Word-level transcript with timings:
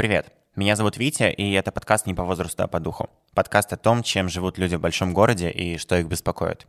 Привет, 0.00 0.32
меня 0.56 0.76
зовут 0.76 0.96
Витя, 0.96 1.30
и 1.30 1.52
это 1.52 1.72
подкаст 1.72 2.06
«Не 2.06 2.14
по 2.14 2.24
возрасту, 2.24 2.62
а 2.62 2.68
по 2.68 2.80
духу». 2.80 3.10
Подкаст 3.34 3.74
о 3.74 3.76
том, 3.76 4.02
чем 4.02 4.30
живут 4.30 4.56
люди 4.56 4.74
в 4.74 4.80
большом 4.80 5.12
городе 5.12 5.50
и 5.50 5.76
что 5.76 5.98
их 5.98 6.06
беспокоит. 6.06 6.66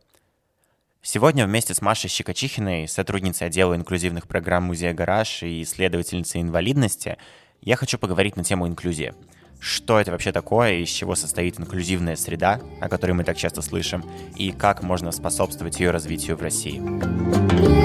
Сегодня 1.00 1.46
вместе 1.46 1.72
с 1.72 1.80
Машей 1.80 2.10
Щекочихиной, 2.10 2.86
сотрудницей 2.86 3.46
отдела 3.46 3.74
инклюзивных 3.74 4.28
программ 4.28 4.64
Музея 4.64 4.92
«Гараж» 4.92 5.44
и 5.44 5.62
исследовательницей 5.62 6.42
инвалидности, 6.42 7.16
я 7.62 7.76
хочу 7.76 7.96
поговорить 7.96 8.36
на 8.36 8.44
тему 8.44 8.68
инклюзии. 8.68 9.14
Что 9.60 9.98
это 9.98 10.10
вообще 10.10 10.30
такое, 10.30 10.74
из 10.74 10.90
чего 10.90 11.14
состоит 11.14 11.58
инклюзивная 11.58 12.16
среда, 12.16 12.60
о 12.82 12.90
которой 12.90 13.12
мы 13.12 13.24
так 13.24 13.38
часто 13.38 13.62
слышим, 13.62 14.04
и 14.36 14.52
как 14.52 14.82
можно 14.82 15.10
способствовать 15.10 15.80
ее 15.80 15.90
развитию 15.90 16.36
в 16.36 16.42
России. 16.42 17.81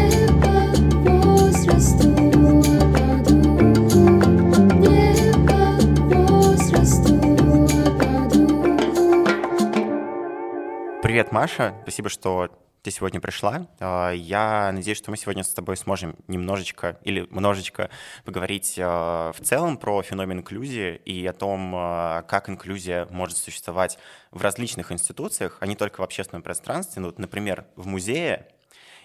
Привет, 11.18 11.32
Маша. 11.32 11.74
Спасибо, 11.82 12.10
что 12.10 12.48
ты 12.84 12.92
сегодня 12.92 13.20
пришла. 13.20 13.66
А, 13.80 14.12
я 14.12 14.72
надеюсь, 14.72 15.00
что 15.00 15.10
мы 15.10 15.18
сегодня 15.18 15.44
с 15.44 15.50
тобой 15.50 15.76
сможем 15.76 16.16
немножечко 16.28 17.00
или 17.04 17.22
множечко 17.32 17.90
поговорить 18.24 18.76
а, 18.78 19.32
в 19.32 19.42
целом 19.42 19.78
про 19.78 20.04
феномен 20.04 20.38
инклюзии 20.38 21.02
и 21.06 21.26
о 21.26 21.34
том, 21.34 21.74
а, 21.76 22.22
как 22.22 22.52
инклюзия 22.52 23.08
может 23.10 23.36
существовать 23.38 23.98
в 24.30 24.44
различных 24.44 24.92
институциях, 24.92 25.58
а 25.60 25.66
не 25.66 25.76
только 25.76 26.02
в 26.02 26.04
общественном 26.04 26.44
пространстве. 26.44 27.02
Ну, 27.02 27.12
например, 27.18 27.66
в 27.76 27.88
музее, 27.88 28.50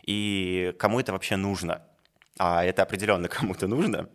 и 0.03 0.75
кому 0.79 1.01
это 1.01 1.13
вообще 1.13 1.37
нужно. 1.37 1.81
А 2.37 2.63
это 2.63 2.83
определенно 2.83 3.29
кому-то 3.29 3.69
нужно, 3.69 4.11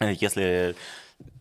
если 0.00 0.76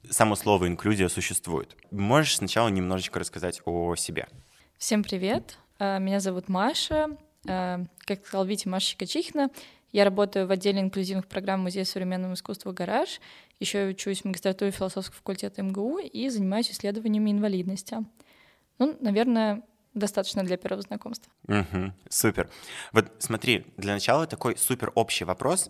само 0.09 0.37
слово 0.37 0.69
инклюзия 0.69 1.09
существует. 1.09 1.75
Можешь 1.91 2.37
сначала 2.37 2.69
немножечко 2.69 3.19
рассказать 3.19 3.61
о 3.65 3.97
себе? 3.97 4.29
Всем 4.77 5.03
привет. 5.03 5.57
Меня 5.79 6.19
зовут 6.19 6.47
Маша. 6.49 7.17
Э, 7.47 7.85
как 7.99 8.25
сказал 8.25 8.45
Витя 8.45 8.67
Маша 8.67 8.87
Щекочихина, 8.87 9.49
я 9.91 10.03
работаю 10.03 10.47
в 10.47 10.51
отделе 10.51 10.81
инклюзивных 10.81 11.27
программ 11.27 11.61
Музея 11.61 11.85
современного 11.85 12.33
искусства 12.33 12.71
«Гараж». 12.71 13.21
Еще 13.59 13.87
учусь 13.87 14.21
в 14.21 14.25
магистратуре 14.25 14.71
философского 14.71 15.15
факультета 15.15 15.61
МГУ 15.63 15.99
и 15.99 16.27
занимаюсь 16.29 16.69
исследованиями 16.71 17.31
инвалидности. 17.31 17.97
Ну, 18.77 18.97
наверное, 18.99 19.63
достаточно 19.93 20.43
для 20.43 20.57
первого 20.57 20.81
знакомства. 20.81 21.31
Угу, 21.47 21.93
супер. 22.09 22.49
Вот 22.91 23.11
смотри, 23.19 23.65
для 23.77 23.93
начала 23.93 24.27
такой 24.27 24.57
супер 24.57 24.91
общий 24.95 25.23
вопрос. 25.23 25.69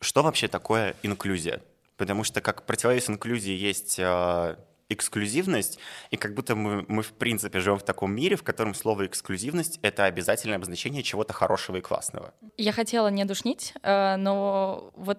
Что 0.00 0.22
вообще 0.22 0.48
такое 0.48 0.94
инклюзия? 1.02 1.62
Потому 1.98 2.24
что 2.24 2.40
как 2.40 2.64
противовес 2.64 3.10
инклюзии 3.10 3.54
есть 3.54 3.98
э, 3.98 4.56
эксклюзивность, 4.88 5.78
и 6.10 6.16
как 6.16 6.34
будто 6.34 6.54
мы, 6.54 6.84
мы 6.88 7.02
в 7.02 7.12
принципе 7.12 7.60
живем 7.60 7.78
в 7.78 7.84
таком 7.84 8.12
мире, 8.12 8.36
в 8.36 8.42
котором 8.42 8.74
слово 8.74 9.06
эксклюзивность— 9.06 9.78
это 9.82 10.04
обязательное 10.04 10.56
обозначение 10.56 11.02
чего-то 11.02 11.32
хорошего 11.32 11.76
и 11.76 11.80
классного. 11.80 12.34
Я 12.56 12.72
хотела 12.72 13.08
не 13.08 13.24
душнить, 13.24 13.74
э, 13.82 14.16
но 14.16 14.92
вот 14.96 15.18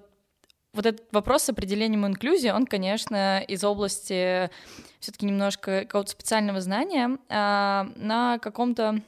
вот 0.74 0.86
этот 0.86 1.12
вопрос 1.12 1.44
с 1.44 1.50
определением 1.50 2.06
инклюзии, 2.06 2.50
он, 2.50 2.68
конечно, 2.68 3.42
из 3.42 3.64
области 3.64 4.52
все-таки 5.00 5.26
немножко 5.26 5.82
какого-то 5.82 6.12
специального 6.12 6.62
знания 6.62 7.18
а, 7.30 7.88
на 7.96 8.38
каком-то, 8.38 9.02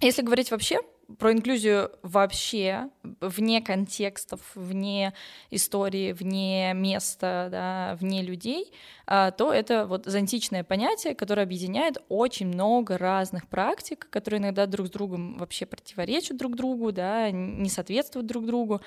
если 0.00 0.22
говорить 0.22 0.50
вообще 0.50 0.80
про 1.18 1.32
инклюзию 1.32 1.90
вообще, 2.02 2.88
вне 3.20 3.60
контекстов, 3.60 4.40
вне 4.54 5.12
истории, 5.50 6.12
вне 6.12 6.72
места, 6.74 7.48
да, 7.50 7.96
вне 8.00 8.22
людей, 8.22 8.72
а, 9.06 9.30
то 9.30 9.52
это 9.52 9.86
вот 9.86 10.06
зонтичное 10.06 10.64
понятие, 10.64 11.14
которое 11.14 11.42
объединяет 11.42 11.98
очень 12.08 12.46
много 12.46 12.96
разных 12.96 13.48
практик, 13.48 14.08
которые 14.10 14.40
иногда 14.40 14.66
друг 14.66 14.86
с 14.86 14.90
другом 14.90 15.36
вообще 15.36 15.66
противоречат 15.66 16.36
друг 16.36 16.56
другу, 16.56 16.90
да, 16.90 17.30
не 17.30 17.68
соответствуют 17.68 18.26
друг 18.26 18.46
другу. 18.46 18.80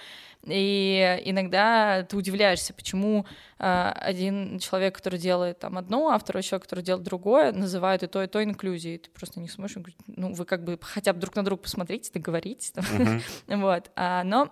И 0.46 1.22
иногда 1.26 2.04
ты 2.04 2.18
удивляешься, 2.18 2.74
почему 2.74 3.26
а, 3.60 3.92
один 3.92 4.60
человек, 4.60 4.96
который 4.96 5.20
делает 5.20 5.60
там 5.60 5.78
одно, 5.78 6.10
а 6.10 6.18
второй 6.18 6.44
человек, 6.44 6.64
который 6.64 6.84
делает 6.84 7.04
другое, 7.04 7.52
называют 7.52 8.04
и 8.04 8.08
то, 8.08 8.24
и 8.24 8.28
то 8.28 8.44
инклюзией. 8.44 8.98
Ты 8.98 9.10
просто 9.12 9.40
не 9.40 9.50
смотришь, 9.50 9.78
ну, 10.08 10.34
вы 10.34 10.46
как 10.46 10.64
бы 10.64 10.80
хотя 10.82 11.14
бы 11.14 11.20
друг 11.20 11.36
на 11.36 11.44
друга 11.44 11.62
посмотрите, 11.62 12.07
договоритесь. 12.12 12.72
Uh-huh. 12.76 13.22
вот. 13.48 13.92
А, 13.96 14.24
но 14.24 14.52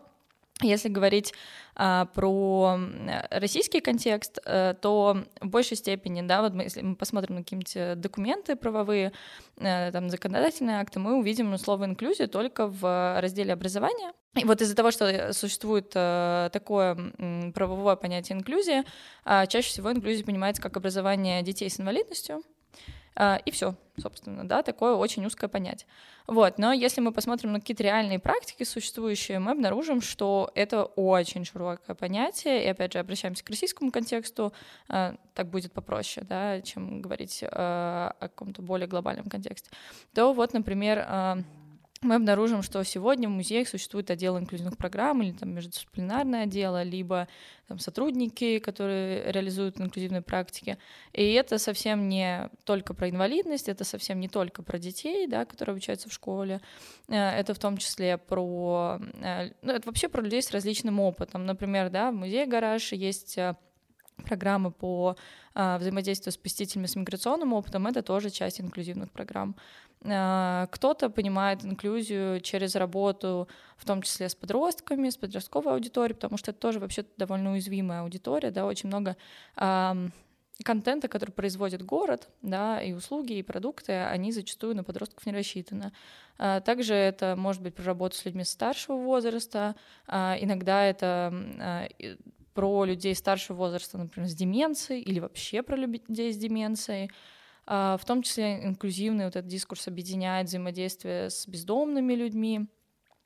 если 0.62 0.88
говорить 0.88 1.34
а, 1.76 2.06
про 2.06 2.80
российский 3.30 3.82
контекст, 3.82 4.40
а, 4.46 4.74
то 4.74 5.24
в 5.42 5.48
большей 5.48 5.76
степени, 5.76 6.22
да, 6.22 6.42
вот 6.42 6.54
мы, 6.54 6.64
если 6.64 6.82
мы 6.82 6.96
посмотрим 6.96 7.36
на 7.36 7.44
какие-нибудь 7.44 8.00
документы 8.00 8.56
правовые, 8.56 9.12
а, 9.60 9.92
там, 9.92 10.10
законодательные 10.10 10.80
акты, 10.80 11.00
мы 11.00 11.18
увидим 11.18 11.52
ну, 11.52 11.58
слово 11.58 11.86
инклюзия 11.86 12.28
только 12.28 12.68
в 12.68 13.20
разделе 13.20 13.52
образования. 13.52 14.14
И 14.36 14.46
вот 14.46 14.62
из-за 14.62 14.76
того, 14.76 14.92
что 14.92 15.34
существует 15.34 15.92
а, 15.96 16.50
такое 16.50 16.98
правовое 17.54 17.96
понятие 17.98 18.38
инклюзия, 18.38 18.86
а, 19.26 19.48
чаще 19.48 19.70
всего 19.70 19.92
инклюзия 19.92 20.26
понимается 20.26 20.62
как 20.62 20.78
образование 20.78 21.42
детей 21.42 21.70
с 21.70 21.80
инвалидностью, 21.80 22.44
и 23.18 23.52
все, 23.52 23.76
собственно, 23.98 24.48
да, 24.48 24.62
такое 24.62 24.96
очень 24.96 25.26
узкое 25.26 25.48
понятие. 25.48 25.88
Вот, 26.28 26.58
но 26.58 26.74
если 26.74 27.02
мы 27.02 27.12
посмотрим 27.12 27.54
на 27.54 27.60
какие-то 27.60 27.84
реальные 27.84 28.20
практики 28.20 28.64
существующие, 28.64 29.40
мы 29.40 29.52
обнаружим, 29.52 30.02
что 30.02 30.52
это 30.56 30.84
очень 30.84 31.46
широкое 31.46 31.96
понятие, 31.96 32.66
и 32.66 32.68
опять 32.68 32.94
же 32.94 33.00
обращаемся 33.00 33.44
к 33.46 33.50
российскому 33.50 33.92
контексту, 33.92 34.52
а, 34.90 35.16
так 35.34 35.50
будет 35.50 35.72
попроще, 35.72 36.26
да, 36.28 36.62
чем 36.62 37.02
говорить 37.02 37.44
а, 37.44 38.16
о 38.20 38.28
каком-то 38.28 38.64
более 38.64 38.88
глобальном 38.88 39.28
контексте. 39.28 39.70
То 40.14 40.34
вот, 40.34 40.54
например, 40.54 41.46
мы 42.06 42.16
обнаружим, 42.16 42.62
что 42.62 42.84
сегодня 42.84 43.28
в 43.28 43.32
музеях 43.32 43.68
существует 43.68 44.10
отдел 44.10 44.38
инклюзивных 44.38 44.78
программ 44.78 45.22
или 45.22 45.32
там 45.32 45.54
междисциплинарное 45.54 46.44
отдело, 46.44 46.84
либо 46.84 47.28
там, 47.68 47.80
сотрудники, 47.80 48.60
которые 48.60 49.32
реализуют 49.32 49.80
инклюзивные 49.80 50.22
практики. 50.22 50.78
И 51.14 51.34
это 51.34 51.58
совсем 51.58 52.08
не 52.08 52.50
только 52.64 52.94
про 52.94 53.10
инвалидность, 53.10 53.68
это 53.68 53.84
совсем 53.84 54.20
не 54.20 54.30
только 54.30 54.64
про 54.64 54.78
детей, 54.78 55.28
да, 55.28 55.46
которые 55.46 55.74
обучаются 55.74 56.10
в 56.10 56.14
школе, 56.14 56.62
э, 57.08 57.16
это 57.16 57.54
в 57.54 57.60
том 57.60 57.78
числе 57.78 58.18
про, 58.18 59.00
э, 59.22 59.50
ну, 59.62 59.74
это 59.74 59.88
вообще 59.88 60.08
про 60.08 60.22
людей 60.22 60.42
с 60.42 60.52
различным 60.52 61.00
опытом. 61.00 61.46
Например, 61.46 61.90
да, 61.90 62.12
в 62.12 62.16
музее 62.16 62.46
«Гараж» 62.46 62.94
есть 62.94 63.38
э, 63.38 63.56
программы 64.28 64.72
по 64.72 65.18
взаимодействию 65.54 66.34
с 66.34 66.38
посетителями 66.38 66.86
с 66.86 66.98
миграционным 66.98 67.54
опытом, 67.54 67.88
это 67.88 68.02
тоже 68.02 68.30
часть 68.30 68.60
инклюзивных 68.60 69.10
программ. 69.10 69.56
А, 70.08 70.68
кто-то 70.68 71.10
понимает 71.10 71.64
инклюзию 71.66 72.40
через 72.42 72.76
работу, 72.76 73.48
в 73.78 73.86
том 73.86 74.02
числе 74.02 74.30
с 74.30 74.36
подростками, 74.36 75.10
с 75.10 75.18
подростковой 75.18 75.74
аудиторией, 75.74 76.16
потому 76.16 76.38
что 76.38 76.52
это 76.52 76.60
тоже 76.60 76.80
вообще 76.80 77.06
довольно 77.18 77.54
уязвимая 77.54 78.02
аудитория, 78.02 78.52
да, 78.52 78.66
очень 78.66 78.88
много 78.88 79.16
контента, 80.64 81.10
который 81.10 81.32
производит 81.32 81.82
город, 81.82 82.30
да, 82.42 82.82
и 82.82 82.94
услуги, 82.94 83.34
и 83.34 83.44
продукты, 83.44 83.94
они 83.94 84.32
зачастую 84.32 84.76
на 84.76 84.84
подростков 84.86 85.26
не 85.26 85.34
рассчитаны. 85.34 85.92
А, 86.38 86.62
также 86.62 86.94
это 86.94 87.36
может 87.38 87.62
быть 87.62 87.76
про 87.76 87.84
работу 87.84 88.16
с 88.16 88.24
людьми 88.26 88.44
старшего 88.46 88.96
возраста, 88.96 89.76
а, 90.08 90.38
иногда 90.40 90.84
это 90.86 91.90
про 92.54 92.86
людей 92.86 93.14
старшего 93.16 93.58
возраста, 93.58 93.98
например, 93.98 94.30
с 94.30 94.34
деменцией, 94.34 95.02
или 95.02 95.20
вообще 95.20 95.62
про 95.62 95.76
людей 95.76 96.32
с 96.32 96.38
деменцией. 96.38 97.12
А, 97.68 97.98
в 97.98 98.06
том 98.06 98.22
числе 98.22 98.64
инклюзивный 98.64 99.26
вот 99.26 99.36
этот 99.36 99.50
дискурс 99.50 99.88
объединяет 99.88 100.48
взаимодействие 100.48 101.30
с 101.30 101.48
бездомными 101.48 102.14
людьми. 102.14 102.68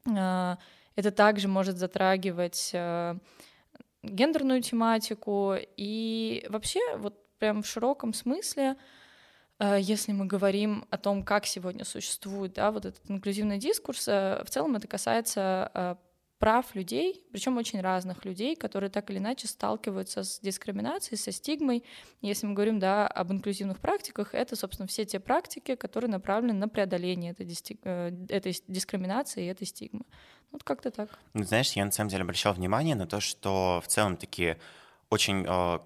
А, 0.09 0.57
это 0.95 1.11
также 1.11 1.47
может 1.47 1.77
затрагивать 1.77 2.71
а, 2.73 3.17
гендерную 4.01 4.61
тематику 4.61 5.55
и 5.75 6.45
вообще 6.49 6.79
вот 6.97 7.15
прям 7.37 7.63
в 7.63 7.67
широком 7.67 8.13
смысле 8.13 8.75
если 9.77 10.13
мы 10.13 10.25
говорим 10.25 10.85
о 10.89 10.97
том, 10.97 11.21
как 11.21 11.45
сегодня 11.45 11.83
существует 11.83 12.53
да, 12.53 12.71
вот 12.71 12.85
этот 12.85 13.01
инклюзивный 13.09 13.57
дискурс, 13.57 14.07
в 14.07 14.45
целом 14.47 14.77
это 14.77 14.87
касается 14.87 15.97
прав 16.39 16.73
людей, 16.73 17.21
причем 17.31 17.57
очень 17.57 17.81
разных 17.81 18.23
людей, 18.25 18.55
которые 18.55 18.89
так 18.89 19.09
или 19.11 19.17
иначе 19.17 19.47
сталкиваются 19.47 20.23
с 20.23 20.39
дискриминацией, 20.39 21.17
со 21.17 21.31
стигмой. 21.31 21.83
Если 22.21 22.47
мы 22.47 22.53
говорим 22.53 22.79
да, 22.79 23.07
об 23.07 23.31
инклюзивных 23.31 23.79
практиках, 23.79 24.33
это, 24.33 24.55
собственно, 24.55 24.87
все 24.87 25.05
те 25.05 25.19
практики, 25.19 25.75
которые 25.75 26.09
направлены 26.09 26.53
на 26.53 26.69
преодоление 26.69 27.33
этой, 27.33 27.45
дистиг... 27.45 27.79
Э, 27.83 28.11
этой 28.29 28.57
дискриминации 28.67 29.43
и 29.43 29.47
этой 29.47 29.67
стигмы. 29.67 30.05
Вот 30.51 30.63
как-то 30.63 30.91
так. 30.91 31.09
Ну, 31.33 31.43
знаешь, 31.43 31.73
я 31.73 31.85
на 31.85 31.91
самом 31.91 32.09
деле 32.09 32.23
обращал 32.23 32.53
внимание 32.53 32.95
на 32.95 33.05
то, 33.05 33.19
что 33.19 33.81
в 33.83 33.87
целом 33.87 34.15
такие 34.15 34.57
очень 35.09 35.45
э, 35.45 35.79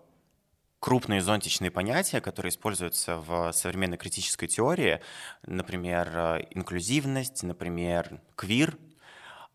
крупные 0.79 1.21
зонтичные 1.21 1.71
понятия, 1.71 2.21
которые 2.21 2.51
используются 2.51 3.17
в 3.17 3.51
современной 3.53 3.97
критической 3.97 4.47
теории, 4.47 5.01
например, 5.47 6.09
э, 6.13 6.47
инклюзивность, 6.51 7.41
например, 7.41 8.21
квир, 8.35 8.77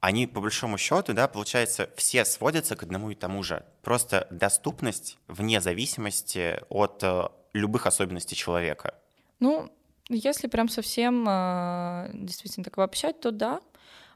они 0.00 0.26
по 0.26 0.40
большому 0.40 0.78
счету, 0.78 1.12
да, 1.12 1.28
получается, 1.28 1.90
все 1.96 2.24
сводятся 2.24 2.76
к 2.76 2.82
одному 2.82 3.10
и 3.10 3.14
тому 3.14 3.42
же. 3.42 3.64
Просто 3.82 4.26
доступность 4.30 5.18
вне 5.26 5.60
зависимости 5.60 6.60
от 6.68 7.02
э, 7.02 7.28
любых 7.52 7.86
особенностей 7.86 8.36
человека. 8.36 8.94
Ну, 9.40 9.70
если 10.08 10.46
прям 10.46 10.68
совсем 10.68 11.26
э, 11.28 12.10
действительно 12.14 12.64
так 12.64 12.78
обобщать, 12.78 13.20
то 13.20 13.30
да. 13.30 13.60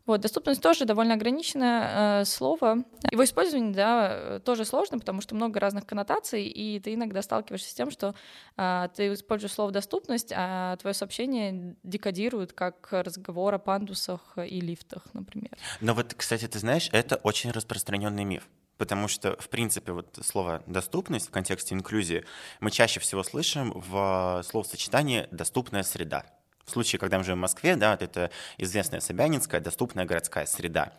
Вот, 0.07 0.21
доступность 0.21 0.61
тоже 0.61 0.85
довольно 0.85 1.15
ограниченное 1.15 2.21
э, 2.21 2.25
слово. 2.25 2.85
Его 3.11 3.25
использование, 3.25 3.73
да, 3.73 4.41
тоже 4.41 4.65
сложно, 4.65 4.99
потому 4.99 5.21
что 5.21 5.35
много 5.35 5.61
разных 5.61 5.87
коннотаций, 5.87 6.45
и 6.45 6.81
ты 6.81 6.95
иногда 6.95 7.23
сталкиваешься 7.23 7.71
с 7.71 7.75
тем, 7.75 7.91
что 7.91 8.15
э, 8.57 8.89
ты 8.95 9.13
используешь 9.13 9.53
слово 9.53 9.71
«доступность», 9.71 10.33
а 10.35 10.77
твое 10.77 10.95
сообщение 10.95 11.77
декодируют 11.83 12.53
как 12.53 12.89
разговор 12.91 13.55
о 13.55 13.59
пандусах 13.59 14.21
и 14.37 14.61
лифтах, 14.61 15.05
например. 15.13 15.53
Но 15.81 15.95
вот, 15.95 16.15
кстати, 16.15 16.49
ты 16.49 16.59
знаешь, 16.59 16.89
это 16.93 17.17
очень 17.17 17.51
распространенный 17.51 18.25
миф. 18.25 18.49
Потому 18.79 19.07
что, 19.07 19.37
в 19.39 19.49
принципе, 19.49 19.93
вот 19.93 20.19
слово 20.25 20.63
«доступность» 20.67 21.29
в 21.29 21.31
контексте 21.31 21.75
инклюзии 21.75 22.25
мы 22.59 22.73
чаще 22.73 22.99
всего 22.99 23.23
слышим 23.23 23.73
в 23.75 24.43
словосочетании 24.45 25.29
«доступная 25.31 25.85
среда». 25.85 26.25
Случае, 26.73 26.99
когда 26.99 27.19
мы 27.19 27.25
живем 27.25 27.39
в 27.39 27.43
Москве, 27.43 27.77
да, 27.77 27.97
это 27.99 28.31
известная 28.59 29.01
Собянинская, 29.01 29.61
доступная 29.61 30.05
городская 30.05 30.47
среда. 30.47 30.93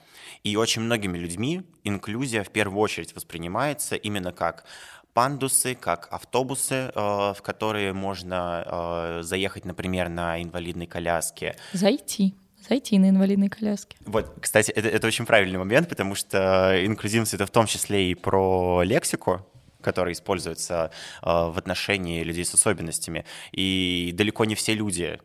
И 0.44 0.56
очень 0.56 0.81
многими 0.81 1.18
людьми 1.18 1.64
инклюзия 1.84 2.44
в 2.44 2.50
первую 2.50 2.80
очередь 2.80 3.16
воспринимается 3.16 3.96
именно 3.96 4.31
как 4.31 4.66
пандусы, 5.14 5.75
как 5.75 6.08
автобусы, 6.12 6.92
э, 6.94 7.34
в 7.36 7.38
которые 7.42 7.94
можно 7.94 8.64
э, 8.66 9.24
заехать, 9.24 9.66
например, 9.66 10.10
на 10.10 10.42
инвалидной 10.42 10.88
коляске. 10.88 11.56
Зайти 11.74 12.36
зайти 12.70 12.98
на 12.98 13.10
инвалидной 13.10 13.50
коляске. 13.50 13.98
Вот, 14.06 14.38
кстати, 14.40 14.72
это, 14.72 14.88
это 14.88 15.08
очень 15.08 15.25
правильный 15.25 15.60
момент, 15.60 15.90
потому 15.90 16.16
что 16.16 16.74
инклюзивность— 16.86 17.34
это 17.36 17.46
в 17.46 17.52
том 17.52 17.66
числе 17.66 18.12
и 18.12 18.16
про 18.16 18.84
лексику, 18.84 19.46
которая 19.81 20.14
используется 20.14 20.92
э, 21.22 21.25
в 21.25 21.58
отношении 21.58 22.24
людей 22.24 22.46
с 22.46 22.54
особенностями. 22.54 23.25
И 23.52 24.12
далеко 24.16 24.46
не 24.46 24.56
все 24.56 24.74
люди 24.74 25.20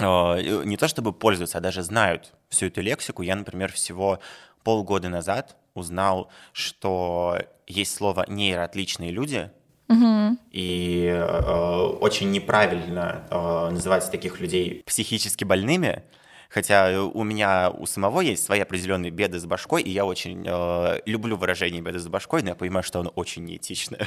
не 0.00 0.76
то 0.76 0.88
чтобы 0.88 1.12
пользуются, 1.12 1.58
а 1.58 1.60
даже 1.60 1.82
знают 1.82 2.32
всю 2.48 2.66
эту 2.66 2.80
лексику. 2.80 3.22
Я, 3.22 3.36
например, 3.36 3.72
всего 3.72 4.20
полгода 4.62 5.08
назад 5.08 5.56
узнал, 5.74 6.30
что 6.52 7.38
есть 7.66 7.94
слово 7.94 8.24
нейроотличные 8.28 9.10
люди, 9.10 9.50
Угу. 9.88 10.36
И 10.50 11.06
э, 11.06 11.80
очень 12.00 12.30
неправильно 12.30 13.26
э, 13.30 13.70
называть 13.70 14.10
таких 14.10 14.38
людей 14.38 14.82
психически 14.84 15.44
больными, 15.44 16.02
хотя 16.50 17.02
у 17.02 17.24
меня 17.24 17.70
у 17.70 17.86
самого 17.86 18.20
есть 18.20 18.44
свои 18.44 18.60
определенные 18.60 19.10
беды 19.10 19.38
с 19.38 19.46
башкой, 19.46 19.82
и 19.82 19.90
я 19.90 20.04
очень 20.04 20.44
э, 20.46 21.00
люблю 21.06 21.36
выражение 21.36 21.80
беды 21.80 21.98
с 22.00 22.06
башкой, 22.06 22.42
но 22.42 22.50
я 22.50 22.54
понимаю, 22.54 22.82
что 22.82 23.00
оно 23.00 23.10
очень 23.10 23.44
неэтичное. 23.44 24.06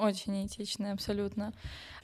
Очень 0.00 0.32
неэтичное, 0.32 0.94
абсолютно. 0.94 1.52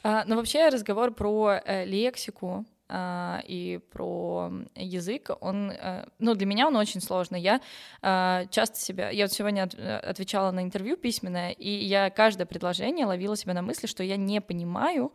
А, 0.05 0.25
но 0.25 0.37
вообще 0.37 0.69
разговор 0.69 1.13
про 1.13 1.61
э, 1.65 1.85
лексику, 1.85 2.65
и 2.89 3.81
про 3.91 4.53
язык, 4.77 5.31
он, 5.41 5.73
uh, 5.73 6.09
ну, 6.21 6.35
для 6.35 6.47
меня 6.47 6.69
он 6.69 6.77
очень 6.77 7.01
сложный. 7.01 7.41
Я 7.41 7.61
uh, 8.03 8.49
часто 8.51 8.79
себя, 8.79 9.11
я 9.11 9.25
вот 9.25 9.33
сегодня 9.33 9.69
э, 9.75 9.97
отвечала 9.97 10.53
на 10.53 10.63
интервью 10.63 10.97
письменное, 10.97 11.51
и 11.51 11.69
я 11.69 12.11
каждое 12.11 12.47
предложение 12.47 13.07
ловила 13.07 13.37
себя 13.37 13.55
на 13.55 13.63
мысли, 13.63 13.87
что 13.87 14.05
я 14.05 14.17
не 14.17 14.41
понимаю, 14.41 15.13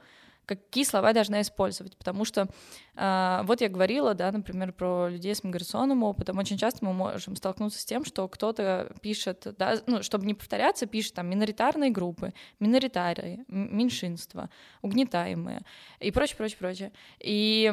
какие 0.55 0.83
слова 0.83 1.13
должна 1.13 1.41
использовать, 1.41 1.97
потому 1.97 2.25
что 2.25 2.47
э, 2.95 3.41
вот 3.43 3.61
я 3.61 3.69
говорила, 3.69 4.13
да, 4.13 4.31
например, 4.31 4.73
про 4.73 5.09
людей 5.09 5.33
с 5.33 5.43
миграционным 5.43 6.03
опытом, 6.03 6.37
очень 6.37 6.57
часто 6.57 6.85
мы 6.85 6.93
можем 6.93 7.35
столкнуться 7.35 7.79
с 7.79 7.85
тем, 7.85 8.05
что 8.05 8.27
кто-то 8.27 8.93
пишет, 9.01 9.47
да, 9.57 9.79
ну, 9.87 10.03
чтобы 10.03 10.25
не 10.25 10.33
повторяться, 10.33 10.85
пишет 10.85 11.13
там 11.13 11.29
миноритарные 11.29 11.91
группы, 11.91 12.33
миноритарии, 12.59 13.43
меньшинства, 13.47 14.49
угнетаемые 14.81 15.61
и 15.99 16.11
прочее, 16.11 16.37
прочее, 16.37 16.57
прочее. 16.57 16.91
И 17.19 17.71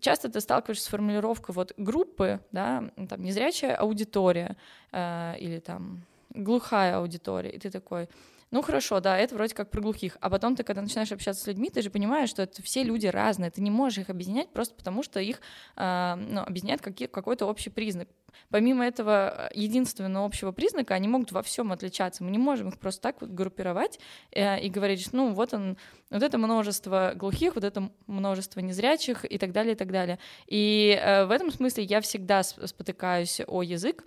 часто 0.00 0.28
ты 0.28 0.40
сталкиваешься 0.40 0.84
с 0.84 0.88
формулировкой 0.88 1.54
вот 1.54 1.72
группы, 1.76 2.40
да, 2.52 2.90
там 3.08 3.22
незрячая 3.22 3.76
аудитория 3.76 4.56
э, 4.92 5.34
или 5.38 5.58
там 5.58 6.04
глухая 6.34 6.98
аудитория, 6.98 7.50
и 7.50 7.58
ты 7.58 7.70
такой, 7.70 8.08
ну 8.50 8.62
хорошо, 8.62 9.00
да, 9.00 9.18
это 9.18 9.34
вроде 9.34 9.54
как 9.54 9.70
про 9.70 9.80
глухих. 9.80 10.16
А 10.20 10.30
потом 10.30 10.56
ты, 10.56 10.62
когда 10.62 10.82
начинаешь 10.82 11.12
общаться 11.12 11.42
с 11.42 11.46
людьми, 11.46 11.70
ты 11.70 11.82
же 11.82 11.90
понимаешь, 11.90 12.30
что 12.30 12.42
это 12.42 12.62
все 12.62 12.82
люди 12.82 13.06
разные. 13.06 13.50
Ты 13.50 13.60
не 13.60 13.70
можешь 13.70 13.98
их 13.98 14.10
объединять 14.10 14.50
просто 14.50 14.74
потому, 14.74 15.02
что 15.02 15.20
их 15.20 15.40
э, 15.76 16.14
ну, 16.16 16.40
объединяет 16.40 16.80
какой-то 16.80 17.46
общий 17.46 17.70
признак. 17.70 18.08
Помимо 18.50 18.84
этого 18.84 19.50
единственного 19.54 20.26
общего 20.26 20.52
признака, 20.52 20.94
они 20.94 21.08
могут 21.08 21.32
во 21.32 21.42
всем 21.42 21.72
отличаться. 21.72 22.24
Мы 22.24 22.30
не 22.30 22.38
можем 22.38 22.68
их 22.68 22.78
просто 22.78 23.00
так 23.02 23.20
вот 23.20 23.30
группировать 23.30 23.98
э, 24.32 24.60
и 24.60 24.70
говорить, 24.70 25.08
ну 25.12 25.32
вот 25.32 25.54
он, 25.54 25.76
вот 26.10 26.22
это 26.22 26.38
множество 26.38 27.12
глухих, 27.14 27.54
вот 27.54 27.64
это 27.64 27.90
множество 28.06 28.60
незрячих 28.60 29.24
и 29.24 29.38
так 29.38 29.52
далее, 29.52 29.74
и 29.74 29.76
так 29.76 29.90
далее. 29.90 30.18
И 30.46 30.98
э, 31.00 31.24
в 31.24 31.30
этом 31.30 31.50
смысле 31.50 31.84
я 31.84 32.00
всегда 32.00 32.42
спотыкаюсь 32.42 33.40
о 33.46 33.62
язык, 33.62 34.04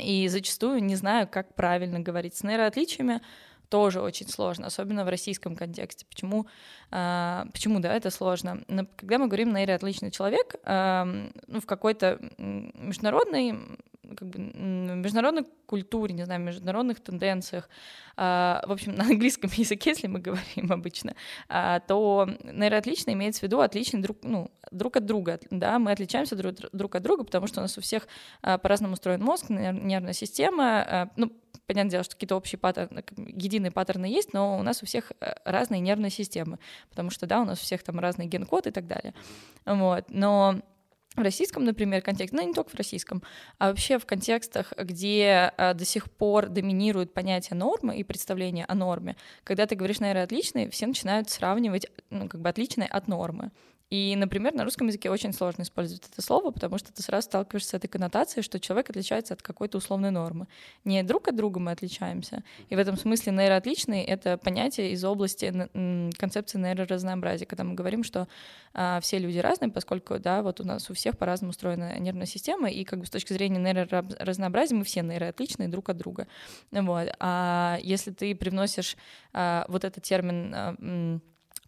и 0.00 0.28
зачастую 0.28 0.82
не 0.84 0.94
знаю, 0.94 1.28
как 1.28 1.54
правильно 1.54 1.98
говорить 1.98 2.36
с 2.36 2.44
нейроотличиями 2.44 3.20
тоже 3.70 4.02
очень 4.02 4.28
сложно, 4.28 4.66
особенно 4.66 5.04
в 5.04 5.08
российском 5.08 5.56
контексте. 5.56 6.04
Почему, 6.08 6.46
э, 6.90 7.44
почему 7.52 7.80
да, 7.80 7.94
это 7.94 8.10
сложно? 8.10 8.62
Но 8.68 8.86
когда 8.96 9.18
мы 9.18 9.28
говорим 9.28 9.54
нейроотличный 9.54 10.10
человек, 10.10 10.56
э, 10.64 11.30
ну, 11.46 11.60
в 11.60 11.66
какой-то 11.66 12.18
международной 12.38 13.54
как 14.16 14.28
бы, 14.28 14.38
международной 14.38 15.44
культуре, 15.66 16.14
не 16.14 16.24
знаю, 16.24 16.40
международных 16.40 17.00
тенденциях, 17.00 17.68
э, 18.16 18.20
в 18.66 18.72
общем, 18.72 18.94
на 18.96 19.04
английском 19.04 19.50
языке, 19.54 19.90
если 19.90 20.06
мы 20.06 20.18
говорим 20.20 20.72
обычно, 20.72 21.14
э, 21.48 21.80
то 21.86 22.28
нейроотлично 22.44 23.12
имеется 23.12 23.40
в 23.40 23.42
виду 23.44 23.60
отличный 23.60 24.00
друг, 24.00 24.18
ну, 24.22 24.50
друг 24.70 24.96
от 24.96 25.06
друга, 25.06 25.40
да, 25.50 25.78
мы 25.78 25.92
отличаемся 25.92 26.36
друг, 26.36 26.54
друг 26.72 26.94
от 26.94 27.02
друга, 27.02 27.24
потому 27.24 27.46
что 27.46 27.60
у 27.60 27.62
нас 27.62 27.76
у 27.78 27.80
всех 27.80 28.06
э, 28.42 28.58
по-разному 28.58 28.94
устроен 28.94 29.22
мозг, 29.22 29.48
нервная 29.48 30.12
система, 30.12 31.10
ну, 31.16 31.32
понятное 31.66 31.90
дело, 31.90 32.04
что 32.04 32.14
какие-то 32.14 32.36
общие 32.36 32.58
паттерны, 32.58 33.04
единые 33.16 33.70
паттерны 33.70 34.06
есть, 34.06 34.32
но 34.32 34.58
у 34.58 34.62
нас 34.62 34.82
у 34.82 34.86
всех 34.86 35.12
э, 35.20 35.34
разные 35.44 35.80
нервные 35.80 36.10
системы, 36.10 36.58
потому 36.88 37.10
что, 37.10 37.26
да, 37.26 37.40
у 37.40 37.44
нас 37.44 37.60
у 37.60 37.62
всех 37.62 37.84
там 37.84 38.00
разный 38.00 38.26
ген-код 38.26 38.66
и 38.66 38.70
так 38.70 38.86
далее. 38.86 39.14
Вот, 39.64 40.06
но 40.08 40.60
в 41.16 41.22
российском, 41.22 41.64
например, 41.64 42.02
контексте, 42.02 42.36
ну 42.36 42.46
не 42.46 42.54
только 42.54 42.70
в 42.70 42.74
российском, 42.74 43.22
а 43.58 43.68
вообще 43.68 43.98
в 43.98 44.06
контекстах, 44.06 44.72
где 44.78 45.52
а, 45.56 45.74
до 45.74 45.84
сих 45.84 46.10
пор 46.10 46.48
доминирует 46.48 47.12
понятие 47.12 47.56
нормы 47.56 47.98
и 47.98 48.04
представление 48.04 48.64
о 48.66 48.74
норме, 48.74 49.16
когда 49.42 49.66
ты 49.66 49.74
говоришь, 49.74 50.00
наверное, 50.00 50.24
отличный, 50.24 50.70
все 50.70 50.86
начинают 50.86 51.28
сравнивать, 51.28 51.86
ну, 52.10 52.28
как 52.28 52.40
бы 52.40 52.48
отличное 52.48 52.86
от 52.86 53.08
нормы. 53.08 53.50
И, 53.90 54.14
например, 54.14 54.54
на 54.54 54.62
русском 54.62 54.86
языке 54.86 55.10
очень 55.10 55.32
сложно 55.32 55.62
использовать 55.62 56.08
это 56.08 56.22
слово, 56.22 56.52
потому 56.52 56.78
что 56.78 56.92
ты 56.92 57.02
сразу 57.02 57.24
сталкиваешься 57.26 57.70
с 57.70 57.74
этой 57.74 57.88
коннотацией, 57.88 58.44
что 58.44 58.60
человек 58.60 58.88
отличается 58.88 59.34
от 59.34 59.42
какой-то 59.42 59.78
условной 59.78 60.12
нормы. 60.12 60.46
Не 60.84 61.02
друг 61.02 61.26
от 61.26 61.34
друга 61.34 61.58
мы 61.58 61.72
отличаемся. 61.72 62.44
И 62.68 62.76
в 62.76 62.78
этом 62.78 62.96
смысле 62.96 63.32
нейроотличный— 63.32 64.02
это 64.04 64.38
понятие 64.38 64.92
из 64.92 65.04
области 65.04 65.52
концепции 66.16 66.58
нейроразнообразия, 66.58 67.46
когда 67.46 67.64
мы 67.64 67.74
говорим, 67.74 68.04
что 68.04 68.28
а, 68.74 69.00
все 69.00 69.18
люди 69.18 69.38
разные, 69.38 69.72
поскольку, 69.72 70.20
да, 70.20 70.42
вот 70.42 70.60
у 70.60 70.64
нас 70.64 70.88
у 70.88 70.94
всех 70.94 71.18
по-разному 71.18 71.50
устроена 71.50 71.98
нервная 71.98 72.26
система, 72.26 72.70
и 72.70 72.84
как 72.84 73.00
бы 73.00 73.06
с 73.06 73.10
точки 73.10 73.32
зрения 73.32 73.58
нейроразнообразия 73.58 74.76
мы 74.76 74.84
все 74.84 75.02
нейроотличные 75.02 75.68
друг 75.68 75.88
от 75.88 75.96
друга. 75.96 76.28
Вот. 76.70 77.08
А 77.18 77.78
если 77.82 78.12
ты 78.12 78.36
привносишь 78.36 78.96
а, 79.32 79.64
вот 79.68 79.84
этот 79.84 80.04
термин 80.04 80.54
а, 80.54 81.20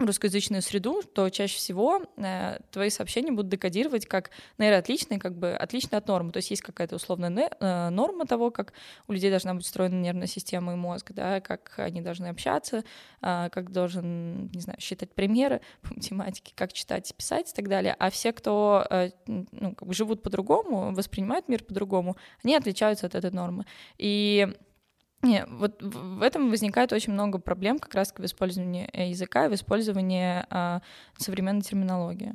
русскоязычную 0.07 0.63
среду, 0.63 1.03
то 1.03 1.29
чаще 1.31 1.57
всего 1.57 2.03
э, 2.17 2.59
твои 2.71 2.91
сообщения 2.91 3.31
будут 3.33 3.51
декодировать 3.51 4.07
как 4.07 4.31
нейроотличные, 4.59 5.19
как 5.19 5.37
бы 5.37 5.53
отличные 5.53 5.99
от 5.99 6.09
нормы. 6.09 6.33
То 6.33 6.39
есть 6.39 6.51
есть 6.51 6.63
какая-то 6.63 6.97
условная 6.97 7.31
не, 7.31 7.51
э, 7.61 7.89
норма 7.91 8.27
того, 8.27 8.51
как 8.51 8.73
у 9.09 9.13
людей 9.13 9.31
должна 9.31 9.55
быть 9.55 9.65
устроена 9.65 9.95
нервная 9.95 10.27
система 10.27 10.73
и 10.73 10.77
мозг, 10.77 11.13
да, 11.13 11.41
как 11.41 11.75
они 11.79 12.01
должны 12.01 12.27
общаться, 12.27 12.85
э, 13.21 13.49
как 13.51 13.73
должен, 13.73 14.49
не 14.49 14.61
знаю, 14.61 14.81
считать 14.81 15.15
примеры 15.15 15.61
по 15.83 15.95
математике, 15.95 16.53
как 16.55 16.73
читать 16.73 17.13
писать 17.17 17.51
и 17.51 17.55
так 17.55 17.69
далее. 17.69 17.95
А 17.99 18.11
все, 18.11 18.33
кто 18.33 18.87
э, 18.91 19.11
ну, 19.27 19.75
как 19.75 19.89
бы 19.89 19.95
живут 19.95 20.23
по-другому, 20.23 20.95
воспринимают 20.95 21.49
мир 21.49 21.65
по-другому, 21.65 22.17
они 22.45 22.55
отличаются 22.57 23.07
от 23.07 23.15
этой 23.15 23.31
нормы. 23.31 23.67
И 23.99 24.49
не, 25.23 25.47
вот 25.47 25.81
в 25.81 26.21
этом 26.21 26.51
возникает 26.51 26.93
очень 26.93 27.13
много 27.13 27.39
проблем 27.39 27.79
как 27.79 27.95
раз 27.95 28.13
в 28.17 28.25
использовании 28.25 28.89
э, 28.93 29.11
языка 29.11 29.47
и 29.47 29.49
в 29.49 29.55
использовании 29.55 30.45
а, 30.51 30.83
современной 31.17 31.63
терминологии. 31.63 32.35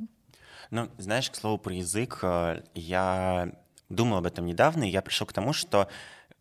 Ну, 0.70 0.88
знаешь, 0.96 1.30
к 1.30 1.34
слову 1.34 1.58
про 1.58 1.74
язык, 1.74 2.20
э, 2.22 2.62
я 2.74 3.52
думал 3.90 4.18
об 4.18 4.26
этом 4.26 4.46
недавно, 4.46 4.84
и 4.84 4.90
я 4.90 5.02
пришел 5.02 5.26
к 5.26 5.34
тому, 5.34 5.52
что 5.52 5.88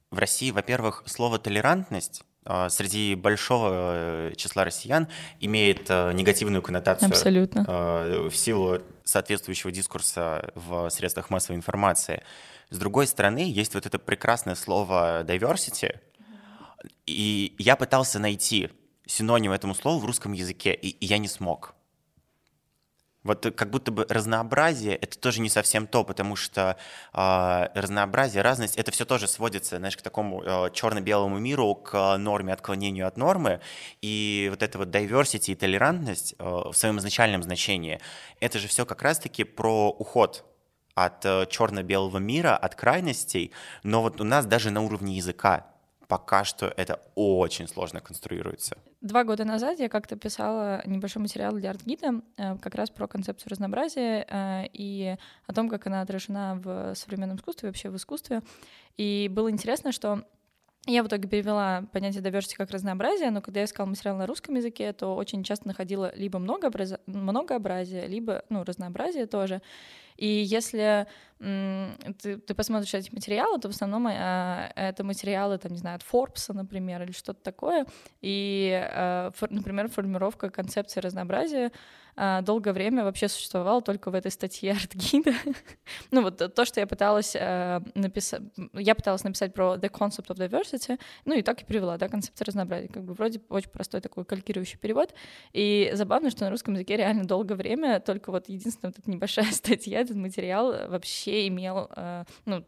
в 0.10 0.20
России, 0.20 0.52
во-первых, 0.52 1.04
слово 1.06 1.38
«толерантность» 1.38 2.24
э, 2.46 2.70
среди 2.70 3.16
большого 3.16 4.32
числа 4.38 4.64
россиян 4.64 5.10
имеет 5.42 5.90
негативную 5.90 6.62
коннотацию 6.62 7.10
Абсолютно. 7.10 7.64
в 8.30 8.36
силу 8.36 8.80
соответствующего 9.04 9.72
дискурса 9.74 10.52
в 10.56 10.90
средствах 10.92 11.30
массовой 11.30 11.58
информации. 11.58 12.24
С 12.70 12.78
другой 12.78 13.08
стороны, 13.08 13.40
есть 13.40 13.74
вот 13.76 13.86
это 13.86 14.00
прекрасное 14.00 14.56
слово 14.56 15.24
diversity, 15.24 16.00
и 17.06 17.56
я 17.58 17.76
пытался 17.76 18.20
найти 18.20 18.70
синоним 19.06 19.52
этому 19.52 19.74
слову 19.76 20.00
в 20.00 20.06
русском 20.06 20.34
языке, 20.34 20.74
и 20.74 21.06
я 21.06 21.18
не 21.18 21.28
смог. 21.28 21.74
Вот 23.24 23.46
как 23.58 23.70
будто 23.72 23.92
бы 23.92 24.06
разнообразие 24.08 24.96
это 24.96 25.20
тоже 25.20 25.42
не 25.42 25.50
совсем 25.50 25.86
то, 25.86 26.06
потому 26.06 26.38
что 26.38 26.78
э, 27.14 27.68
разнообразие, 27.76 28.42
разность 28.42 28.78
это 28.78 28.92
все 28.92 29.04
тоже 29.04 29.28
сводится, 29.28 29.80
знаешь, 29.80 29.98
к 29.98 30.02
такому 30.02 30.42
э, 30.44 30.70
черно-белому 30.72 31.38
миру, 31.38 31.76
к 31.76 32.18
норме, 32.18 32.54
отклонению 32.54 33.06
от 33.06 33.18
нормы. 33.18 33.60
И 34.02 34.48
вот 34.50 34.64
это 34.64 34.78
вот 34.78 34.88
diversity 34.90 35.52
и 35.52 35.56
толерантность 35.56 36.36
э, 36.40 36.44
в 36.44 36.74
своем 36.74 37.00
изначальном 37.00 37.44
значении, 37.44 38.00
это 38.40 38.60
же 38.60 38.70
все 38.70 38.86
как 38.86 39.02
раз-таки 39.02 39.44
про 39.44 39.90
уход 39.90 40.46
от 40.96 41.26
э, 41.26 41.48
черно-белого 41.50 42.20
мира, 42.20 42.56
от 42.56 42.76
крайностей. 42.76 43.52
Но 43.84 44.04
вот 44.04 44.22
у 44.22 44.24
нас 44.24 44.46
даже 44.46 44.72
на 44.72 44.82
уровне 44.82 45.18
языка 45.18 45.68
пока 46.08 46.44
что 46.44 46.74
это 46.78 47.02
очень 47.16 47.68
сложно 47.68 48.00
конструируется. 48.02 48.78
Два 49.02 49.24
года 49.24 49.46
назад 49.46 49.80
я 49.80 49.90
как-то 49.90 50.16
писала 50.16 50.82
небольшой 50.86 51.22
материал 51.22 51.54
для 51.54 51.72
арт-гида 51.72 52.22
э, 52.38 52.58
как 52.58 52.76
раз 52.76 52.90
про 52.90 53.08
концепцию 53.08 53.52
разнообразия 53.52 54.26
э, 54.30 54.64
и 54.74 55.16
о 55.46 55.54
том, 55.54 55.70
как 55.70 55.88
она 55.88 56.02
отражена 56.02 56.60
в 56.64 56.96
современном 56.96 57.38
искусстве, 57.38 57.70
вообще 57.70 57.90
в 57.90 57.96
искусстве. 57.96 58.42
И 58.96 59.30
было 59.32 59.52
интересно, 59.52 59.92
что 59.92 60.24
я 60.90 61.04
в 61.04 61.08
итоге 61.08 61.28
перевела 61.28 61.84
понятие 61.92 62.24
diversity 62.24 62.56
как 62.56 62.72
разнообразие, 62.72 63.30
но 63.30 63.42
когда 63.42 63.60
я 63.60 63.66
искала 63.66 63.88
материал 63.88 64.16
на 64.16 64.26
русском 64.26 64.56
языке, 64.56 64.94
то 64.94 65.16
очень 65.16 65.44
часто 65.44 65.68
находила 65.68 66.14
либо 66.16 66.40
многообраз... 66.40 66.94
многообразие, 67.06 68.08
либо 68.08 68.46
ну, 68.50 68.64
разнообразие 68.64 69.26
тоже. 69.26 69.62
И 70.18 70.28
если 70.28 71.08
ты, 71.40 72.38
ты 72.38 72.54
посмотришь 72.56 72.94
эти 72.94 73.14
материалы, 73.14 73.60
то 73.60 73.68
в 73.68 73.72
основном 73.72 74.08
э, 74.08 74.72
это 74.76 75.04
материалы, 75.04 75.58
там, 75.60 75.72
не 75.72 75.78
знаю, 75.78 75.98
от 75.98 76.02
Forbes, 76.02 76.52
например, 76.52 77.04
или 77.04 77.12
что-то 77.12 77.42
такое. 77.44 77.86
И, 78.22 78.72
э, 78.92 79.32
фор, 79.36 79.52
например, 79.52 79.88
формировка 79.88 80.50
концепции 80.50 81.00
разнообразия 81.00 81.72
э, 82.16 82.42
долгое 82.42 82.74
время 82.74 83.04
вообще 83.04 83.28
существовала 83.28 83.84
только 83.84 84.10
в 84.10 84.16
этой 84.16 84.32
статье 84.32 84.72
арт-гида. 84.74 85.34
ну 86.12 86.24
вот 86.24 86.56
то, 86.56 86.66
что 86.66 86.80
я 86.80 86.88
пыталась 86.88 87.36
э, 87.36 87.82
написать, 87.94 88.42
я 88.74 88.96
пыталась 88.96 89.24
написать 89.24 89.54
про 89.54 89.76
the 89.76 89.92
concept 89.92 90.30
of 90.30 90.38
diversity, 90.38 91.00
ну 91.26 91.36
и 91.36 91.44
так 91.44 91.62
и 91.62 91.66
привела, 91.66 91.98
да, 91.98 92.10
концепция 92.10 92.46
разнообразия, 92.46 92.88
как 92.88 93.04
бы 93.04 93.14
вроде 93.14 93.42
очень 93.50 93.70
простой 93.70 94.02
такой 94.02 94.26
калькирующий 94.26 94.80
перевод. 94.80 95.14
И 95.54 95.92
забавно, 95.94 96.32
что 96.32 96.46
на 96.46 96.50
русском 96.50 96.74
языке 96.74 96.98
реально 96.98 97.26
долгое 97.26 97.56
время 97.56 98.00
только 98.00 98.32
вот 98.32 98.50
единственная 98.50 98.92
вот 98.92 99.00
эта 99.00 99.12
небольшая 99.12 99.46
статья, 99.52 100.04
этот 100.08 100.18
материал 100.18 100.88
вообще 100.88 101.48
имел, 101.48 101.90
э, 101.96 102.24
ну, 102.46 102.64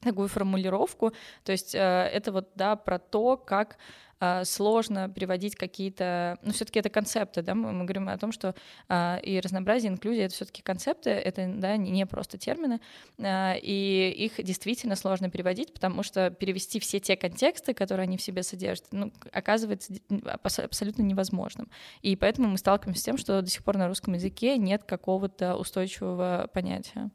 такую 0.00 0.28
формулировку. 0.28 1.12
То 1.44 1.52
есть 1.52 1.74
э, 1.74 1.78
это 1.78 2.32
вот, 2.32 2.50
да, 2.54 2.76
про 2.76 2.98
то, 2.98 3.36
как 3.36 3.74
э, 3.74 4.11
сложно 4.44 5.08
переводить 5.08 5.56
какие-то, 5.56 6.38
ну, 6.42 6.52
все-таки 6.52 6.78
это 6.78 6.88
концепты, 6.88 7.42
да, 7.42 7.54
мы, 7.54 7.72
мы 7.72 7.84
говорим 7.84 8.08
о 8.08 8.18
том, 8.18 8.32
что 8.32 8.54
э, 8.88 9.20
и 9.22 9.40
разнообразие, 9.40 9.90
инклюзия— 9.90 10.24
это 10.26 10.34
все-таки 10.34 10.62
концепты, 10.62 11.10
это, 11.10 11.46
да, 11.56 11.76
не 11.76 12.06
просто 12.06 12.38
термины, 12.38 12.80
э, 13.18 13.58
и 13.58 14.10
их 14.10 14.44
действительно 14.44 14.96
сложно 14.96 15.30
переводить, 15.30 15.72
потому 15.72 16.02
что 16.02 16.30
перевести 16.30 16.80
все 16.80 17.00
те 17.00 17.16
контексты, 17.16 17.74
которые 17.74 18.04
они 18.04 18.16
в 18.16 18.22
себе 18.22 18.42
содержат, 18.42 18.86
ну, 18.92 19.12
оказывается 19.32 19.92
абсолютно 20.08 21.02
невозможным. 21.02 21.68
И 22.02 22.16
поэтому 22.16 22.48
мы 22.48 22.58
сталкиваемся 22.58 23.00
с 23.00 23.04
тем, 23.04 23.18
что 23.18 23.42
до 23.42 23.48
сих 23.48 23.64
пор 23.64 23.76
на 23.76 23.88
русском 23.88 24.14
языке 24.14 24.56
нет 24.56 24.84
какого-то 24.84 25.56
устойчивого 25.56 26.48
понятия. 26.52 27.10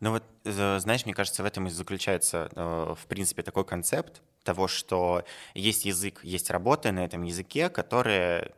Ну 0.00 0.10
вот, 0.10 0.24
знаешь, 0.44 1.04
мне 1.04 1.14
кажется, 1.14 1.42
в 1.42 1.46
этом 1.46 1.66
и 1.66 1.70
заключается, 1.70 2.48
э, 2.54 2.94
в 2.98 3.06
принципе, 3.06 3.42
такой 3.42 3.64
концепт 3.64 4.22
того, 4.42 4.68
что 4.68 5.24
есть 5.54 5.84
язык, 5.84 6.20
есть 6.22 6.50
работы 6.50 6.92
на 6.92 7.04
этом 7.04 7.22
языке, 7.22 7.68
которые 7.68 8.52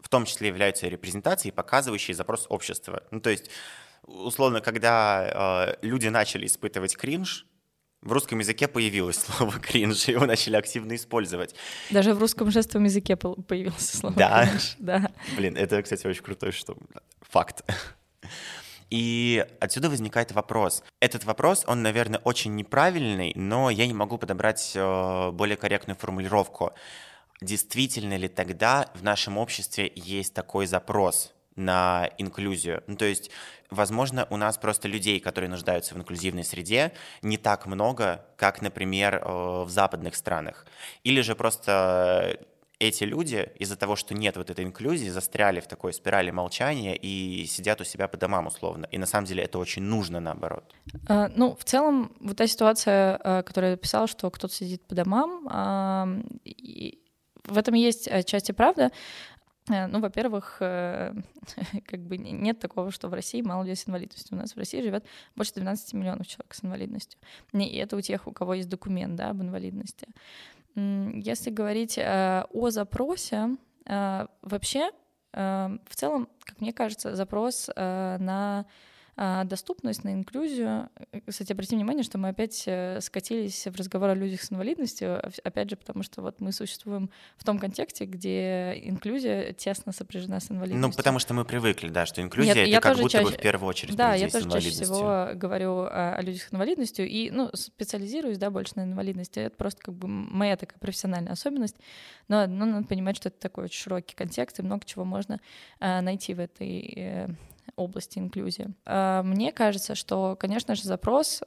в 0.00 0.08
том 0.08 0.24
числе 0.24 0.48
являются 0.48 0.88
репрезентацией, 0.88 1.52
показывающей 1.52 2.14
запрос 2.14 2.46
общества. 2.48 3.02
Ну, 3.10 3.20
то 3.20 3.30
есть, 3.30 3.50
условно, 4.02 4.60
когда 4.60 5.76
э, 5.80 5.86
люди 5.86 6.08
начали 6.08 6.46
испытывать 6.46 6.96
кринж, 6.96 7.46
в 8.02 8.12
русском 8.12 8.38
языке 8.38 8.66
появилось 8.66 9.16
слово 9.20 9.58
кринж, 9.58 10.04
его 10.04 10.26
начали 10.26 10.56
активно 10.56 10.94
использовать. 10.94 11.54
Даже 11.90 12.14
в 12.14 12.18
русском 12.18 12.50
жестовом 12.50 12.84
языке 12.84 13.16
появилось 13.16 13.90
слово 13.90 14.14
да? 14.16 14.46
кринж. 14.46 14.76
Да. 14.78 15.10
Блин, 15.36 15.56
это, 15.56 15.82
кстати, 15.82 16.06
очень 16.06 16.22
крутой 16.22 16.52
что 16.52 16.76
факт. 17.20 17.62
И 18.90 19.46
отсюда 19.60 19.88
возникает 19.88 20.32
вопрос. 20.32 20.82
Этот 20.98 21.24
вопрос, 21.24 21.64
он, 21.66 21.82
наверное, 21.82 22.20
очень 22.24 22.56
неправильный, 22.56 23.32
но 23.36 23.70
я 23.70 23.86
не 23.86 23.94
могу 23.94 24.18
подобрать 24.18 24.72
э, 24.74 25.30
более 25.30 25.56
корректную 25.56 25.96
формулировку. 25.96 26.72
Действительно 27.40 28.16
ли 28.16 28.28
тогда 28.28 28.90
в 28.94 29.02
нашем 29.02 29.38
обществе 29.38 29.90
есть 29.94 30.34
такой 30.34 30.66
запрос 30.66 31.32
на 31.54 32.10
инклюзию? 32.18 32.82
Ну, 32.88 32.96
то 32.96 33.04
есть, 33.04 33.30
возможно, 33.70 34.26
у 34.28 34.36
нас 34.36 34.58
просто 34.58 34.88
людей, 34.88 35.20
которые 35.20 35.48
нуждаются 35.48 35.94
в 35.94 35.98
инклюзивной 35.98 36.44
среде, 36.44 36.92
не 37.22 37.38
так 37.38 37.66
много, 37.66 38.26
как, 38.36 38.60
например, 38.60 39.22
э, 39.24 39.62
в 39.64 39.70
западных 39.70 40.16
странах. 40.16 40.66
Или 41.04 41.20
же 41.20 41.36
просто 41.36 42.40
эти 42.80 43.04
люди 43.04 43.52
из-за 43.58 43.76
того, 43.76 43.94
что 43.94 44.14
нет 44.14 44.36
вот 44.36 44.50
этой 44.50 44.64
инклюзии, 44.64 45.08
застряли 45.08 45.60
в 45.60 45.66
такой 45.66 45.92
спирали 45.92 46.30
молчания 46.30 46.96
и 46.96 47.44
сидят 47.46 47.80
у 47.80 47.84
себя 47.84 48.08
по 48.08 48.16
домам 48.16 48.46
условно. 48.46 48.86
И 48.90 48.98
на 48.98 49.06
самом 49.06 49.26
деле 49.26 49.44
это 49.44 49.58
очень 49.58 49.82
нужно 49.82 50.18
наоборот. 50.18 50.74
А, 51.06 51.28
ну, 51.36 51.54
в 51.54 51.64
целом, 51.64 52.12
вот 52.20 52.38
та 52.38 52.46
ситуация, 52.46 53.20
а, 53.22 53.42
которую 53.42 53.72
я 53.72 53.76
писала, 53.76 54.06
что 54.06 54.30
кто-то 54.30 54.52
сидит 54.54 54.82
по 54.86 54.94
домам, 54.94 55.46
а, 55.50 56.08
в 57.44 57.58
этом 57.58 57.74
есть 57.74 58.08
отчасти 58.08 58.52
правда. 58.52 58.90
Э, 59.68 59.86
ну, 59.86 60.00
во-первых, 60.00 60.56
э, 60.60 61.12
как 61.86 62.00
бы 62.00 62.16
нет 62.16 62.58
такого, 62.58 62.90
что 62.90 63.08
в 63.08 63.14
России 63.14 63.42
мало 63.42 63.62
людей 63.62 63.76
с 63.76 63.88
инвалидностью. 63.88 64.36
У 64.36 64.40
нас 64.40 64.54
в 64.54 64.58
России 64.58 64.82
живет 64.82 65.04
больше 65.36 65.54
12 65.54 65.94
миллионов 65.94 66.26
человек 66.26 66.54
с 66.54 66.64
инвалидностью. 66.64 67.20
И 67.52 67.76
это 67.76 67.96
у 67.96 68.00
тех, 68.00 68.26
у 68.26 68.32
кого 68.32 68.54
есть 68.54 68.68
документ 68.68 69.16
да, 69.16 69.30
об 69.30 69.42
инвалидности. 69.42 70.08
Если 71.14 71.50
говорить 71.50 71.98
э, 71.98 72.44
о 72.52 72.70
запросе, 72.70 73.56
э, 73.86 74.26
вообще, 74.42 74.90
э, 75.32 75.78
в 75.86 75.96
целом, 75.96 76.28
как 76.44 76.60
мне 76.60 76.72
кажется, 76.72 77.14
запрос 77.16 77.70
на 77.76 78.66
доступность, 79.44 80.02
на 80.02 80.14
инклюзию. 80.14 80.88
Кстати, 81.26 81.52
обратите 81.52 81.76
внимание, 81.76 82.02
что 82.02 82.16
мы 82.16 82.28
опять 82.28 82.64
э, 82.66 83.00
скатились 83.02 83.66
в 83.66 83.76
разговор 83.76 84.08
о 84.10 84.14
людях 84.14 84.40
с 84.40 84.50
инвалидностью, 84.50 85.20
опять 85.44 85.68
же, 85.68 85.76
потому 85.76 86.02
что 86.02 86.22
вот 86.22 86.40
мы 86.40 86.52
существуем 86.52 87.10
в 87.36 87.44
том 87.44 87.58
контексте, 87.58 88.06
где 88.06 88.80
инклюзия 88.82 89.52
тесно 89.52 89.92
сопряжена 89.92 90.40
с 90.40 90.50
инвалидностью. 90.50 90.88
Ну, 90.88 90.96
потому 90.96 91.18
что 91.18 91.34
мы 91.34 91.44
привыкли, 91.44 91.90
да, 91.90 92.06
что 92.06 92.22
инклюзия 92.22 92.54
Нет,— 92.54 92.68
это 92.78 92.80
как 92.80 92.96
будто 92.96 93.10
чаще... 93.10 93.26
бы 93.26 93.32
в 93.32 93.40
первую 93.40 93.68
очередь 93.68 93.94
Да, 93.94 94.14
я 94.14 94.28
тоже 94.28 94.50
чаще 94.50 94.70
всего 94.70 95.28
говорю 95.34 95.80
о, 95.80 96.16
о 96.16 96.22
людях 96.22 96.44
с 96.44 96.54
инвалидностью 96.54 97.06
и, 97.06 97.30
ну, 97.30 97.50
специализируюсь, 97.52 98.38
да, 98.38 98.50
больше 98.50 98.72
на 98.76 98.84
инвалидности. 98.84 99.40
Это 99.40 99.56
просто 99.56 99.82
как 99.82 99.94
бы 99.94 100.08
моя 100.08 100.56
такая 100.56 100.78
профессиональная 100.78 101.32
особенность. 101.32 101.76
Но, 102.28 102.46
но 102.46 102.64
надо 102.64 102.86
понимать, 102.86 103.16
что 103.16 103.28
это 103.28 103.38
такой 103.38 103.64
очень 103.64 103.82
широкий 103.82 104.14
контекст, 104.14 104.58
и 104.60 104.62
много 104.62 104.86
чего 104.86 105.04
можно 105.04 105.40
э, 105.80 106.00
найти 106.00 106.32
в 106.32 106.40
этой 106.40 106.94
э, 106.96 107.28
области 107.80 108.18
инклюзии. 108.18 108.68
А, 108.86 109.22
мне 109.22 109.52
кажется, 109.52 109.94
что, 109.94 110.36
конечно 110.38 110.74
же, 110.74 110.82
запрос 110.84 111.42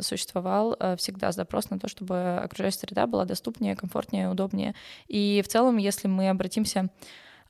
существовал 0.00 0.76
э, 0.78 0.96
всегда, 0.96 1.32
запрос 1.32 1.70
на 1.70 1.78
то, 1.78 1.88
чтобы 1.88 2.38
окружающая 2.42 2.80
среда 2.80 3.06
была 3.06 3.24
доступнее, 3.24 3.76
комфортнее, 3.76 4.28
удобнее. 4.28 4.74
И 5.08 5.42
в 5.44 5.48
целом, 5.48 5.76
если 5.76 6.08
мы 6.08 6.28
обратимся 6.28 6.88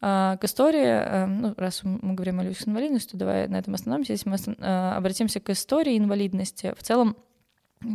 а, 0.04 0.36
к 0.36 0.44
истории, 0.44 0.84
э, 0.84 1.26
ну, 1.26 1.54
раз 1.56 1.82
мы 1.84 2.14
говорим 2.14 2.40
о 2.40 2.42
людях 2.42 2.60
с 2.60 2.66
инвалидностью, 2.66 3.18
давай 3.18 3.46
на 3.46 3.56
этом 3.56 3.74
остановимся. 3.74 4.12
Если 4.12 4.28
мы 4.28 4.36
э, 4.36 4.92
обратимся 4.96 5.38
к 5.38 5.48
истории 5.50 5.96
инвалидности, 5.96 6.74
в 6.76 6.82
целом 6.82 7.16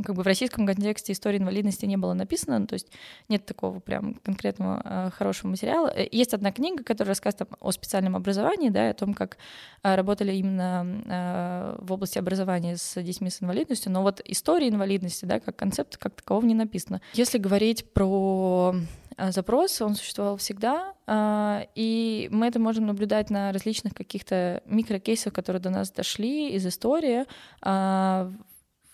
как 0.06 0.16
бы 0.16 0.24
в 0.24 0.26
российском 0.26 0.66
контексте 0.66 1.14
истории 1.14 1.38
инвалидности 1.38 1.86
не 1.86 1.98
было 1.98 2.14
написано, 2.14 2.60
ну, 2.60 2.68
то 2.68 2.74
есть 2.74 2.88
нет 3.30 3.46
такого 3.46 3.80
прям 3.80 4.16
конкретного 4.16 4.82
э, 4.84 5.10
хорошего 5.12 5.50
материала. 5.50 5.88
Э, 5.88 6.08
есть 6.12 6.34
одна 6.34 6.52
книга, 6.52 6.84
которая 6.84 7.12
рассказывает 7.12 7.50
о 7.60 7.72
специальном 7.72 8.16
образовании, 8.16 8.70
да, 8.70 8.90
о 8.90 8.94
том, 8.94 9.14
как 9.14 9.38
э, 9.84 9.96
работали 9.96 10.34
именно 10.34 10.86
э, 11.06 11.78
в 11.82 11.92
области 11.92 12.18
образования 12.18 12.78
с 12.78 13.02
детьми 13.02 13.30
с 13.30 13.42
инвалидностью, 13.42 13.92
но 13.92 14.02
вот 14.02 14.22
история 14.26 14.70
инвалидности, 14.70 15.26
да, 15.26 15.40
как 15.40 15.56
концепт, 15.56 15.98
как 15.98 16.16
такового 16.16 16.46
не 16.46 16.56
написано. 16.56 17.02
Если 17.14 17.38
говорить 17.38 17.92
про 17.94 18.76
э, 19.18 19.32
запрос, 19.32 19.82
он 19.82 19.96
существовал 19.96 20.38
всегда, 20.38 20.94
э, 21.06 21.66
и 21.76 22.28
мы 22.32 22.48
это 22.48 22.60
можем 22.60 22.88
наблюдать 22.88 23.30
на 23.30 23.52
различных 23.52 23.94
каких-то 23.94 24.62
микрокейсах, 24.66 25.34
которые 25.34 25.62
до 25.62 25.70
нас 25.70 25.92
дошли 25.92 26.52
из 26.52 26.66
истории, 26.66 27.26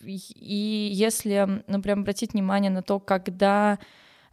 и 0.05 0.89
если, 0.93 1.63
ну, 1.67 1.81
прям 1.81 2.01
обратить 2.01 2.33
внимание 2.33 2.71
на 2.71 2.81
то, 2.81 2.99
когда 2.99 3.79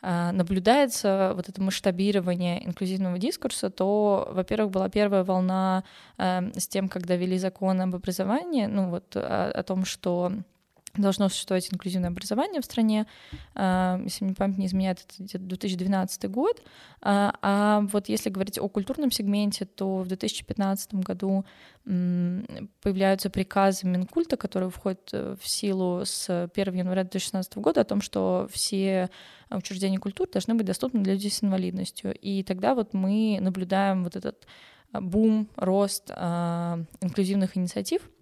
наблюдается 0.03 1.33
вот 1.37 1.51
это 1.51 1.61
масштабирование 1.61 2.67
инклюзивного 2.67 3.19
дискурса, 3.19 3.69
то, 3.69 4.31
во-первых, 4.33 4.71
была 4.71 4.89
первая 4.89 5.25
волна 5.25 5.85
с 6.17 6.67
тем, 6.69 6.89
когда 6.89 7.17
ввели 7.17 7.37
закон 7.37 7.83
об 7.83 7.95
образовании, 7.95 8.65
ну 8.65 8.89
вот 8.89 9.15
о, 9.15 9.51
о 9.51 9.63
том, 9.63 9.85
что 9.85 10.33
должно 10.97 11.29
существовать 11.29 11.69
инклюзивное 11.73 12.11
образование 12.11 12.61
в 12.61 12.65
стране. 12.65 13.07
А, 13.55 14.01
если 14.03 14.25
мне 14.25 14.35
память 14.35 14.59
не 14.59 14.67
изменяет, 14.67 15.01
это 15.01 15.23
где-то 15.23 15.45
2012 15.45 16.31
год. 16.31 16.63
А, 17.01 17.35
а 17.43 17.81
вот 17.93 18.09
если 18.09 18.31
говорить 18.31 18.59
о 18.59 18.69
культурном 18.69 19.11
сегменте, 19.11 19.65
то 19.65 19.99
в 19.99 20.09
2015 20.09 20.95
году 20.95 21.45
появляются 21.85 23.31
приказы 23.31 23.87
Минкульта, 23.87 24.37
которые 24.37 24.71
входят 24.71 25.09
э, 25.13 25.35
в 25.41 25.49
силу 25.49 26.03
с 26.05 26.49
1 26.53 26.75
января 26.75 27.05
2016 27.05 27.57
года 27.57 27.81
о 27.81 27.85
том, 27.85 28.03
что 28.03 28.49
все 28.53 29.09
учреждения 29.51 29.99
культуры 29.99 30.31
должны 30.31 30.55
быть 30.55 30.67
доступны 30.67 31.01
для 31.01 31.15
людей 31.15 31.31
с 31.31 31.43
инвалидностью. 31.43 32.15
И 32.15 32.43
тогда 32.43 32.75
вот 32.75 32.93
мы 32.93 33.39
наблюдаем 33.41 34.05
вот 34.05 34.15
этот 34.15 34.47
бум, 34.93 35.49
рост 35.57 36.11
инклюзивных 36.11 37.57
инициатив— 37.57 38.03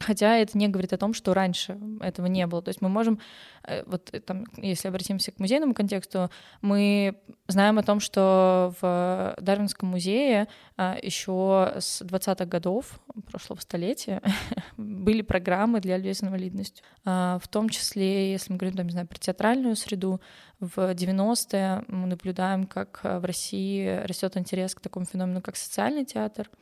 Хотя 0.00 0.38
это 0.38 0.56
не 0.56 0.68
говорит 0.68 0.94
о 0.94 0.96
том, 0.96 1.12
что 1.12 1.34
раньше 1.34 1.78
этого 2.00 2.26
не 2.26 2.46
было. 2.46 2.62
То 2.62 2.70
есть 2.70 2.80
мы 2.80 2.88
можем, 2.88 3.20
э, 3.64 3.82
вот 3.84 4.08
э, 4.12 4.20
там, 4.20 4.46
если 4.56 4.88
обратимся 4.88 5.30
к 5.30 5.38
музейному 5.38 5.74
контексту, 5.74 6.30
мы 6.62 7.16
знаем 7.48 7.78
о 7.78 7.82
том, 7.82 8.00
что 8.00 8.74
в 8.80 9.36
Дарвинском 9.38 9.90
музее 9.90 10.48
а, 10.78 10.96
еще 11.02 11.74
с 11.78 12.00
20-х 12.00 12.46
годов 12.46 12.98
прошлого 13.30 13.60
столетия 13.60 14.22
были 14.78 15.20
программы 15.20 15.80
для 15.80 15.98
людей 15.98 16.14
с 16.14 16.22
инвалидностью. 16.22 16.82
А, 17.04 17.38
в 17.38 17.48
том 17.48 17.68
числе, 17.68 18.32
если 18.32 18.52
мы 18.52 18.58
говорим, 18.58 18.78
там, 18.78 18.86
не 18.86 18.92
знаю, 18.92 19.06
про 19.06 19.18
театральную 19.18 19.76
среду, 19.76 20.22
в 20.60 20.78
90-е 20.78 21.84
мы 21.88 22.06
наблюдаем, 22.06 22.66
как 22.66 23.00
в 23.02 23.24
России 23.24 24.00
растет 24.06 24.38
интерес 24.38 24.74
к 24.74 24.80
такому 24.80 25.04
феномену, 25.04 25.42
как 25.42 25.56
социальный 25.56 26.06
театр— 26.06 26.48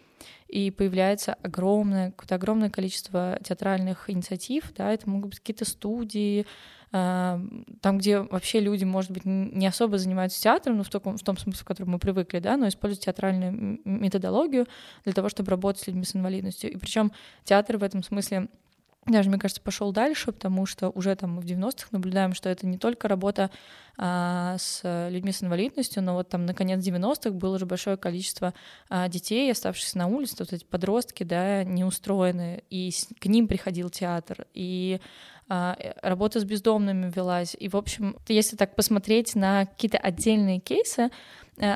и 0.49 0.71
появляется 0.71 1.35
огромное, 1.43 2.11
какое-то 2.11 2.35
огромное 2.35 2.71
количество 2.71 3.38
театральных 3.45 4.09
инициатив, 4.11 4.73
да, 4.76 4.93
это 4.93 5.09
могут 5.09 5.31
быть 5.31 5.40
какие-то 5.40 5.64
студии, 5.64 6.47
а, 6.90 7.38
там, 7.83 7.99
где 7.99 8.21
вообще 8.21 8.61
люди, 8.61 8.85
может 8.85 9.11
быть, 9.11 9.25
не 9.26 9.67
особо 9.67 9.99
занимаются 9.99 10.40
театром, 10.40 10.78
ну, 10.78 10.83
в, 10.85 10.88
таком, 10.88 11.19
в 11.19 11.23
том 11.23 11.37
смысле, 11.37 11.61
в 11.61 11.67
котором 11.67 11.90
мы 11.90 11.99
привыкли, 11.99 12.38
да, 12.38 12.57
но 12.57 12.67
используют 12.67 13.05
театральную 13.05 13.81
методологию 13.85 14.67
для 15.05 15.12
того, 15.12 15.28
чтобы 15.28 15.50
работать 15.50 15.83
с 15.83 15.87
людьми 15.87 16.05
с 16.05 16.17
инвалидностью. 16.17 16.73
И 16.73 16.76
причем 16.76 17.12
театр 17.45 17.76
в 17.76 17.83
этом 17.83 18.02
смысле 18.02 18.49
даже, 19.07 19.31
мне 19.31 19.38
кажется, 19.38 19.62
пошел 19.62 19.93
дальше, 19.93 20.33
потому 20.33 20.67
что 20.67 20.90
уже 20.90 21.14
там 21.17 21.40
в 21.40 21.45
90-х 21.45 21.88
наблюдаем, 21.93 22.35
что 22.35 22.49
это 22.49 22.67
не 22.67 22.78
только 22.78 23.09
работа 23.09 23.50
а, 23.97 24.57
с 24.59 25.09
людьми 25.11 25.33
с 25.33 25.43
инвалидностью, 25.43 26.02
но 26.02 26.14
вот 26.14 26.28
там 26.28 26.45
на 26.45 26.55
конец 26.55 26.87
90-х 26.87 27.31
было 27.31 27.57
уже 27.57 27.67
большое 27.67 27.97
количество 27.97 28.55
а, 28.88 29.09
детей, 29.09 29.50
оставшихся 29.50 29.99
на 29.99 30.07
улице, 30.07 30.37
вот 30.40 30.52
эти 30.52 30.64
подростки, 30.64 31.25
да, 31.25 31.64
неустроенные, 31.64 32.64
и 32.71 32.90
с, 32.90 33.09
к 33.19 33.26
ним 33.26 33.49
приходил 33.49 33.88
театр, 33.88 34.47
и 34.52 35.00
а, 35.49 35.76
работа 36.02 36.40
с 36.40 36.45
бездомными 36.45 37.11
велась. 37.14 37.57
И, 37.59 37.69
в 37.69 37.76
общем, 37.76 38.17
если 38.28 38.57
так 38.57 38.76
посмотреть 38.76 39.35
на 39.35 39.64
какие-то 39.64 39.99
отдельные 39.99 40.61
кейсы, 40.61 41.11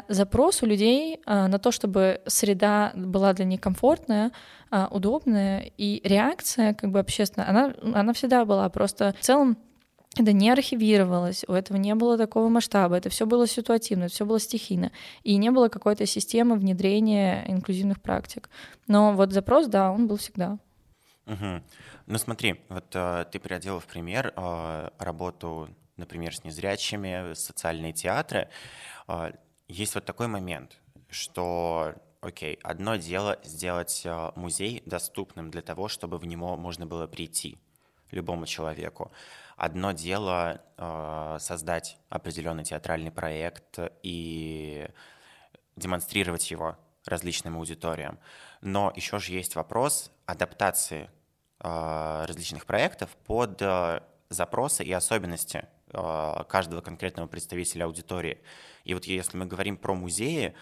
запрос 0.08 0.62
у 0.62 0.66
людей 0.66 1.20
э, 1.24 1.46
на 1.46 1.58
то, 1.58 1.70
чтобы 1.70 2.20
среда 2.26 2.92
была 2.94 3.32
для 3.32 3.44
них 3.44 3.60
комфортная, 3.60 4.32
э, 4.70 4.86
удобная, 4.90 5.70
и 5.76 6.00
реакция 6.04 6.74
как 6.74 6.90
бы 6.90 7.00
общественная, 7.00 7.48
она, 7.48 7.74
она 7.94 8.12
всегда 8.12 8.44
была, 8.44 8.68
просто 8.68 9.14
в 9.18 9.24
целом 9.24 9.56
это 10.16 10.32
не 10.32 10.50
архивировалось, 10.50 11.44
у 11.48 11.52
этого 11.52 11.78
не 11.78 11.94
было 11.94 12.18
такого 12.18 12.48
масштаба, 12.48 12.96
это 12.96 13.08
все 13.08 13.24
было 13.24 13.46
ситуативно, 13.46 14.08
все 14.08 14.26
было 14.26 14.38
стихийно, 14.38 14.92
и 15.22 15.36
не 15.36 15.50
было 15.50 15.68
какой-то 15.68 16.04
системы 16.06 16.56
внедрения 16.56 17.44
инклюзивных 17.48 18.00
практик. 18.00 18.50
Но 18.88 19.12
вот 19.12 19.32
запрос, 19.32 19.68
да, 19.68 19.90
он 19.90 20.06
был 20.06 20.16
всегда. 20.16 20.58
Угу. 21.26 21.62
Ну 22.06 22.18
смотри, 22.18 22.60
вот 22.68 22.94
э, 22.94 23.24
ты 23.30 23.38
приводила 23.38 23.80
в 23.80 23.86
пример 23.86 24.32
э, 24.36 24.90
работу, 24.98 25.68
например, 25.96 26.34
с 26.34 26.44
незрячими, 26.44 27.32
социальные 27.34 27.92
театры. 27.92 28.48
Э, 29.08 29.32
есть 29.72 29.94
вот 29.94 30.04
такой 30.04 30.26
момент, 30.26 30.76
что, 31.08 31.94
окей, 32.20 32.58
одно 32.62 32.96
дело 32.96 33.38
сделать 33.42 34.02
э, 34.04 34.30
музей 34.36 34.82
доступным 34.84 35.50
для 35.50 35.62
того, 35.62 35.88
чтобы 35.88 36.18
в 36.18 36.26
него 36.26 36.56
можно 36.56 36.86
было 36.86 37.06
прийти 37.06 37.58
любому 38.10 38.46
человеку. 38.46 39.10
Одно 39.56 39.92
дело 39.92 40.60
э, 40.76 41.36
создать 41.40 41.96
определенный 42.10 42.64
театральный 42.64 43.10
проект 43.10 43.78
и 44.02 44.88
демонстрировать 45.76 46.50
его 46.50 46.76
различным 47.06 47.56
аудиториям. 47.56 48.18
Но 48.60 48.92
еще 48.94 49.18
же 49.18 49.32
есть 49.32 49.56
вопрос 49.56 50.12
адаптации 50.26 51.10
э, 51.60 52.24
различных 52.26 52.66
проектов 52.66 53.08
под 53.24 53.62
э, 53.62 54.02
запросы 54.28 54.84
и 54.84 54.92
особенности 54.92 55.66
каждого 55.92 56.80
конкретного 56.80 57.26
представителя 57.26 57.84
аудитории. 57.84 58.40
И 58.84 58.94
вот 58.94 59.04
если 59.04 59.36
мы 59.36 59.46
говорим 59.46 59.76
про 59.76 59.94
музеи, 59.94 60.54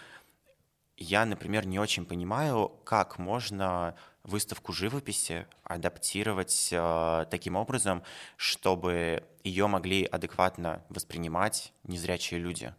я, 0.97 1.25
например, 1.25 1.65
не 1.65 1.79
очень 1.79 2.05
понимаю, 2.05 2.69
как 2.83 3.17
можно 3.17 3.95
выставку 4.23 4.71
живописи 4.71 5.47
адаптировать 5.63 6.69
э, 6.71 7.25
таким 7.31 7.55
образом, 7.55 8.03
чтобы 8.37 9.23
ее 9.43 9.65
могли 9.65 10.05
адекватно 10.05 10.85
воспринимать 10.89 11.73
незрячие 11.83 12.39
люди. 12.39 12.75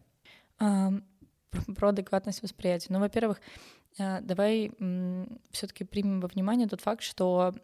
А, 0.61 0.93
про 1.77 1.89
адекватность 1.89 2.43
восприятия. 2.43 2.93
Ну, 2.93 3.01
во-первых, 3.01 3.41
давай 3.99 4.73
все-таки 5.51 5.85
примем 5.85 6.21
во 6.21 6.29
внимание 6.29 6.69
тот 6.69 6.81
факт, 6.81 7.03
что 7.03 7.55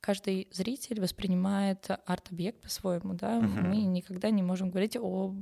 каждый 0.00 0.48
зритель 0.52 1.00
воспринимает 1.00 1.88
арт-объект 2.06 2.60
по-своему, 2.62 3.14
да, 3.14 3.38
uh-huh. 3.38 3.68
мы 3.68 3.76
никогда 3.76 4.30
не 4.30 4.42
можем 4.42 4.70
говорить 4.70 4.96
о, 4.96 5.34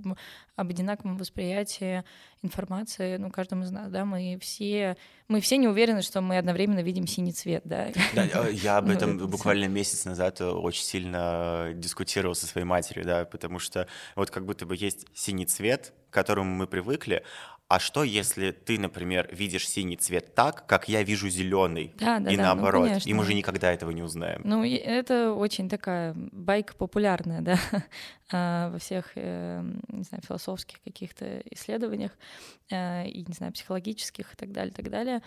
об 0.56 0.70
одинаковом 0.70 1.18
восприятии 1.18 2.02
информации, 2.42 3.16
ну, 3.16 3.30
каждому 3.30 3.64
из 3.64 3.70
нас, 3.70 3.90
да, 3.90 4.04
мы 4.04 4.38
все, 4.40 4.96
мы 5.28 5.40
все 5.40 5.56
не 5.56 5.68
уверены, 5.68 6.02
что 6.02 6.20
мы 6.20 6.38
одновременно 6.38 6.80
видим 6.80 7.06
синий 7.06 7.32
цвет, 7.32 7.62
да. 7.64 7.88
да 8.14 8.48
я 8.48 8.78
об 8.78 8.88
этом 8.90 9.18
буквально 9.28 9.66
месяц 9.66 10.04
назад 10.04 10.40
очень 10.40 10.84
сильно 10.84 11.72
дискутировал 11.74 12.34
со 12.34 12.46
своей 12.46 12.66
матерью, 12.66 13.04
да, 13.04 13.24
потому 13.24 13.58
что 13.58 13.86
вот 14.16 14.30
как 14.30 14.44
будто 14.44 14.66
бы 14.66 14.76
есть 14.76 15.06
синий 15.14 15.46
цвет, 15.46 15.92
к 16.10 16.14
которому 16.14 16.54
мы 16.54 16.66
привыкли, 16.66 17.24
а 17.68 17.78
что, 17.78 18.04
если 18.04 18.50
ты, 18.50 18.78
например, 18.78 19.28
видишь 19.32 19.68
синий 19.68 19.96
цвет 19.96 20.34
так, 20.34 20.66
как 20.66 20.88
я 20.88 21.02
вижу 21.02 21.28
зеленый, 21.28 21.94
да, 21.98 22.18
да, 22.18 22.30
и 22.30 22.36
да, 22.36 22.42
ну, 22.42 22.54
наоборот, 22.54 22.90
ну, 22.90 22.98
и 23.04 23.14
мы 23.14 23.24
же 23.24 23.34
никогда 23.34 23.72
этого 23.72 23.90
не 23.90 24.02
узнаем. 24.02 24.42
Ну, 24.44 24.64
это 24.64 25.32
очень 25.32 25.68
такая 25.68 26.14
байка 26.14 26.74
популярная, 26.74 27.40
да, 27.40 27.58
а, 28.32 28.70
во 28.70 28.78
всех, 28.78 29.12
э, 29.14 29.62
не 29.88 30.02
знаю, 30.02 30.22
философских 30.26 30.82
каких-то 30.82 31.40
исследованиях, 31.50 32.12
э, 32.70 33.08
и, 33.08 33.24
не 33.26 33.32
знаю, 33.32 33.52
психологических 33.52 34.34
и 34.34 34.36
так 34.36 34.52
далее, 34.52 34.70
и 34.70 34.74
так 34.74 34.90
далее. 34.90 35.22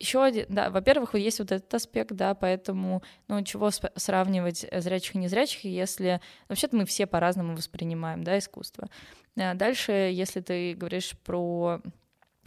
Еще 0.00 0.24
один, 0.24 0.46
да, 0.48 0.70
во-первых, 0.70 1.14
есть 1.14 1.40
вот 1.40 1.52
этот 1.52 1.72
аспект, 1.74 2.12
да, 2.12 2.34
поэтому, 2.34 3.02
ну, 3.28 3.42
чего 3.44 3.70
сравнивать 3.70 4.66
зрячих 4.72 5.14
и 5.14 5.18
незрячих, 5.18 5.64
если 5.64 6.22
вообще-то 6.48 6.74
мы 6.74 6.86
все 6.86 7.06
по-разному 7.06 7.54
воспринимаем, 7.54 8.24
да, 8.24 8.38
искусство. 8.38 8.88
А 9.38 9.54
дальше, 9.54 9.92
если 9.92 10.40
ты 10.40 10.74
говоришь 10.74 11.16
про 11.22 11.82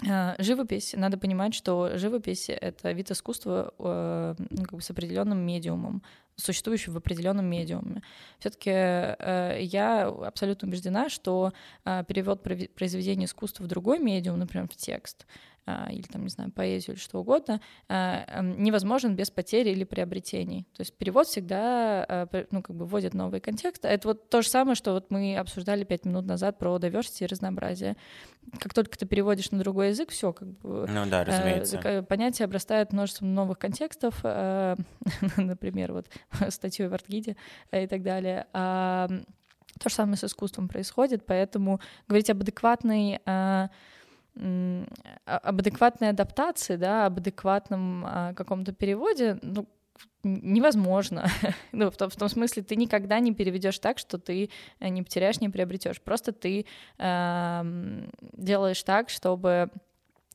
а, 0.09 0.35
Живопись, 0.39 0.93
надо 0.97 1.17
понимать, 1.17 1.53
что 1.53 1.97
живопись— 1.97 2.49
это 2.49 2.91
вид 2.91 3.11
искусства 3.11 3.73
э, 3.77 4.35
ну, 4.49 4.63
как 4.63 4.73
бы 4.73 4.81
с 4.81 4.89
определенным 4.89 5.39
медиумом, 5.39 6.01
существующий 6.35 6.91
в 6.91 6.97
определенном 6.97 7.45
медиуме. 7.45 8.01
Все-таки 8.39 8.71
э, 8.71 9.59
я 9.61 10.07
абсолютно 10.07 10.67
убеждена, 10.67 11.09
что 11.09 11.53
э, 11.85 12.03
перевод 12.07 12.41
произведения 12.41 13.25
искусства 13.25 13.63
в 13.63 13.67
другой 13.67 13.99
медиум, 13.99 14.39
например, 14.39 14.67
в 14.67 14.75
текст, 14.75 15.27
или 15.65 16.01
там, 16.03 16.23
не 16.23 16.29
знаю, 16.29 16.51
поэзию 16.51 16.95
или 16.95 17.01
что 17.01 17.19
угодно, 17.19 17.61
а, 17.87 18.25
эм, 18.27 18.61
невозможен 18.61 19.15
без 19.15 19.31
потери 19.31 19.69
или 19.69 19.85
приобретений. 19.85 20.67
То 20.73 20.81
есть 20.81 20.93
перевод 20.97 21.27
всегда, 21.27 22.03
а, 22.03 22.45
ну, 22.51 22.61
как 22.61 22.75
бы 22.75 22.85
вводит 22.85 23.13
новый 23.13 23.39
контекст. 23.39 23.85
Это 23.85 24.09
вот 24.09 24.29
то 24.29 24.41
же 24.41 24.49
самое, 24.49 24.75
что 24.75 24.91
вот 24.91 25.09
мы 25.09 25.37
обсуждали 25.37 25.85
пять 25.85 26.05
минут 26.05 26.25
назад 26.25 26.57
про 26.57 26.75
diversity 26.77 27.23
и 27.23 27.27
разнообразие. 27.27 27.95
Как 28.59 28.73
только 28.73 28.97
ты 28.97 29.05
переводишь 29.05 29.51
на 29.51 29.59
другой 29.59 29.89
язык, 29.89 30.09
все, 30.09 30.33
как 30.33 30.49
бы... 30.59 30.85
Ну 30.89 31.05
да, 31.09 31.23
разумеется. 31.23 32.05
Понятие 32.09 32.45
обрастает 32.45 32.91
множеством 32.91 33.33
новых 33.33 33.57
контекстов, 33.57 34.21
например, 35.37 35.93
вот 35.93 36.07
статью 36.49 36.89
в 36.89 36.93
Артгиде 36.93 37.37
и 37.71 37.87
так 37.87 38.03
далее. 38.03 38.47
То 38.51 39.89
же 39.89 39.95
самое 39.95 40.17
с 40.17 40.23
искусством 40.23 40.67
происходит, 40.67 41.25
поэтому 41.25 41.79
говорить 42.07 42.29
об 42.29 42.41
адекватной 42.41 43.19
об 45.25 45.59
адекватной 45.59 46.09
адаптации, 46.09 46.75
да, 46.75 47.05
об 47.05 47.17
адекватном 47.17 48.05
а, 48.05 48.33
каком-то 48.33 48.73
переводе, 48.73 49.39
ну, 49.41 49.67
невозможно. 50.23 51.27
ну, 51.71 51.89
в, 51.89 51.97
том, 51.97 52.09
в 52.09 52.15
том 52.15 52.29
смысле, 52.29 52.63
ты 52.63 52.75
никогда 52.75 53.19
не 53.19 53.33
переведешь 53.33 53.79
так, 53.79 53.99
что 53.99 54.17
ты 54.17 54.49
э, 54.79 54.89
не 54.89 55.03
потеряешь, 55.03 55.39
не 55.39 55.49
приобретешь. 55.49 56.01
Просто 56.01 56.31
ты 56.31 56.65
э, 56.97 58.07
делаешь 58.33 58.83
так, 58.83 59.09
чтобы 59.09 59.69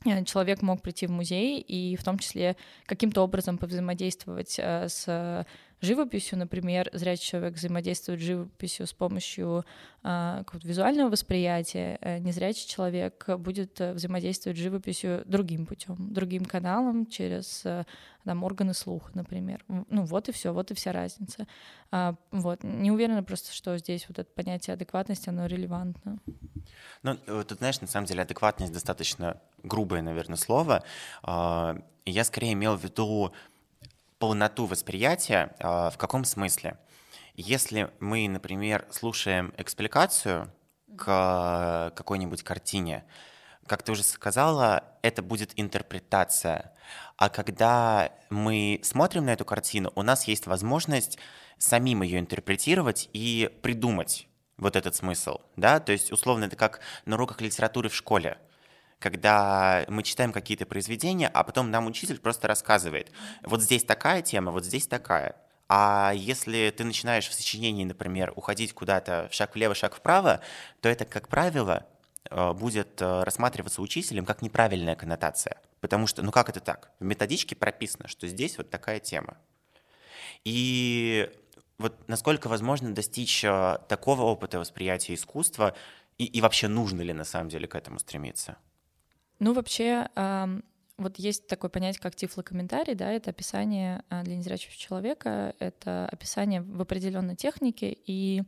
э, 0.05 0.25
человек 0.25 0.63
мог 0.63 0.83
прийти 0.83 1.07
в 1.07 1.11
музей 1.11 1.61
и 1.61 1.97
в 1.97 2.05
том 2.05 2.19
числе 2.19 2.57
каким-то 2.87 3.23
образом 3.23 3.59
повзаимодействовать 3.59 4.57
э, 4.59 4.89
с 4.89 5.47
живописью, 5.81 6.39
например, 6.39 6.91
зрячий 6.93 7.25
человек 7.25 7.55
взаимодействует 7.55 8.21
с 8.21 8.23
живописью 8.23 8.87
с 8.87 8.93
помощью 8.93 9.65
э, 10.03 10.45
визуального 10.63 11.11
восприятия, 11.11 11.99
э, 12.01 12.19
незрячий 12.19 12.69
человек 12.69 13.29
будет 13.39 13.81
э, 13.81 13.93
взаимодействовать 13.93 14.59
с 14.59 14.61
живописью 14.61 15.23
другим 15.27 15.67
путем, 15.67 15.97
другим 16.13 16.45
каналом 16.45 17.07
через 17.07 17.63
э, 17.65 17.85
там, 18.25 18.45
органы 18.45 18.75
слуха, 18.75 19.11
например. 19.15 19.65
Ну 19.69 20.05
вот 20.05 20.29
и 20.29 20.33
все, 20.33 20.53
вот 20.53 20.71
и 20.71 20.75
вся 20.75 20.93
разница. 20.93 21.47
А, 21.91 22.15
вот. 22.31 22.63
Не 22.63 22.91
уверена 22.91 23.23
просто, 23.23 23.55
что 23.55 23.79
здесь 23.79 24.07
вот 24.09 24.19
это 24.19 24.31
понятие 24.35 24.75
адекватности, 24.75 25.31
оно 25.31 25.47
релевантно. 25.47 26.19
Ну, 27.03 27.17
тут, 27.27 27.59
знаешь, 27.59 27.81
на 27.81 27.87
самом 27.87 28.07
деле 28.07 28.23
адекватность 28.23 28.73
достаточно 28.73 29.41
грубое, 29.63 30.03
наверное, 30.03 30.37
слово. 30.37 30.85
А, 31.23 31.79
я 32.05 32.25
скорее 32.25 32.53
имел 32.53 32.77
в 32.77 32.85
виду 32.85 33.33
полноту 34.19 34.67
восприятия 34.67 35.55
а, 35.59 35.91
в 35.91 35.99
каком 35.99 36.25
смысле? 36.25 36.79
Если 37.35 37.91
мы, 38.01 38.29
например, 38.29 38.87
слушаем 38.91 39.55
экспликацию 39.57 40.53
к 40.97 41.93
какой-нибудь 41.95 42.43
картине, 42.43 43.05
как 43.67 43.83
ты 43.83 43.93
уже 43.93 44.03
сказала, 44.03 44.85
это 45.03 45.23
будет 45.23 45.53
интерпретация. 45.57 46.73
А 47.17 47.29
когда 47.29 48.11
мы 48.31 48.81
смотрим 48.83 49.27
на 49.27 49.31
эту 49.31 49.45
картину, 49.45 49.93
у 49.95 50.03
нас 50.03 50.25
есть 50.25 50.47
возможность 50.47 51.19
самим 51.59 52.03
ее 52.03 52.19
интерпретировать 52.19 53.09
и 53.13 53.51
придумать 53.63 54.29
вот 54.57 54.75
этот 54.75 54.97
смысл, 54.97 55.39
да, 55.57 55.79
то 55.79 55.93
есть 55.93 56.11
условно 56.11 56.47
это 56.47 56.57
как 56.57 56.81
на 57.05 57.15
уроках 57.15 57.41
литературы 57.41 57.89
в 57.89 57.95
школе 57.95 58.39
когда 58.99 59.85
мы 59.89 60.03
читаем 60.03 60.33
какие-то 60.33 60.67
произведения, 60.67 61.29
а 61.29 61.45
потом 61.45 61.71
нам 61.71 61.87
учитель 61.87 62.19
просто 62.19 62.49
рассказывает, 62.49 63.11
вот 63.43 63.63
здесь 63.63 63.85
такая 63.85 64.23
тема, 64.23 64.51
вот 64.53 64.65
здесь 64.65 64.87
такая. 64.87 65.37
А 65.69 66.13
если 66.17 66.73
ты 66.77 66.85
начинаешь 66.85 67.29
в 67.29 67.35
сочинении, 67.35 67.85
например, 67.85 68.33
уходить 68.37 68.73
куда-то 68.73 69.29
шаг 69.31 69.55
влево, 69.55 69.75
шаг 69.75 69.95
вправо, 69.95 70.41
то 70.81 70.89
это, 70.89 71.05
как 71.05 71.29
правило, 71.29 71.87
э, 72.31 72.53
будет 72.55 73.01
э, 73.03 73.23
рассматриваться 73.23 73.83
учителем 73.83 74.25
как 74.25 74.41
неправильная 74.41 74.97
коннотация. 74.97 75.59
Потому 75.81 76.07
что, 76.07 76.23
ну 76.23 76.33
как 76.33 76.49
это 76.49 76.61
так? 76.61 76.91
В 76.99 77.05
методичке 77.05 77.55
прописано, 77.55 78.09
что 78.09 78.27
здесь 78.27 78.57
вот 78.57 78.71
такая 78.71 78.99
тема. 78.99 79.37
И 80.45 81.31
вот 81.77 82.09
насколько 82.09 82.49
возможно 82.49 82.95
достичь 82.95 83.45
э, 83.45 83.79
такого 83.89 84.23
опыта 84.23 84.59
восприятия 84.59 85.13
искусства, 85.13 85.75
и, 86.17 86.25
и 86.25 86.41
вообще 86.41 86.67
нужно 86.67 87.03
ли 87.03 87.13
на 87.13 87.25
самом 87.25 87.51
деле 87.51 87.69
к 87.69 87.75
этому 87.75 87.99
стремиться? 87.99 88.57
Ну, 89.39 89.53
вообще, 89.53 90.09
вот 90.97 91.19
есть 91.19 91.47
такое 91.47 91.71
понятие, 91.71 92.01
как 92.01 92.17
тифлокомментарий, 92.17 92.95
да, 92.95 93.13
это 93.13 93.31
описание 93.31 94.03
а, 94.11 94.25
для 94.25 94.37
незрячего 94.37 94.75
человека, 94.75 95.55
это 95.61 96.09
описание 96.11 96.61
в 96.61 96.81
определенной 96.81 97.37
технике, 97.37 97.97
и 98.05 98.43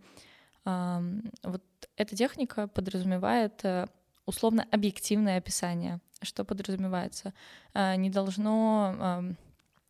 вот 0.64 1.62
эта 1.96 2.16
техника 2.16 2.68
подразумевает 2.68 3.64
э, 3.64 3.86
условно 4.26 4.66
объективное 4.70 5.38
описание. 5.38 6.00
Что 6.20 6.44
подразумевается? 6.44 7.32
А, 7.72 7.96
не 7.96 8.10
должно 8.10 9.34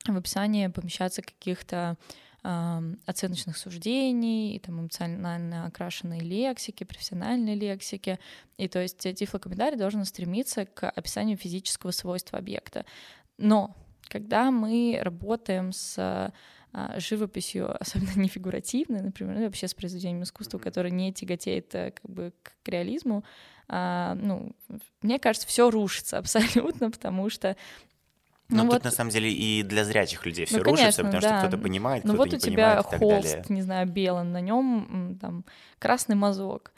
в 0.07 0.17
описании 0.17 0.69
помещаться 0.69 1.23
каких-то 1.23 1.97
оценочных 2.43 3.59
суждений, 3.59 4.57
и 4.57 4.59
там 4.59 4.81
эмоционально 4.81 5.67
окрашенной 5.67 6.21
лексики, 6.21 6.85
профессиональной 6.85 7.55
лексики. 7.55 8.19
И 8.57 8.67
то 8.67 8.81
есть 8.81 8.99
тифлокомментарий 8.99 9.77
должен 9.77 10.05
стремиться 10.05 10.65
к 10.65 10.89
описанию 10.89 11.37
физического 11.37 11.91
свойства 11.91 12.39
объекта. 12.39 12.87
Но 13.37 13.77
когда 14.09 14.51
мы 14.51 14.99
работаем 15.03 15.73
с 15.73 16.33
а, 16.73 17.01
живописью, 17.01 17.77
особенно 17.81 18.13
не 18.15 18.29
фигуративной, 18.29 19.03
например, 19.03 19.37
ну, 19.37 19.45
вообще 19.45 19.67
с 19.67 19.75
произведением 19.75 20.23
искусства, 20.23 20.59
которое 20.59 20.91
не 20.91 21.13
тяготеет 21.13 21.75
э, 21.75 21.91
как 21.91 22.09
бы 22.09 22.33
к 22.43 22.69
реализму, 22.69 23.25
а, 23.67 24.15
ну, 24.15 24.53
мне 25.03 25.19
кажется, 25.19 25.49
все 25.49 25.69
рушится 25.69 26.19
абсолютно, 26.19 26.93
потому 26.93 27.29
что 27.29 27.57
ну, 28.51 28.57
ну 28.59 28.63
тут 28.65 28.73
вот... 28.73 28.85
на 28.85 28.91
самом 28.91 29.11
деле 29.11 29.33
и 29.33 29.63
для 29.63 29.85
зрячих 29.85 30.27
людей 30.27 30.45
все 30.45 30.59
ну, 30.59 30.65
рушится, 30.65 31.05
потому 31.05 31.21
да. 31.21 31.29
что 31.29 31.49
кто-то 31.49 31.63
понимает, 31.63 32.05
ну, 32.05 32.15
кто-то 32.15 32.31
вот 32.31 32.33
не 32.33 32.51
понимает. 32.51 32.85
Вот 32.85 32.95
у 32.95 32.97
тебя 32.97 32.99
холст, 32.99 33.51
не 33.51 33.63
знаю, 33.63 33.89
белый, 33.89 34.25
на 34.25 34.41
нем 34.41 35.19
там 35.21 35.45
красный 35.79 36.17
мазок 36.17 36.73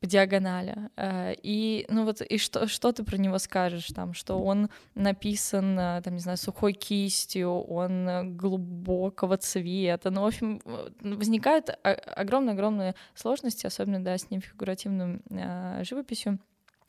по 0.00 0.06
диагонали. 0.06 0.90
Э, 0.96 1.34
и, 1.42 1.86
ну 1.88 2.04
вот, 2.04 2.20
и 2.20 2.38
что, 2.38 2.66
что 2.66 2.92
ты 2.92 3.04
про 3.04 3.16
него 3.16 3.38
скажешь, 3.38 3.86
там, 3.88 4.14
что 4.14 4.42
он 4.42 4.68
написан, 4.94 5.78
э, 5.78 6.02
там, 6.02 6.14
не 6.14 6.20
знаю, 6.20 6.38
сухой 6.38 6.72
кистью, 6.72 7.50
он 7.50 8.36
глубокого 8.36 9.36
цвета, 9.36 10.10
ну, 10.10 10.22
в 10.22 10.26
общем, 10.26 10.60
возникают 11.00 11.70
огромные-огромные 11.82 12.94
сложности, 13.14 13.66
особенно, 13.66 14.02
да, 14.02 14.16
с 14.16 14.30
нефигуративным 14.30 15.22
э, 15.30 15.82
живописью, 15.84 16.38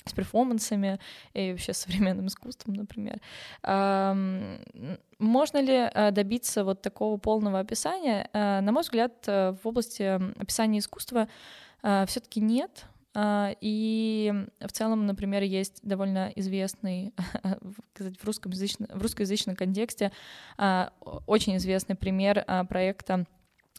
с 0.05 0.13
перформансами 0.13 0.99
и 1.33 1.51
вообще 1.51 1.73
современным 1.73 2.27
искусством, 2.27 2.73
например. 2.73 3.19
Можно 5.21 5.61
ли 5.61 5.89
э, 5.93 6.11
добиться 6.11 6.63
вот 6.63 6.81
такого 6.81 7.17
полного 7.17 7.59
описания? 7.59 8.27
Э, 8.33 8.59
на 8.61 8.71
мой 8.71 8.81
взгляд, 8.81 9.13
э, 9.27 9.53
в 9.63 9.67
области 9.67 10.19
описания 10.39 10.79
искусства 10.79 11.27
все-таки 12.05 12.39
нет. 12.41 12.85
И 13.17 14.31
в 14.59 14.71
целом, 14.71 15.07
например, 15.07 15.41
есть 15.41 15.79
довольно 15.81 16.31
известный 16.35 17.11
в, 17.97 18.23
русскоязычном, 18.23 18.87
в 18.93 19.01
русскоязычном 19.01 19.55
контексте 19.55 20.11
очень 21.25 21.57
известный 21.57 21.95
пример 21.95 22.45
проекта 22.69 23.25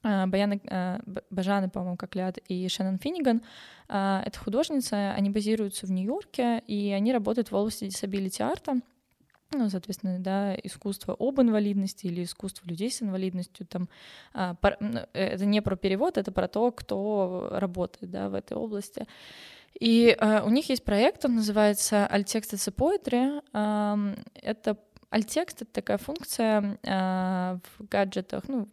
Баяна 0.02 0.60
а, 0.68 1.00
Бажаны, 1.30 1.70
по-моему, 1.70 1.96
Коклят 1.96 2.38
и 2.48 2.68
Шеннон 2.68 2.98
Финниган. 2.98 3.42
А, 3.88 4.22
это 4.26 4.38
художница, 4.38 5.12
они 5.12 5.30
базируются 5.30 5.86
в 5.86 5.92
Нью-Йорке, 5.92 6.62
и 6.66 6.90
они 6.90 7.12
работают 7.12 7.50
в 7.50 7.54
области 7.54 7.84
disability 7.84 8.42
арта, 8.42 8.80
ну, 9.52 9.68
соответственно, 9.68 10.18
да, 10.18 10.54
искусство 10.54 11.14
об 11.18 11.40
инвалидности 11.40 12.06
или 12.06 12.24
искусство 12.24 12.66
людей 12.66 12.90
с 12.90 13.02
инвалидностью, 13.02 13.66
там, 13.66 13.88
это 14.32 15.44
не 15.44 15.60
про 15.60 15.76
перевод, 15.76 16.16
это 16.16 16.32
про 16.32 16.48
то, 16.48 16.72
кто 16.72 17.48
работает, 17.52 18.10
да, 18.10 18.30
в 18.30 18.34
этой 18.34 18.56
области. 18.56 19.06
И 19.78 20.16
у 20.44 20.48
них 20.48 20.70
есть 20.70 20.84
проект, 20.84 21.26
он 21.26 21.34
называется 21.34 22.08
Alttext 22.10 22.54
as 22.54 22.66
a 22.66 22.72
Poetry. 22.72 24.22
это 24.40 24.78
Альтекст— 25.10 25.56
это 25.62 25.70
такая 25.70 25.98
функция 25.98 26.78
в 26.82 27.86
гаджетах, 27.90 28.48
ну, 28.48 28.66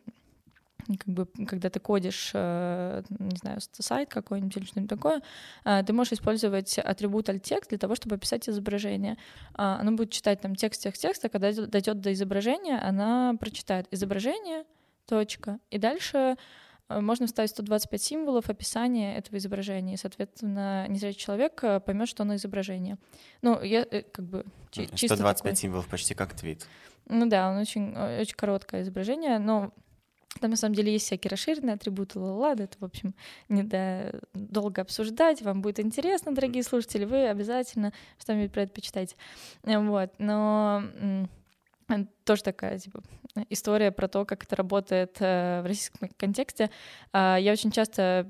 как 0.98 1.08
бы, 1.08 1.28
когда 1.48 1.70
ты 1.70 1.80
кодишь, 1.80 2.32
э, 2.34 3.04
не 3.20 3.38
знаю, 3.38 3.60
сайт 3.74 4.10
какой-нибудь 4.10 4.58
или 4.58 4.66
что-нибудь 4.66 4.90
такое, 4.90 5.22
э, 5.66 5.84
ты 5.86 5.94
можешь 5.94 6.14
использовать 6.14 6.78
атрибут 6.80 7.30
alt-текст 7.30 7.70
для 7.70 7.78
того, 7.78 7.96
чтобы 7.96 8.16
описать 8.16 8.50
изображение. 8.50 9.18
А, 9.54 9.80
оно 9.80 9.92
будет 9.92 10.12
читать 10.12 10.42
там 10.42 10.56
текст, 10.56 10.82
текст, 10.82 11.02
текст, 11.02 11.26
а 11.26 11.30
когда 11.30 11.52
дойдет 11.52 12.02
до 12.02 12.14
изображения, 12.14 12.80
она 12.80 13.36
прочитает 13.40 13.88
изображение, 13.92 14.66
точка, 15.06 15.60
и 15.70 15.78
дальше 15.78 16.38
э, 16.90 17.00
можно 17.00 17.28
вставить 17.28 17.52
125 17.52 18.02
символов 18.02 18.50
описания 18.50 19.18
этого 19.18 19.38
изображения, 19.38 19.94
и, 19.94 19.98
соответственно, 19.98 20.88
незрячий 20.88 21.20
человек 21.20 21.62
поймет, 21.86 22.08
что 22.08 22.24
оно 22.24 22.36
изображение. 22.36 22.98
Ну, 23.42 23.62
я 23.62 23.86
как 23.86 24.26
бы 24.26 24.46
чисто 24.72 25.16
125 25.16 25.38
такой... 25.38 25.56
символов 25.56 25.88
почти 25.88 26.14
как 26.14 26.34
твит. 26.34 26.68
Ну 27.08 27.28
да, 27.28 27.50
он 27.50 27.58
очень, 27.58 27.96
очень 27.96 28.36
короткое 28.36 28.84
изображение, 28.84 29.40
но 29.40 29.74
там 30.40 30.52
на 30.52 30.58
самом 30.58 30.76
деле 30.76 30.94
есть 30.94 31.06
всякие 31.06 31.30
расширенные 31.30 31.74
атрибуты, 31.74 32.20
ладно, 32.20 32.64
это, 32.64 32.78
в 32.80 32.86
общем, 32.86 33.16
не 33.50 33.64
да, 33.64 34.12
долго 34.34 34.82
обсуждать, 34.82 35.42
вам 35.42 35.62
будет 35.62 35.80
интересно, 35.80 36.34
дорогие 36.34 36.64
слушатели, 36.64 37.06
вы 37.06 37.28
обязательно 37.28 37.94
что-нибудь 38.20 38.52
про 38.52 38.64
это 38.64 38.74
почитайте. 38.74 39.16
Вот, 39.64 40.12
но 40.20 40.84
тоже 42.24 42.44
такая 42.44 42.78
типа, 42.78 43.02
история 43.50 43.92
про 43.92 44.08
то, 44.08 44.26
как 44.26 44.44
это 44.44 44.56
работает 44.56 45.18
э, 45.20 45.62
в 45.64 45.66
российском 45.66 46.10
контексте. 46.18 46.70
Э, 47.14 47.38
я 47.40 47.52
очень 47.52 47.72
часто 47.72 48.28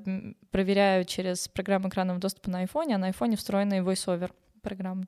проверяю 0.52 1.04
через 1.04 1.50
программу 1.50 1.90
экранного 1.90 2.20
доступа 2.20 2.50
на 2.50 2.60
айфоне, 2.60 2.96
а 2.96 2.98
на 2.98 3.08
айфоне 3.08 3.36
встроенный 3.36 3.80
voiceover 3.80 4.32
программа, 4.62 5.06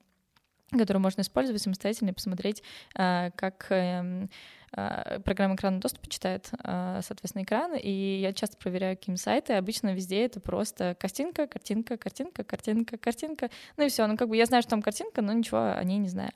которую 0.70 1.02
можно 1.02 1.22
использовать 1.22 1.62
самостоятельно 1.62 2.10
и 2.10 2.14
посмотреть, 2.14 2.62
э, 2.96 3.32
как 3.36 3.68
э, 3.72 3.74
а, 3.74 4.28
программа 4.72 5.56
экранного 5.56 5.82
доступа 5.82 6.10
читает, 6.10 6.50
а, 6.64 7.02
соответственно, 7.02 7.44
экран, 7.44 7.76
и 7.76 8.20
я 8.22 8.32
часто 8.32 8.56
проверяю 8.58 8.96
какие 8.96 9.16
сайты, 9.16 9.54
обычно 9.54 9.94
везде 9.94 10.24
это 10.24 10.40
просто 10.40 10.96
картинка, 11.00 11.48
картинка, 11.48 11.98
картинка, 11.98 12.44
картинка, 12.44 12.98
картинка, 12.98 13.50
ну 13.76 13.86
и 13.86 13.90
все, 13.90 14.08
ну 14.08 14.16
как 14.16 14.30
бы 14.30 14.38
я 14.38 14.46
знаю, 14.46 14.64
что 14.64 14.70
там 14.70 14.82
картинка, 14.82 15.22
но 15.22 15.34
ничего 15.34 15.74
о 15.74 15.84
ней 15.84 15.98
не 15.98 16.08
знаю. 16.08 16.32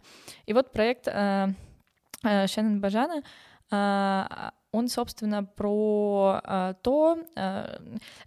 И 0.45 0.53
вот 0.53 0.71
проект 0.71 1.07
а, 1.07 1.49
Шеннон 2.23 2.81
Бажана, 2.81 3.23
он, 4.71 4.89
собственно, 4.89 5.43
про 5.43 6.75
то, 6.83 7.17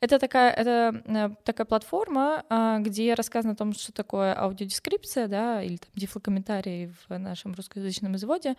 это 0.00 0.18
такая, 0.18 0.50
это 0.50 1.36
такая 1.44 1.66
платформа, 1.66 2.44
где 2.80 3.14
рассказано 3.14 3.52
о 3.52 3.56
том, 3.56 3.72
что 3.74 3.92
такое 3.92 4.36
аудиодескрипция, 4.36 5.28
да, 5.28 5.62
или 5.62 5.76
там 5.76 5.90
дифлокомментарий 5.94 6.90
в 7.08 7.18
нашем 7.18 7.54
русскоязычном 7.54 8.16
изводе, 8.16 8.56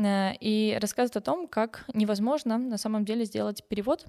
и 0.00 0.78
рассказывает 0.80 1.16
о 1.16 1.20
том, 1.20 1.48
как 1.48 1.84
невозможно 1.94 2.58
на 2.58 2.78
самом 2.78 3.04
деле 3.04 3.24
сделать 3.24 3.64
перевод 3.68 4.06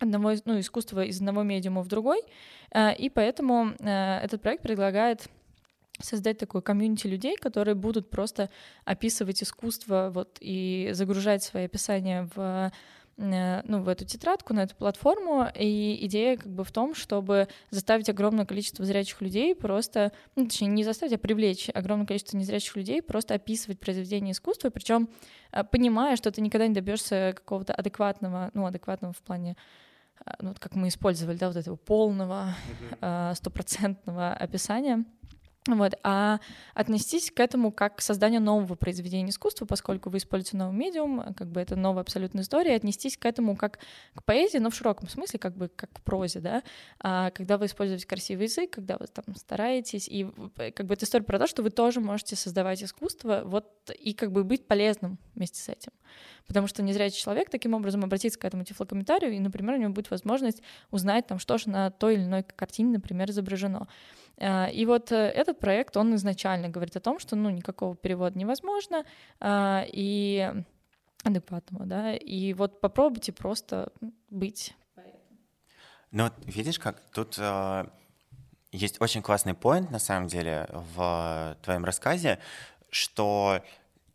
одного 0.00 0.32
ну, 0.44 0.58
искусства 0.58 1.04
из 1.04 1.18
одного 1.18 1.42
медиума 1.42 1.82
в 1.82 1.88
другой, 1.88 2.20
и 2.76 3.10
поэтому 3.14 3.70
этот 3.78 4.42
проект 4.42 4.62
предлагает 4.62 5.28
создать 6.00 6.38
такой 6.38 6.62
комьюнити 6.62 7.06
людей, 7.06 7.36
которые 7.36 7.74
будут 7.74 8.10
просто 8.10 8.50
описывать 8.84 9.42
искусство 9.42 10.10
вот, 10.12 10.38
и 10.40 10.90
загружать 10.92 11.42
свои 11.42 11.64
описания 11.64 12.28
в 12.34 12.40
э, 12.40 12.70
ну, 13.16 13.82
в 13.82 13.88
эту 13.88 14.04
тетрадку, 14.04 14.54
на 14.54 14.64
эту 14.64 14.74
платформу, 14.74 15.46
и 15.54 16.04
идея 16.06 16.36
как 16.36 16.48
бы 16.48 16.64
в 16.64 16.72
том, 16.72 16.94
чтобы 16.94 17.48
заставить 17.70 18.08
огромное 18.08 18.44
количество 18.44 18.84
зрячих 18.84 19.20
людей 19.20 19.54
просто, 19.54 20.12
ну, 20.34 20.46
точнее, 20.46 20.68
не 20.68 20.84
заставить, 20.84 21.14
а 21.14 21.18
привлечь 21.18 21.70
огромное 21.72 22.06
количество 22.06 22.36
незрячих 22.36 22.76
людей, 22.76 23.02
просто 23.02 23.34
описывать 23.34 23.78
произведения 23.78 24.32
искусства, 24.32 24.70
причем 24.70 25.08
э, 25.52 25.62
понимая, 25.64 26.16
что 26.16 26.30
ты 26.32 26.40
никогда 26.40 26.66
не 26.66 26.74
добьешься 26.74 27.32
какого-то 27.36 27.72
адекватного, 27.72 28.50
ну, 28.54 28.66
адекватного 28.66 29.12
в 29.12 29.22
плане 29.22 29.56
э, 30.24 30.32
ну, 30.40 30.48
вот 30.48 30.58
как 30.58 30.74
мы 30.74 30.88
использовали, 30.88 31.36
да, 31.36 31.48
вот 31.48 31.56
этого 31.56 31.76
полного, 31.76 32.54
стопроцентного 33.34 34.32
описания, 34.32 35.04
вот, 35.66 35.94
а 36.02 36.40
отнестись 36.74 37.30
к 37.30 37.40
этому 37.40 37.72
как 37.72 37.96
к 37.96 38.00
созданию 38.02 38.42
нового 38.42 38.74
произведения 38.74 39.30
искусства, 39.30 39.64
поскольку 39.64 40.10
вы 40.10 40.18
используете 40.18 40.58
новый 40.58 40.76
медиум, 40.76 41.34
как 41.34 41.50
бы 41.50 41.60
это 41.60 41.74
новая 41.74 42.02
абсолютная 42.02 42.42
история, 42.42 42.74
отнестись 42.74 43.16
к 43.16 43.24
этому 43.24 43.56
как 43.56 43.78
к 44.14 44.22
поэзии, 44.24 44.58
но 44.58 44.68
в 44.68 44.74
широком 44.74 45.08
смысле, 45.08 45.38
как 45.38 45.56
бы 45.56 45.68
как 45.68 45.90
к 45.92 46.00
прозе, 46.02 46.40
да, 46.40 46.62
а 47.00 47.30
когда 47.30 47.56
вы 47.56 47.66
используете 47.66 48.06
красивый 48.06 48.44
язык, 48.44 48.72
когда 48.72 48.98
вы 48.98 49.06
там 49.06 49.34
стараетесь, 49.36 50.06
и 50.08 50.30
как 50.74 50.86
бы 50.86 50.94
это 50.94 51.06
история 51.06 51.24
про 51.24 51.38
то, 51.38 51.46
что 51.46 51.62
вы 51.62 51.70
тоже 51.70 52.00
можете 52.00 52.36
создавать 52.36 52.82
искусство, 52.82 53.42
вот, 53.44 53.66
и 53.98 54.12
как 54.12 54.32
бы 54.32 54.44
быть 54.44 54.66
полезным 54.66 55.18
вместе 55.34 55.60
с 55.60 55.68
этим. 55.70 55.92
Потому 56.46 56.66
что 56.66 56.82
незрячий 56.82 57.20
человек 57.20 57.48
таким 57.48 57.74
образом 57.74 58.04
обратится 58.04 58.38
к 58.38 58.44
этому 58.44 58.64
тифлокомментарию, 58.64 59.32
и, 59.32 59.40
например, 59.40 59.76
у 59.76 59.78
него 59.78 59.92
будет 59.92 60.10
возможность 60.10 60.62
узнать 60.90 61.26
там, 61.26 61.38
что 61.38 61.56
же 61.56 61.70
на 61.70 61.90
той 61.90 62.14
или 62.14 62.24
иной 62.24 62.42
картине, 62.42 62.92
например, 62.92 63.30
изображено. 63.30 63.88
А, 64.38 64.66
и 64.66 64.86
вот 64.86 65.12
э, 65.12 65.16
этот 65.16 65.58
проект, 65.58 65.96
он 65.96 66.14
изначально 66.14 66.68
говорит 66.68 66.96
о 66.96 67.00
том, 67.00 67.18
что 67.18 67.36
ну, 67.36 67.50
никакого 67.50 67.96
перевода 67.96 68.38
невозможно, 68.38 69.04
а, 69.40 69.84
и 69.86 70.52
адекватного, 71.22 71.86
да, 71.86 72.14
и 72.14 72.52
вот 72.52 72.80
попробуйте 72.80 73.32
просто 73.32 73.92
быть 74.30 74.74
ну, 76.14 76.30
видишь, 76.46 76.78
как 76.78 77.00
тут 77.12 77.34
э, 77.38 77.86
есть 78.70 79.00
очень 79.00 79.20
классный 79.20 79.54
поинт, 79.54 79.90
на 79.90 79.98
самом 79.98 80.28
деле, 80.28 80.68
в 80.70 81.58
твоем 81.60 81.84
рассказе, 81.84 82.38
что 82.88 83.64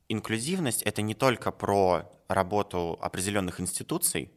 инклюзивность— 0.08 0.82
это 0.84 1.02
не 1.02 1.14
только 1.14 1.52
про 1.52 2.10
работу 2.30 2.98
определенных 3.02 3.60
институций, 3.60 4.32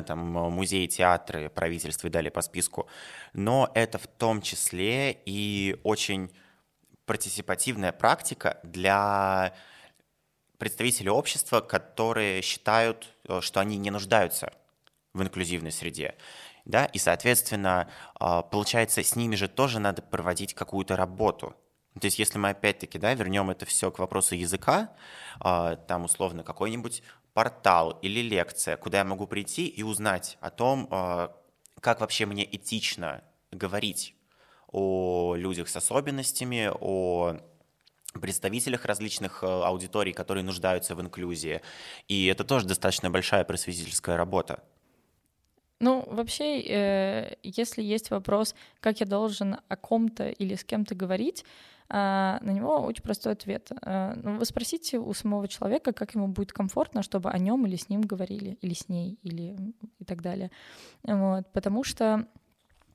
там 0.00 0.18
музеи, 0.20 0.86
театры, 0.86 1.50
правительство 1.50 2.06
и 2.06 2.10
далее 2.10 2.30
по 2.30 2.40
списку, 2.40 2.88
но 3.34 3.70
это 3.74 3.98
в 3.98 4.06
том 4.06 4.40
числе 4.40 5.12
и 5.26 5.76
очень 5.82 6.30
партисипативная 7.04 7.92
практика 7.92 8.58
для 8.62 9.54
представителей 10.56 11.10
общества, 11.10 11.60
которые 11.60 12.40
считают, 12.40 13.12
э, 13.28 13.40
что 13.40 13.60
они 13.60 13.76
не 13.76 13.90
нуждаются 13.90 14.52
в 15.12 15.20
инклюзивной 15.20 15.72
среде. 15.72 16.14
Да, 16.64 16.84
и, 16.84 16.98
соответственно, 16.98 17.90
э, 18.20 18.42
получается, 18.50 19.02
с 19.02 19.16
ними 19.16 19.34
же 19.34 19.48
тоже 19.48 19.80
надо 19.80 20.02
проводить 20.02 20.54
какую-то 20.54 20.96
работу. 20.96 21.56
То 22.00 22.06
есть, 22.06 22.18
если 22.18 22.38
мы 22.38 22.50
опять-таки 22.50 22.98
да, 22.98 23.12
вернем 23.12 23.50
это 23.50 23.66
все 23.66 23.90
к 23.90 23.98
вопросу 23.98 24.36
языка, 24.36 24.92
э, 25.44 25.76
там 25.88 26.04
условно 26.04 26.44
какой-нибудь 26.44 27.02
портал 27.34 27.98
или 28.02 28.20
лекция, 28.20 28.76
куда 28.76 28.98
я 28.98 29.04
могу 29.04 29.26
прийти 29.26 29.66
и 29.66 29.82
узнать 29.82 30.38
о 30.40 30.50
том, 30.50 30.88
а, 30.90 31.34
как 31.80 32.00
вообще 32.00 32.26
мне 32.26 32.44
этично 32.44 33.22
говорить 33.50 34.14
о 34.68 35.34
людях 35.36 35.68
с 35.68 35.76
особенностями, 35.76 36.70
о 36.80 37.36
представителях 38.20 38.84
различных 38.84 39.42
а, 39.42 39.66
аудиторий, 39.66 40.12
которые 40.12 40.44
нуждаются 40.44 40.94
в 40.94 41.00
инклюзии. 41.00 41.62
И 42.08 42.26
это 42.26 42.44
тоже 42.44 42.66
достаточно 42.66 43.10
большая 43.10 43.44
просветительская 43.44 44.16
работа. 44.16 44.62
Ну, 45.80 46.04
вообще, 46.06 46.60
э, 46.60 47.36
если 47.42 47.82
есть 47.82 48.10
вопрос, 48.10 48.54
как 48.78 49.00
я 49.00 49.06
должен 49.06 49.56
о 49.66 49.76
ком-то 49.76 50.28
или 50.28 50.54
с 50.54 50.62
кем-то 50.62 50.94
говорить, 50.94 51.44
на 51.92 52.50
него 52.50 52.80
очень 52.80 53.02
простой 53.02 53.34
ответ. 53.34 53.70
А, 53.82 54.14
ну, 54.16 54.38
вы 54.38 54.44
спросите 54.46 54.98
у 54.98 55.12
самого 55.12 55.46
человека, 55.46 55.92
как 55.92 56.14
ему 56.14 56.28
будет 56.28 56.52
комфортно, 56.52 57.02
чтобы 57.02 57.30
о 57.30 57.38
нем 57.38 57.66
или 57.66 57.76
с 57.76 57.90
ним 57.90 58.00
говорили, 58.00 58.56
или 58.62 58.72
с 58.72 58.88
ней, 58.88 59.18
или 59.22 59.74
и 59.98 60.04
так 60.04 60.22
далее. 60.22 60.50
Вот, 61.02 61.52
потому 61.52 61.84
что 61.84 62.26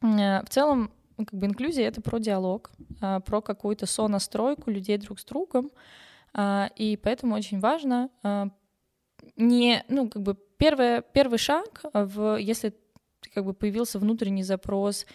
в 0.02 0.46
целом 0.50 0.92
ну, 1.18 1.26
как 1.26 1.40
бы 1.40 1.46
инклюзия— 1.46 1.88
это 1.90 2.02
про 2.02 2.18
диалог, 2.18 2.72
а, 3.00 3.20
про 3.20 3.42
какую-то 3.42 3.86
сонастройку 3.86 4.72
людей 4.72 4.98
друг 4.98 5.20
с 5.20 5.26
другом, 5.26 5.72
и 6.76 7.00
поэтому 7.02 7.36
очень 7.36 7.60
важно 7.60 8.10
не, 9.36 9.84
ну, 9.88 10.10
как 10.10 10.22
бы 10.22 10.38
первое, 10.58 11.02
первый 11.02 11.40
шаг, 11.40 11.84
в, 11.94 12.38
если 12.38 12.74
как 13.34 13.46
бы 13.46 13.54
появился 13.54 13.98
внутренний 14.00 14.44
запрос 14.44 15.06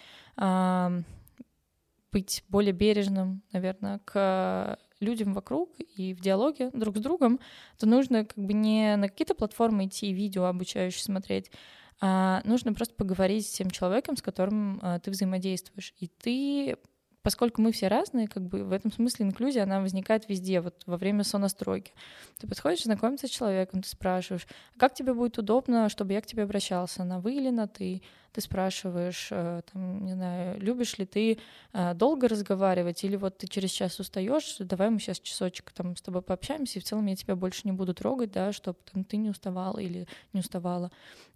быть 2.13 2.43
более 2.47 2.71
бережным, 2.71 3.41
наверное, 3.51 3.99
к 4.05 4.79
людям 5.01 5.33
вокруг 5.33 5.75
и 5.97 6.13
в 6.13 6.21
диалоге 6.21 6.69
друг 6.73 6.97
с 6.97 7.01
другом, 7.01 7.39
то 7.77 7.85
нужно 7.85 8.23
как 8.23 8.37
бы 8.37 8.53
не 8.53 8.95
на 8.95 9.09
какие-то 9.09 9.35
платформы 9.35 9.85
идти 9.85 10.13
видео 10.13 10.45
обучающие 10.45 11.03
смотреть, 11.03 11.51
а 11.99 12.41
нужно 12.45 12.73
просто 12.73 12.95
поговорить 12.95 13.47
с 13.47 13.51
тем 13.51 13.69
человеком, 13.69 14.15
с 14.15 14.21
которым 14.21 14.79
а, 14.81 14.99
ты 14.99 15.11
взаимодействуешь. 15.11 15.93
И 15.99 16.07
ты 16.07 16.77
поскольку 17.23 17.61
мы 17.61 17.71
все 17.71 17.87
разные, 17.87 18.27
как 18.27 18.43
бы 18.43 18.63
в 18.63 18.71
этом 18.71 18.91
смысле 18.91 19.25
инклюзия, 19.25 19.63
она 19.63 19.79
возникает 19.79 20.27
везде, 20.29 20.59
вот 20.61 20.83
во 20.85 20.97
время 20.97 21.23
сонастройки. 21.23 21.93
Ты 22.37 22.47
подходишь, 22.47 22.83
знакомиться 22.83 23.27
с 23.27 23.31
человеком, 23.31 23.81
ты 23.81 23.89
спрашиваешь, 23.89 24.45
«А 24.75 24.79
как 24.79 24.93
тебе 24.93 25.13
будет 25.13 25.37
удобно, 25.37 25.89
чтобы 25.89 26.13
я 26.13 26.21
к 26.21 26.25
тебе 26.25 26.43
обращался, 26.43 27.03
на 27.05 27.19
вы 27.19 27.35
или 27.35 27.49
на 27.49 27.67
ты? 27.67 28.01
Ты 28.33 28.41
спрашиваешь, 28.41 29.29
э, 29.31 29.61
там, 29.71 30.05
не 30.05 30.13
знаю, 30.13 30.59
любишь 30.59 30.97
ли 30.97 31.05
ты 31.05 31.37
э, 31.71 31.93
долго 31.93 32.27
разговаривать, 32.27 33.03
или 33.03 33.15
вот 33.15 33.37
ты 33.37 33.47
через 33.47 33.69
час 33.69 33.99
устаешь, 33.99 34.57
давай 34.59 34.89
мы 34.89 34.99
сейчас 34.99 35.19
часочек 35.19 35.71
там 35.71 35.95
с 35.95 36.01
тобой 36.01 36.23
пообщаемся, 36.23 36.79
и 36.79 36.81
в 36.81 36.85
целом 36.85 37.05
я 37.05 37.15
тебя 37.15 37.35
больше 37.35 37.61
не 37.65 37.71
буду 37.71 37.93
трогать, 37.93 38.31
да, 38.31 38.51
чтобы 38.51 38.79
там 38.91 39.03
ты 39.03 39.17
не 39.17 39.29
уставала 39.29 39.77
или 39.77 40.07
не 40.33 40.39
уставала, 40.39 40.91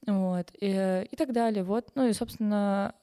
вот, 0.07 0.51
и, 0.59 1.07
и 1.09 1.15
так 1.15 1.33
далее, 1.33 1.63
вот, 1.63 1.91
ну 1.93 2.07
и, 2.07 2.13
собственно, 2.13 2.95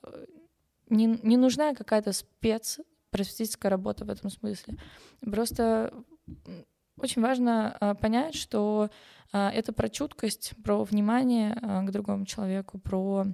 не, 0.88 1.06
не 1.22 1.36
нужна 1.36 1.74
какая-то 1.74 2.12
спец 2.12 2.80
просветительская 3.10 3.70
работа 3.70 4.04
в 4.04 4.10
этом 4.10 4.30
смысле. 4.30 4.76
Просто 5.20 5.92
очень 6.96 7.22
важно 7.22 7.76
а, 7.78 7.94
понять, 7.94 8.34
что 8.34 8.90
а, 9.32 9.50
это 9.50 9.72
про 9.72 9.88
чуткость, 9.88 10.54
про 10.62 10.84
внимание 10.84 11.56
а, 11.62 11.82
к 11.82 11.90
другому 11.90 12.26
человеку, 12.26 12.78
про 12.78 13.26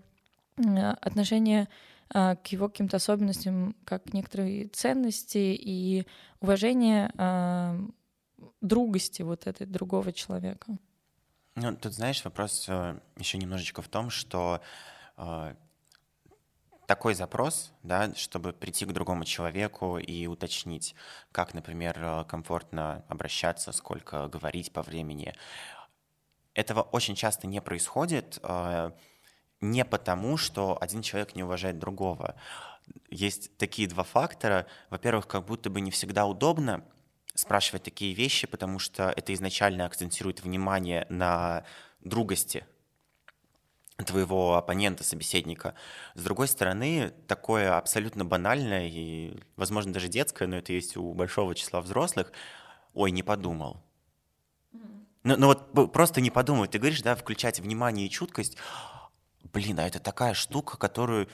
а, 0.56 0.92
отношение 1.00 1.68
а, 2.12 2.36
к 2.36 2.48
его 2.48 2.68
каким-то 2.68 2.96
особенностям, 2.96 3.74
как 3.84 4.04
к 4.04 4.12
некоторой 4.12 4.68
ценности 4.68 5.56
и 5.58 6.06
уважение 6.40 7.12
а, 7.16 7.78
другости 8.60 9.22
вот 9.22 9.46
этой 9.46 9.66
другого 9.66 10.12
человека. 10.12 10.76
Ну, 11.56 11.76
тут, 11.76 11.92
знаешь, 11.92 12.24
вопрос 12.24 12.66
э, 12.68 12.98
еще 13.16 13.36
немножечко 13.36 13.82
в 13.82 13.88
том, 13.88 14.08
что 14.08 14.60
э, 15.16 15.54
такой 16.90 17.14
запрос, 17.14 17.72
да, 17.84 18.12
чтобы 18.16 18.52
прийти 18.52 18.84
к 18.84 18.92
другому 18.92 19.24
человеку 19.24 19.98
и 19.98 20.26
уточнить, 20.26 20.96
как, 21.30 21.54
например, 21.54 21.96
э, 22.02 22.24
комфортно 22.24 23.04
обращаться, 23.08 23.70
сколько 23.70 24.26
говорить 24.26 24.72
по 24.72 24.82
времени. 24.82 25.32
Этого 26.52 26.82
очень 26.82 27.14
часто 27.14 27.46
не 27.46 27.60
происходит 27.60 28.40
э, 28.42 28.90
не 29.60 29.84
потому, 29.84 30.36
что 30.36 30.76
один 30.80 31.02
человек 31.02 31.36
не 31.36 31.44
уважает 31.44 31.78
другого. 31.78 32.34
Есть 33.08 33.56
такие 33.56 33.86
два 33.86 34.02
фактора. 34.02 34.66
Во-первых, 34.90 35.28
как 35.28 35.44
будто 35.44 35.70
бы 35.70 35.80
не 35.80 35.92
всегда 35.92 36.26
удобно 36.26 36.84
спрашивать 37.36 37.84
такие 37.84 38.14
вещи, 38.14 38.48
потому 38.48 38.80
что 38.80 39.14
это 39.16 39.32
изначально 39.32 39.86
акцентирует 39.86 40.42
внимание 40.42 41.06
на 41.08 41.62
другости 42.00 42.66
твоего 44.04 44.56
оппонента, 44.56 45.04
собеседника. 45.04 45.74
С 46.14 46.22
другой 46.22 46.48
стороны, 46.48 47.12
такое 47.26 47.76
абсолютно 47.76 48.24
банальное 48.24 48.88
и, 48.88 49.38
возможно, 49.56 49.92
даже 49.92 50.08
детское, 50.08 50.48
но 50.48 50.56
это 50.56 50.72
есть 50.72 50.96
у 50.96 51.12
большого 51.12 51.54
числа 51.54 51.80
взрослых, 51.80 52.32
ой, 52.94 53.10
не 53.10 53.22
подумал. 53.22 53.82
Ну, 55.22 55.36
ну 55.36 55.46
вот 55.46 55.92
просто 55.92 56.20
не 56.20 56.30
подумай, 56.30 56.68
ты 56.68 56.78
говоришь, 56.78 57.02
да, 57.02 57.14
включать 57.14 57.60
внимание 57.60 58.06
и 58.06 58.10
чуткость. 58.10 58.56
Блин, 59.52 59.78
а 59.80 59.86
это 59.86 59.98
такая 59.98 60.34
штука, 60.34 60.78
которую 60.78 61.28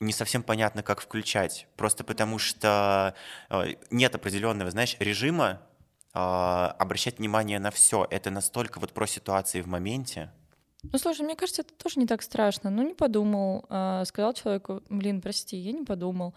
не 0.00 0.12
совсем 0.12 0.42
понятно, 0.42 0.82
как 0.82 1.00
включать. 1.00 1.66
Просто 1.76 2.04
потому 2.04 2.38
что 2.38 3.14
э, 3.50 3.74
нет 3.90 4.14
определенного, 4.14 4.70
знаешь, 4.70 4.96
режима 4.98 5.62
э, 6.12 6.18
обращать 6.18 7.18
внимание 7.18 7.58
на 7.58 7.70
все. 7.70 8.06
Это 8.10 8.30
настолько 8.30 8.78
вот 8.78 8.92
про 8.92 9.06
ситуации 9.06 9.62
в 9.62 9.66
моменте. 9.66 10.30
Ну, 10.92 10.98
слушай, 10.98 11.22
мне 11.22 11.36
кажется, 11.36 11.62
это 11.62 11.74
тоже 11.74 11.98
не 11.98 12.06
так 12.06 12.22
страшно. 12.22 12.70
Ну, 12.70 12.82
не 12.82 12.94
подумал, 12.94 13.64
э, 13.68 14.04
сказал 14.06 14.32
человеку, 14.34 14.82
блин, 14.88 15.20
прости, 15.20 15.56
я 15.56 15.72
не 15.72 15.84
подумал. 15.84 16.34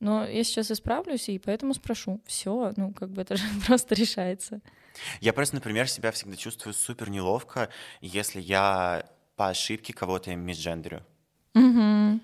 Но 0.00 0.26
я 0.26 0.42
сейчас 0.44 0.70
исправлюсь, 0.70 1.28
и 1.28 1.38
поэтому 1.38 1.74
спрошу. 1.74 2.20
Все, 2.26 2.72
ну, 2.76 2.92
как 2.92 3.10
бы 3.10 3.22
это 3.22 3.36
же 3.36 3.44
просто 3.66 3.94
решается. 3.94 4.60
Я 5.20 5.32
просто, 5.32 5.56
например, 5.56 5.88
себя 5.88 6.10
всегда 6.10 6.36
чувствую 6.36 6.74
супер 6.74 7.10
неловко, 7.10 7.68
если 8.00 8.40
я 8.40 9.04
по 9.36 9.48
ошибке 9.48 9.92
кого-то 9.92 10.34
мисджендерю. 10.34 11.02
Угу. 11.54 12.20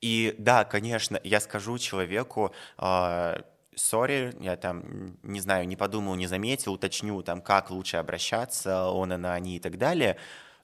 И 0.00 0.34
да, 0.38 0.64
конечно, 0.64 1.20
я 1.22 1.40
скажу 1.40 1.78
человеку, 1.78 2.54
а, 2.76 3.42
сори, 3.74 4.34
я 4.40 4.56
там, 4.56 5.16
не 5.22 5.40
знаю, 5.40 5.66
не 5.66 5.76
подумал, 5.76 6.14
не 6.14 6.26
заметил, 6.26 6.74
уточню 6.74 7.22
там, 7.22 7.42
как 7.42 7.70
лучше 7.70 7.96
обращаться, 7.96 8.86
он, 8.86 9.12
она, 9.12 9.34
они 9.34 9.56
и 9.56 9.60
так 9.60 9.78
далее, 9.78 10.16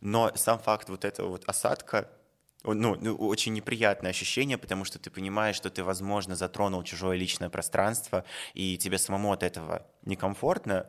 но 0.06 0.30
сам 0.36 0.60
факт 0.60 0.88
вот 0.88 1.04
этого 1.04 1.30
вот 1.30 1.42
осадка, 1.46 2.08
ну, 2.62 2.96
ну, 3.00 3.16
очень 3.16 3.52
неприятное 3.54 4.10
ощущение, 4.10 4.56
потому 4.56 4.84
что 4.84 5.00
ты 5.00 5.10
понимаешь, 5.10 5.56
что 5.56 5.68
ты, 5.68 5.82
возможно, 5.82 6.36
затронул 6.36 6.84
чужое 6.84 7.16
личное 7.16 7.48
пространство, 7.48 8.24
и 8.54 8.78
тебе 8.78 8.98
самому 8.98 9.32
от 9.32 9.42
этого 9.42 9.84
некомфортно, 10.04 10.86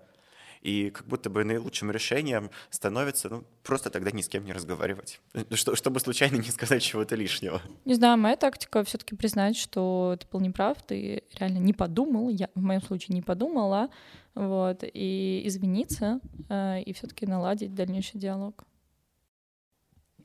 и 0.61 0.91
как 0.91 1.07
будто 1.07 1.31
бы 1.31 1.43
наилучшим 1.43 1.89
решением 1.89 2.51
становится 2.69 3.29
ну, 3.29 3.43
просто 3.63 3.89
тогда 3.89 4.11
ни 4.11 4.21
с 4.21 4.27
кем 4.27 4.45
не 4.45 4.53
разговаривать, 4.53 5.19
что, 5.53 5.75
чтобы 5.75 5.99
случайно 5.99 6.35
не 6.35 6.51
сказать 6.51 6.83
чего-то 6.83 7.15
лишнего. 7.15 7.59
Не 7.85 7.95
знаю, 7.95 8.19
моя 8.19 8.35
тактика 8.35 8.83
все 8.83 8.99
таки 8.99 9.15
признать, 9.15 9.57
что 9.57 10.15
ты 10.19 10.27
был 10.31 10.41
неправ, 10.41 10.77
ты 10.85 11.23
реально 11.39 11.57
не 11.57 11.73
подумал, 11.73 12.29
я 12.29 12.49
в 12.53 12.61
моем 12.61 12.83
случае 12.83 13.15
не 13.15 13.23
подумала, 13.23 13.89
вот, 14.35 14.83
и 14.83 15.41
извиниться, 15.45 16.19
э, 16.49 16.81
и 16.83 16.93
все 16.93 17.07
таки 17.07 17.25
наладить 17.25 17.73
дальнейший 17.73 18.19
диалог. 18.19 18.63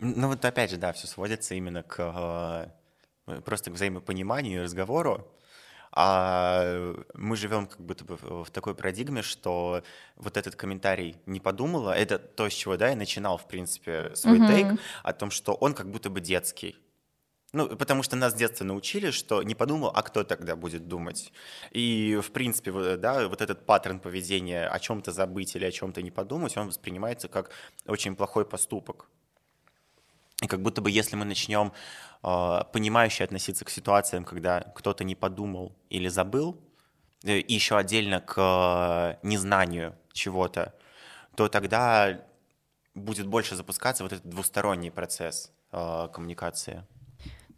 Ну 0.05 0.27
вот 0.27 0.45
опять 0.45 0.71
же, 0.71 0.79
да, 0.79 0.93
все 0.93 1.07
сводится 1.07 1.55
именно 1.55 1.85
к 1.85 2.73
э, 3.27 3.41
просто 3.43 3.71
к 3.71 3.75
взаимопониманию 3.75 4.61
и 4.61 4.65
разговору. 4.65 5.29
А 5.93 6.95
мы 7.15 7.37
живем 7.37 7.69
как 7.69 7.81
будто 7.81 8.05
бы 8.05 8.17
в 8.17 8.51
такой 8.51 8.75
парадигме, 8.75 9.23
что 9.23 9.85
вот 10.17 10.37
этот 10.37 10.57
комментарий 10.57 11.17
не 11.27 11.38
подумала, 11.38 11.93
это 11.93 12.19
то, 12.19 12.49
с 12.49 12.53
чего 12.53 12.77
да, 12.77 12.88
я 12.88 12.97
начинал, 12.97 13.37
в 13.37 13.47
принципе, 13.47 14.11
свой 14.17 14.41
uh-huh. 14.41 14.49
тейк, 14.49 14.81
о 15.03 15.12
том, 15.12 15.31
что 15.31 15.53
он 15.55 15.75
как 15.75 15.91
будто 15.91 16.11
бы 16.11 16.21
детский. 16.21 16.77
Ну, 17.53 17.77
потому 17.77 18.03
что 18.03 18.17
нас 18.17 18.33
с 18.33 18.37
детства 18.37 18.65
научили, 18.65 19.11
что 19.11 19.43
не 19.43 19.55
подумал, 19.55 19.93
а 19.95 20.03
кто 20.03 20.25
тогда 20.25 20.57
будет 20.57 20.88
думать. 20.88 21.33
И, 21.71 22.19
в 22.21 22.33
принципе, 22.33 22.97
да, 22.97 23.29
вот 23.29 23.43
этот 23.43 23.67
паттерн 23.67 24.01
поведения 24.01 24.67
о 24.67 24.81
чем-то 24.81 25.12
забыть 25.12 25.55
или 25.55 25.67
о 25.67 25.71
чем-то 25.71 26.03
не 26.03 26.11
подумать, 26.11 26.57
он 26.57 26.69
воспринимается 26.69 27.29
как 27.29 27.51
очень 27.87 28.17
плохой 28.17 28.47
поступок. 28.47 29.09
И 30.42 30.48
как 30.48 30.61
будто 30.61 30.81
бы 30.83 30.90
если 30.90 31.16
мы 31.16 31.24
начнем 31.24 31.72
э, 32.22 32.61
понимающе 32.72 33.24
относиться 33.24 33.64
к 33.64 33.70
ситуациям, 33.70 34.24
когда 34.24 34.61
кто-то 34.61 35.05
не 35.05 35.14
подумал 35.14 35.72
или 35.88 36.09
забыл, 36.09 36.61
э, 37.24 37.38
и 37.38 37.55
еще 37.55 37.78
отдельно 37.78 38.20
к 38.20 38.35
э, 38.37 39.26
незнанию 39.26 39.94
чего-то, 40.12 40.74
то 41.37 41.48
тогда 41.48 42.20
будет 42.94 43.26
больше 43.26 43.55
запускаться 43.55 44.02
вот 44.02 44.12
этот 44.12 44.28
двусторонний 44.28 44.90
процесс 44.90 45.52
э, 45.70 46.09
коммуникации. 46.12 46.85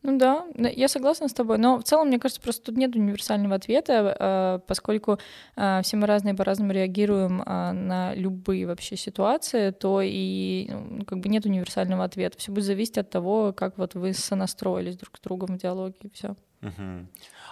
Ну 0.07 0.19
да, 0.19 0.45
я 0.55 0.87
согласна 0.89 1.29
с 1.29 1.33
тобой, 1.33 1.57
но 1.57 1.79
в 1.79 1.83
целом, 1.85 2.09
мне 2.09 2.19
кажется, 2.19 2.39
просто 2.39 2.67
тут 2.67 2.77
нет 2.77 2.95
универсального 2.95 3.55
ответа, 3.55 4.15
а, 4.19 4.59
поскольку 4.59 5.19
а, 5.57 5.81
все 5.81 5.97
мы 5.97 6.07
разные 6.07 6.35
по-разному 6.35 6.73
реагируем 6.73 7.43
а, 7.47 7.73
на 7.73 8.15
любые 8.15 8.67
вообще 8.67 8.97
ситуации, 8.97 9.71
то 9.71 10.03
и 10.03 10.69
ну, 10.71 11.07
как 11.07 11.21
бы 11.21 11.31
нет 11.31 11.47
универсального 11.47 12.05
ответа. 12.05 12.37
Все 12.37 12.53
будет 12.53 12.65
зависеть 12.65 12.99
от 12.99 13.09
того, 13.09 13.55
как 13.55 13.79
вот 13.79 13.95
вы 13.95 14.13
сонастроились 14.13 14.99
друг 14.99 15.17
с 15.17 15.21
другом 15.23 15.57
в 15.57 15.59
диалоге, 15.59 15.97
и 16.03 16.11
все. 16.11 16.37
Угу. 16.61 17.07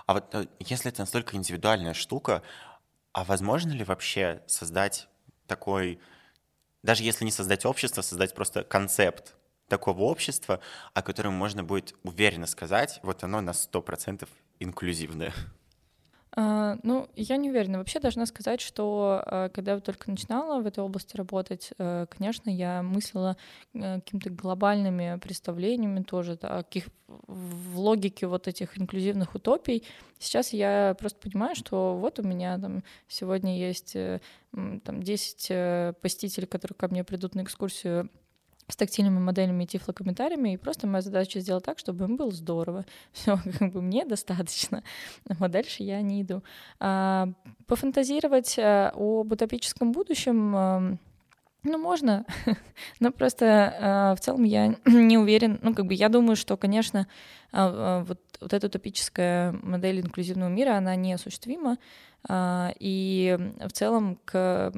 А 0.07 0.13
вот 0.13 0.35
э, 0.35 0.47
если 0.59 0.91
это 0.93 1.01
настолько 1.01 1.39
индивидуальная 1.39 1.95
штука, 1.95 2.43
а 3.15 3.25
возможно 3.25 3.73
ли 3.73 3.83
вообще 3.83 4.43
создать 4.47 5.09
такой, 5.47 5.99
даже 6.83 7.03
если 7.03 7.25
не 7.25 7.31
создать 7.31 7.65
общество, 7.65 8.03
создать 8.03 8.35
просто 8.35 8.63
концепт 8.63 9.37
такого 9.73 10.03
общества, 10.03 10.61
о 10.93 11.01
котором 11.01 11.33
можно 11.33 11.65
будет 11.65 11.95
уверенно 12.03 12.47
сказать, 12.47 13.01
вот 13.03 13.25
оно 13.25 13.41
на 13.41 13.53
100% 13.53 14.29
инклюзивное? 14.61 15.33
Uh, 16.35 16.79
ну, 16.83 17.09
я 17.15 17.37
не 17.37 17.51
уверена. 17.51 17.79
Вообще 17.79 18.01
должна 18.01 18.25
сказать, 18.27 18.61
что 18.63 19.23
uh, 19.27 19.51
когда 19.51 19.73
я 19.73 19.81
только 19.81 20.11
начинала 20.11 20.63
в 20.63 20.67
этой 20.67 20.83
области 20.83 21.17
работать, 21.17 21.73
uh, 21.79 22.07
конечно, 22.07 22.49
я 22.49 22.83
мыслила 22.83 23.37
какими-то 23.75 24.31
глобальными 24.31 25.19
представлениями 25.19 26.03
тоже, 26.03 26.39
да, 26.41 26.63
каких, 26.63 26.87
в 27.09 27.79
логике 27.79 28.27
вот 28.27 28.49
этих 28.49 28.79
инклюзивных 28.79 29.35
утопий. 29.35 29.85
Сейчас 30.19 30.55
я 30.55 30.95
просто 30.99 31.19
понимаю, 31.19 31.55
что 31.55 31.97
вот 31.97 32.19
у 32.19 32.23
меня 32.23 32.59
там 32.59 32.83
сегодня 33.09 33.59
есть 33.59 33.97
э, 33.97 34.21
там 34.53 35.03
10 35.03 35.47
э, 35.51 35.93
посетителей, 36.01 36.47
которые 36.47 36.77
ко 36.77 36.89
мне 36.89 37.05
придут 37.05 37.35
на 37.35 37.43
экскурсию 37.43 38.09
с 38.73 38.77
тактильными 38.77 39.19
моделями 39.19 39.65
и 39.65 39.67
тифлокомментариями, 39.67 40.55
и 40.55 40.57
просто 40.57 40.87
моя 40.87 41.03
задача 41.03 41.41
сделать 41.41 41.65
так, 41.65 41.79
чтобы 41.79 42.07
им 42.07 42.17
было 42.17 42.31
здорово. 42.31 42.87
Все, 43.13 43.39
как 43.59 43.73
бы 43.73 43.83
мне 43.83 44.07
достаточно. 44.07 44.83
Вот 45.27 45.51
дальше 45.51 45.83
я 45.83 46.01
не 46.01 46.23
иду. 46.23 46.43
А, 46.81 47.29
пофантазировать 47.67 48.59
э, 48.59 48.91
об 48.95 49.31
утопическом 49.31 49.93
будущем 49.93 50.57
эм, 50.57 50.99
ну, 51.65 51.77
можно, 51.77 52.25
но 53.01 53.13
просто 53.13 53.45
э, 53.45 54.15
в 54.17 54.21
целом 54.25 54.45
я 54.45 54.75
не 54.87 55.19
уверен. 55.19 55.59
Ну, 55.63 55.75
как 55.75 55.85
бы 55.85 55.93
я 55.93 56.09
думаю, 56.09 56.37
что, 56.37 56.57
конечно, 56.57 57.07
э, 57.53 58.05
вот, 58.09 58.21
вот 58.41 58.53
эта 58.55 58.69
утопическая 58.69 59.53
модель 59.53 60.01
инклюзивного 60.01 60.49
мира, 60.49 60.77
она 60.79 60.97
неосуществима. 60.97 61.77
И 62.31 63.37
в 63.61 63.73
целом 63.73 64.17
к 64.25 64.73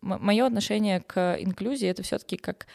мое 0.00 0.46
отношение 0.46 1.00
к 1.00 1.36
инклюзии 1.38 1.88
это 1.88 2.02
все-таки 2.02 2.36
как 2.36 2.66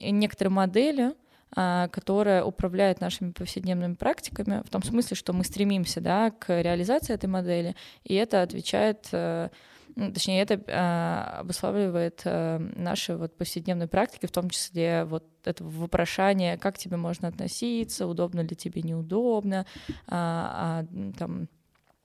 некоторые 0.00 0.52
модели, 0.52 1.14
э, 1.56 1.88
которая 1.90 2.44
управляет 2.44 3.00
нашими 3.00 3.32
повседневными 3.32 3.94
практиками, 3.94 4.62
в 4.64 4.70
том 4.70 4.82
смысле, 4.82 5.16
что 5.16 5.32
мы 5.32 5.42
стремимся 5.42 6.00
да, 6.00 6.30
к 6.30 6.62
реализации 6.62 7.14
этой 7.14 7.28
модели, 7.28 7.74
и 8.04 8.14
это 8.14 8.42
отвечает, 8.42 9.08
э, 9.10 9.48
ну, 9.96 10.12
точнее, 10.12 10.42
это 10.42 10.54
э, 10.54 11.38
обуславливает 11.40 12.20
э, 12.24 12.58
наши 12.76 13.16
вот 13.16 13.36
повседневные 13.36 13.88
практики, 13.88 14.26
в 14.26 14.30
том 14.30 14.50
числе 14.50 15.04
вот 15.04 15.24
это 15.44 15.64
вопрошание, 15.64 16.58
как 16.58 16.78
тебе 16.78 16.96
можно 16.96 17.28
относиться, 17.28 18.06
удобно 18.06 18.40
ли 18.40 18.54
тебе, 18.54 18.82
неудобно, 18.82 19.66
а, 20.06 20.84
а, 20.84 21.12
там, 21.18 21.48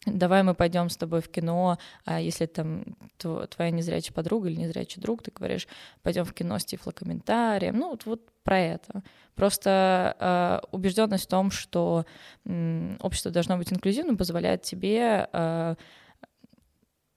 давай 0.06 0.44
мы 0.44 0.56
пойдем 0.56 0.90
с 0.90 0.98
тобой 0.98 1.22
в 1.22 1.30
кино, 1.30 1.78
а 2.06 2.20
если 2.20 2.48
там 2.48 2.84
твоя 3.18 3.72
незрячая 3.72 4.14
подруга 4.14 4.50
или 4.50 4.60
незрячий 4.60 5.02
друг, 5.02 5.24
ты 5.24 5.32
говоришь, 5.32 5.68
пойдем 6.02 6.26
в 6.26 6.34
кино 6.34 6.58
с 6.58 6.66
тифлокомментарием, 6.66 7.78
ну 7.78 7.92
вот, 7.92 8.06
вот 8.06 8.22
про 8.44 8.60
это. 8.60 9.04
Просто 9.36 10.16
э, 10.20 10.68
убежденность 10.72 11.26
в 11.26 11.30
том, 11.30 11.52
что 11.52 12.06
э, 12.46 12.96
общество 13.00 13.32
должно 13.32 13.58
быть 13.58 13.72
инклюзивным, 13.72 14.18
позволяет 14.18 14.64
тебе 14.64 15.30
э, 15.32 15.76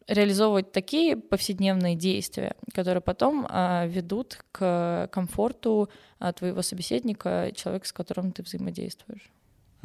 реализовывать 0.06 0.72
такие 0.72 1.16
повседневные 1.16 1.96
действия, 1.96 2.56
которые 2.74 3.00
потом 3.00 3.46
э, 3.48 3.88
ведут 3.88 4.44
к 4.52 5.08
комфорту 5.10 5.88
э, 6.20 6.32
твоего 6.34 6.60
собеседника, 6.62 7.50
человека, 7.54 7.88
с 7.88 7.92
которым 7.92 8.32
ты 8.32 8.42
взаимодействуешь. 8.42 9.30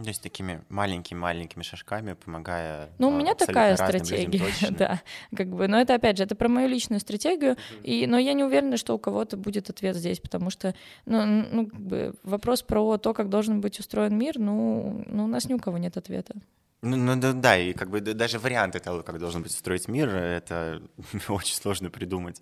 То 0.01 0.07
есть 0.07 0.21
такими 0.21 0.61
маленькими-маленькими 0.69 1.61
шажками, 1.61 2.13
помогая. 2.13 2.89
Ну, 2.99 3.09
у 3.09 3.11
меня 3.11 3.35
такая 3.35 3.75
стратегия, 3.75 4.45
да. 4.71 5.01
Как 5.35 5.47
бы, 5.47 5.67
но 5.67 5.79
это 5.79 5.95
опять 5.95 6.17
же, 6.17 6.23
это 6.23 6.35
про 6.35 6.47
мою 6.47 6.69
личную 6.69 7.01
стратегию. 7.01 7.57
И, 7.83 8.07
но 8.07 8.17
я 8.17 8.33
не 8.33 8.45
уверена, 8.45 8.77
что 8.77 8.95
у 8.95 8.99
кого-то 8.99 9.35
будет 9.35 9.69
ответ 9.69 9.97
здесь, 9.97 10.19
потому 10.19 10.49
что, 10.51 10.73
ну, 11.05 11.25
ну 11.25 11.67
как 11.67 11.79
бы 11.79 12.15
вопрос 12.23 12.61
про 12.61 12.97
то, 12.97 13.13
как 13.13 13.29
должен 13.29 13.59
быть 13.59 13.79
устроен 13.79 14.17
мир, 14.17 14.39
ну, 14.39 15.03
ну 15.07 15.25
у 15.25 15.27
нас 15.27 15.49
ни 15.49 15.53
у 15.53 15.59
кого 15.59 15.77
нет 15.77 15.97
ответа. 15.97 16.33
Ну, 16.81 16.95
ну 16.95 17.19
да, 17.19 17.33
да, 17.33 17.57
и 17.57 17.73
как 17.73 17.89
бы 17.89 17.99
даже 17.99 18.39
варианты 18.39 18.79
того, 18.79 19.03
как 19.03 19.19
должен 19.19 19.43
быть 19.43 19.51
устроить 19.51 19.89
мир, 19.89 20.15
это 20.15 20.81
очень 21.27 21.55
сложно 21.55 21.89
придумать. 21.89 22.41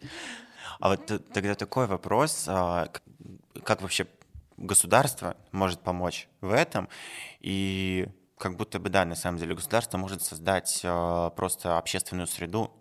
А 0.79 0.89
вот 0.89 1.11
тогда 1.33 1.55
такой 1.55 1.87
вопрос, 1.87 2.45
а, 2.47 2.89
как 3.63 3.81
вообще 3.81 4.05
государство 4.57 5.37
может 5.51 5.81
помочь 5.81 6.27
в 6.41 6.51
этом, 6.51 6.89
и 7.39 8.07
как 8.37 8.55
будто 8.57 8.79
бы, 8.79 8.89
да, 8.89 9.05
на 9.05 9.15
самом 9.15 9.39
деле 9.39 9.55
государство 9.55 9.97
может 9.97 10.21
создать 10.21 10.81
э, 10.83 11.31
просто 11.35 11.77
общественную 11.77 12.27
среду, 12.27 12.71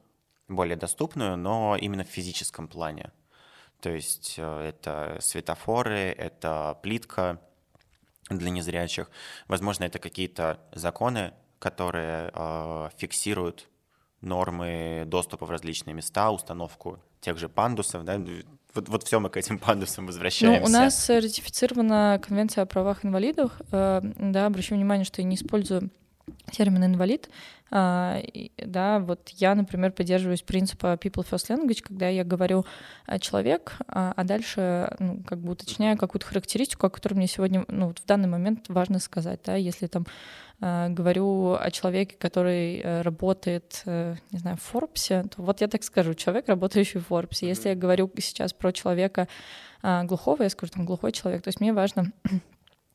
более 0.49 0.77
доступную, 0.77 1.37
но 1.37 1.77
именно 1.77 2.05
в 2.05 2.09
физическом 2.09 2.68
плане. 2.68 3.12
То 3.81 3.91
есть 3.91 4.35
э, 4.39 4.68
это 4.68 5.18
светофоры, 5.20 6.14
это 6.16 6.79
плитка 6.83 7.41
для 8.29 8.51
незрячих. 8.51 9.11
Возможно, 9.49 9.85
это 9.85 9.99
какие-то 9.99 10.61
законы, 10.72 11.33
которые 11.59 12.31
э, 12.35 12.91
фиксируют 12.97 13.68
нормы 14.20 15.05
доступа 15.07 15.47
в 15.47 15.51
различные 15.51 15.95
места, 15.95 16.31
установку 16.31 17.01
тех 17.21 17.39
же 17.39 17.49
пандусов, 17.49 18.05
да, 18.05 18.21
вот, 18.75 18.89
вот 18.89 19.03
все 19.05 19.19
мы 19.21 19.31
к 19.31 19.37
этим 19.37 19.59
пандусам 19.59 20.07
возвращаемся. 20.07 20.61
Ну, 20.61 20.67
у 20.67 20.69
нас 20.71 21.09
ратифицирована 21.09 22.21
конвенция 22.25 22.62
о 22.62 22.67
правах 22.67 23.05
инвалидов. 23.05 23.53
Э, 23.73 24.01
да, 24.03 24.47
обращу 24.47 24.75
внимание, 24.75 25.05
что 25.05 25.23
я 25.23 25.27
не 25.27 25.37
использую 25.37 25.91
термин 26.51 26.85
инвалид. 26.85 27.29
А, 27.70 28.22
да, 28.59 29.01
вот 29.01 29.29
я, 29.31 29.55
например, 29.55 29.91
придерживаюсь 29.91 30.43
принципа 30.43 30.99
people 31.01 31.27
first 31.29 31.49
language, 31.51 31.83
когда 31.83 32.09
я 32.09 32.24
говорю 32.24 32.64
человек, 33.20 33.72
а, 33.89 34.12
а 34.16 34.24
дальше 34.24 34.95
ну, 35.01 35.22
как 35.27 35.41
бы 35.41 35.53
уточняю 35.53 35.99
какую-то 35.99 36.27
характеристику, 36.27 36.87
о 36.87 36.91
которой 36.91 37.14
мне 37.14 37.27
сегодня, 37.27 37.64
ну, 37.68 37.89
вот 37.89 37.99
в 37.99 38.07
данный 38.07 38.29
момент 38.29 38.66
важно 38.68 39.01
сказать, 39.01 39.41
да, 39.45 39.57
если 39.57 39.89
там 39.89 40.07
а, 40.61 40.89
говорю 40.89 41.55
о 41.55 41.70
человеке, 41.70 42.16
который 42.18 42.79
э, 42.79 43.03
работает, 43.03 43.83
э, 43.85 44.14
не 44.31 44.39
знаю, 44.39 44.57
в 44.57 44.62
Форбсе, 44.62 45.24
то 45.24 45.43
вот 45.43 45.61
я 45.61 45.68
так 45.68 45.83
скажу, 45.83 46.14
человек, 46.14 46.49
работающий 46.49 47.01
в 47.01 47.07
Форбсе. 47.07 47.49
Если 47.49 47.70
я 47.70 47.74
говорю 47.74 48.11
сейчас 48.18 48.53
про 48.53 48.72
человека 48.72 49.29
глухого, 49.83 50.43
я 50.43 50.51
скажу, 50.51 50.72
там, 50.72 50.87
глухой 50.87 51.12
человек. 51.12 51.43
То 51.43 51.49
есть 51.49 51.61
мне 51.61 51.72
важно 51.72 52.11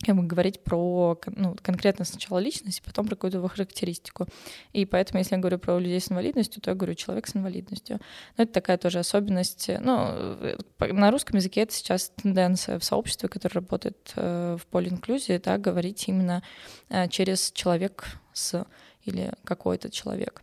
говорить 0.07 0.63
про 0.63 1.17
ну, 1.25 1.55
конкретно 1.61 2.05
сначала 2.05 2.39
личность, 2.39 2.81
потом 2.83 3.07
про 3.07 3.15
какую-то 3.15 3.37
его 3.37 3.47
характеристику. 3.47 4.27
И 4.73 4.85
поэтому, 4.85 5.19
если 5.19 5.35
я 5.35 5.41
говорю 5.41 5.59
про 5.59 5.79
людей 5.79 5.99
с 5.99 6.11
инвалидностью, 6.11 6.61
то 6.61 6.71
я 6.71 6.75
говорю 6.75 6.95
человек 6.95 7.27
с 7.27 7.35
инвалидностью. 7.35 7.99
Но 8.37 8.43
это 8.43 8.53
такая 8.53 8.77
тоже 8.77 8.99
особенность. 8.99 9.69
Ну, 9.79 10.37
на 10.79 11.11
русском 11.11 11.37
языке 11.37 11.61
это 11.61 11.73
сейчас 11.73 12.11
тенденция 12.21 12.79
в 12.79 12.83
сообществе, 12.83 13.29
которое 13.29 13.55
работает 13.55 14.13
э, 14.15 14.57
в 14.59 14.65
полинклюзии, 14.67 15.41
да, 15.43 15.57
говорить 15.57 16.07
именно 16.07 16.43
э, 16.89 17.07
через 17.09 17.51
человек 17.51 18.05
с 18.33 18.65
или 19.03 19.33
какой-то 19.43 19.89
человек. 19.89 20.41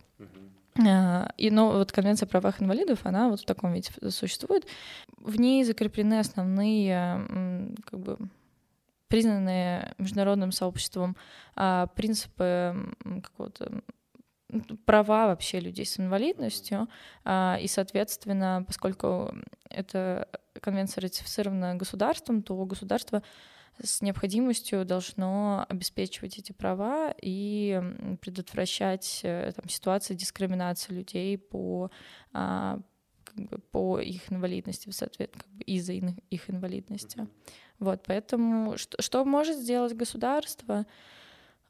И, 1.37 1.49
ну, 1.51 1.71
вот 1.73 1.91
Конвенция 1.91 2.25
о 2.25 2.29
правах 2.29 2.61
инвалидов, 2.61 2.99
она 3.03 3.29
вот 3.29 3.41
в 3.41 3.45
таком 3.45 3.73
виде 3.73 3.89
существует. 4.09 4.65
В 5.17 5.37
ней 5.37 5.65
закреплены 5.65 6.19
основные 6.19 7.75
как 7.85 7.99
бы, 7.99 8.17
признанные 9.09 9.93
международным 9.97 10.51
сообществом 10.51 11.17
а, 11.55 11.87
принципы 11.87 12.95
какого-то 13.23 13.81
права 14.85 15.27
вообще 15.27 15.59
людей 15.59 15.85
с 15.85 15.99
инвалидностью, 15.99 16.87
а, 17.23 17.57
и, 17.61 17.67
соответственно, 17.67 18.63
поскольку 18.65 19.33
эта 19.69 20.27
конвенция 20.61 21.01
ратифицирована 21.03 21.75
государством, 21.75 22.41
то 22.41 22.65
государство 22.65 23.21
с 23.81 24.01
необходимостью 24.01 24.85
должно 24.85 25.65
обеспечивать 25.69 26.37
эти 26.37 26.51
права 26.51 27.13
и 27.21 27.81
предотвращать 28.21 29.21
э, 29.23 29.53
там, 29.55 29.69
ситуации 29.69 30.15
дискриминации 30.15 30.93
людей 30.93 31.37
по, 31.37 31.89
а, 32.33 32.79
как 33.23 33.35
бы, 33.35 33.59
по 33.59 33.99
их 33.99 34.31
инвалидности, 34.31 34.89
соответственно, 34.89 35.43
как 35.43 35.51
бы 35.53 35.63
из-за 35.63 35.93
их 35.93 36.49
инвалидности. 36.49 37.27
Вот, 37.79 38.03
поэтому 38.05 38.77
что, 38.77 39.01
что 39.01 39.23
может 39.25 39.57
сделать 39.57 39.93
государство? 39.93 40.85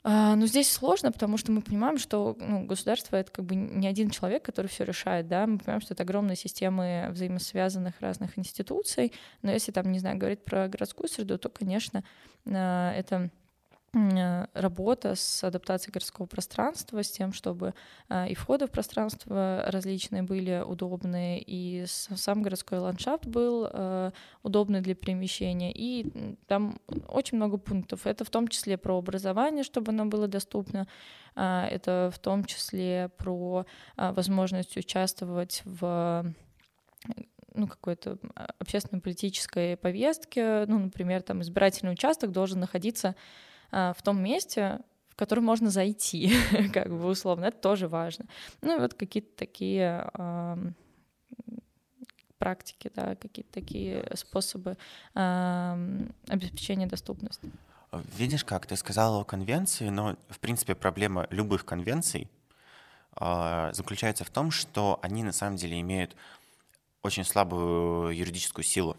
А, 0.01 0.35
ну, 0.35 0.47
здесь 0.47 0.71
сложно, 0.71 1.11
потому 1.11 1.37
что 1.37 1.51
мы 1.51 1.61
понимаем, 1.61 1.97
что 1.97 2.35
ну, 2.39 2.65
государство— 2.65 3.15
это 3.17 3.31
как 3.31 3.45
бы 3.45 3.55
не 3.55 3.85
один 3.85 4.09
человек, 4.09 4.43
который 4.43 4.67
все 4.67 4.85
решает, 4.85 5.27
да, 5.27 5.45
мы 5.45 5.59
понимаем, 5.59 5.81
что 5.81 5.93
это 5.93 6.03
огромные 6.03 6.37
системы 6.37 7.07
взаимосвязанных 7.11 7.99
разных 7.99 8.39
институций, 8.39 9.11
но 9.41 9.51
если 9.51 9.71
там, 9.71 9.91
не 9.91 9.99
знаю, 9.99 10.17
говорить 10.17 10.43
про 10.43 10.69
городскую 10.69 11.09
среду, 11.09 11.37
то, 11.37 11.49
конечно, 11.49 12.03
а, 12.47 12.93
это 12.93 13.29
работа 13.93 15.15
с 15.15 15.43
адаптацией 15.43 15.91
городского 15.91 16.27
пространства, 16.27 17.03
с 17.03 17.09
тем, 17.09 17.33
чтобы 17.33 17.73
э, 18.09 18.29
и 18.29 18.35
входы 18.35 18.67
в 18.67 18.71
пространство 18.71 19.63
различные 19.67 20.21
были 20.21 20.63
удобные, 20.65 21.41
и 21.45 21.85
сам 21.87 22.43
городской 22.43 22.77
ландшафт 22.77 23.25
был 23.25 23.67
э, 23.71 24.11
удобный 24.43 24.81
для 24.81 24.93
перемещения. 24.93 25.71
И 25.73 26.35
там 26.47 26.79
очень 27.07 27.37
много 27.37 27.57
пунктов. 27.57 28.05
Это 28.05 28.23
в 28.23 28.29
том 28.29 28.47
числе 28.47 28.77
про 28.77 28.97
образование, 28.97 29.63
чтобы 29.63 29.91
оно 29.91 30.05
было 30.05 30.27
доступно, 30.27 30.87
это 31.35 32.11
в 32.13 32.19
том 32.19 32.43
числе 32.43 33.09
про 33.17 33.65
возможность 33.95 34.75
участвовать 34.75 35.61
в 35.63 36.33
ну, 37.53 37.67
какой-то 37.67 38.17
общественно 38.59 38.99
политической 38.99 39.77
повестке. 39.77 40.65
Ну, 40.67 40.79
например, 40.79 41.21
там 41.21 41.41
избирательный 41.41 41.93
участок 41.93 42.31
должен 42.31 42.59
находиться 42.59 43.09
а, 43.09 43.48
в 43.71 43.97
том 44.03 44.21
месте, 44.21 44.79
в 45.09 45.15
которое 45.15 45.41
можно 45.41 45.69
зайти, 45.69 46.33
как 46.73 46.89
бы 46.89 47.05
условно, 47.05 47.45
это 47.45 47.57
тоже 47.57 47.87
важно. 47.87 48.25
Ну 48.61 48.77
и 48.77 48.79
вот 48.79 48.93
какие-то 48.93 49.35
такие 49.35 50.11
практики, 52.37 52.89
да, 52.95 53.15
какие-то 53.15 53.51
такие 53.51 54.09
способы 54.15 54.77
обеспечения 55.13 56.87
доступности. 56.87 57.51
Видишь, 58.17 58.45
как 58.45 58.65
ты 58.65 58.75
сказала 58.75 59.21
о 59.21 59.25
конвенции, 59.25 59.89
но, 59.89 60.15
в 60.29 60.39
принципе, 60.39 60.75
проблема 60.75 61.27
любых 61.31 61.65
конвенций 61.65 62.29
заключается 63.19 64.23
в 64.23 64.29
том, 64.29 64.51
что 64.51 64.99
они 65.01 65.23
на 65.23 65.31
самом 65.31 65.57
деле 65.57 65.79
имеют 65.81 66.15
очень 67.01 67.25
слабую 67.25 68.15
юридическую 68.15 68.63
силу. 68.63 68.95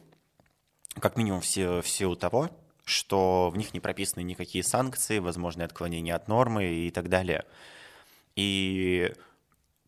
Как 0.99 1.17
минимум 1.17 1.41
в 1.41 1.47
силу 1.47 2.17
того, 2.17 2.51
что 2.85 3.51
в 3.51 3.57
них 3.57 3.75
не 3.75 3.81
прописаны 3.81 4.23
никакие 4.23 4.65
санкции, 4.65 5.19
возможные 5.19 5.67
отклонения 5.67 6.15
от 6.15 6.29
нормы 6.29 6.67
и 6.67 6.91
так 6.91 7.09
далее. 7.09 7.45
И 8.37 9.13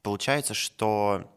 получается, 0.02 0.54
что 0.54 1.30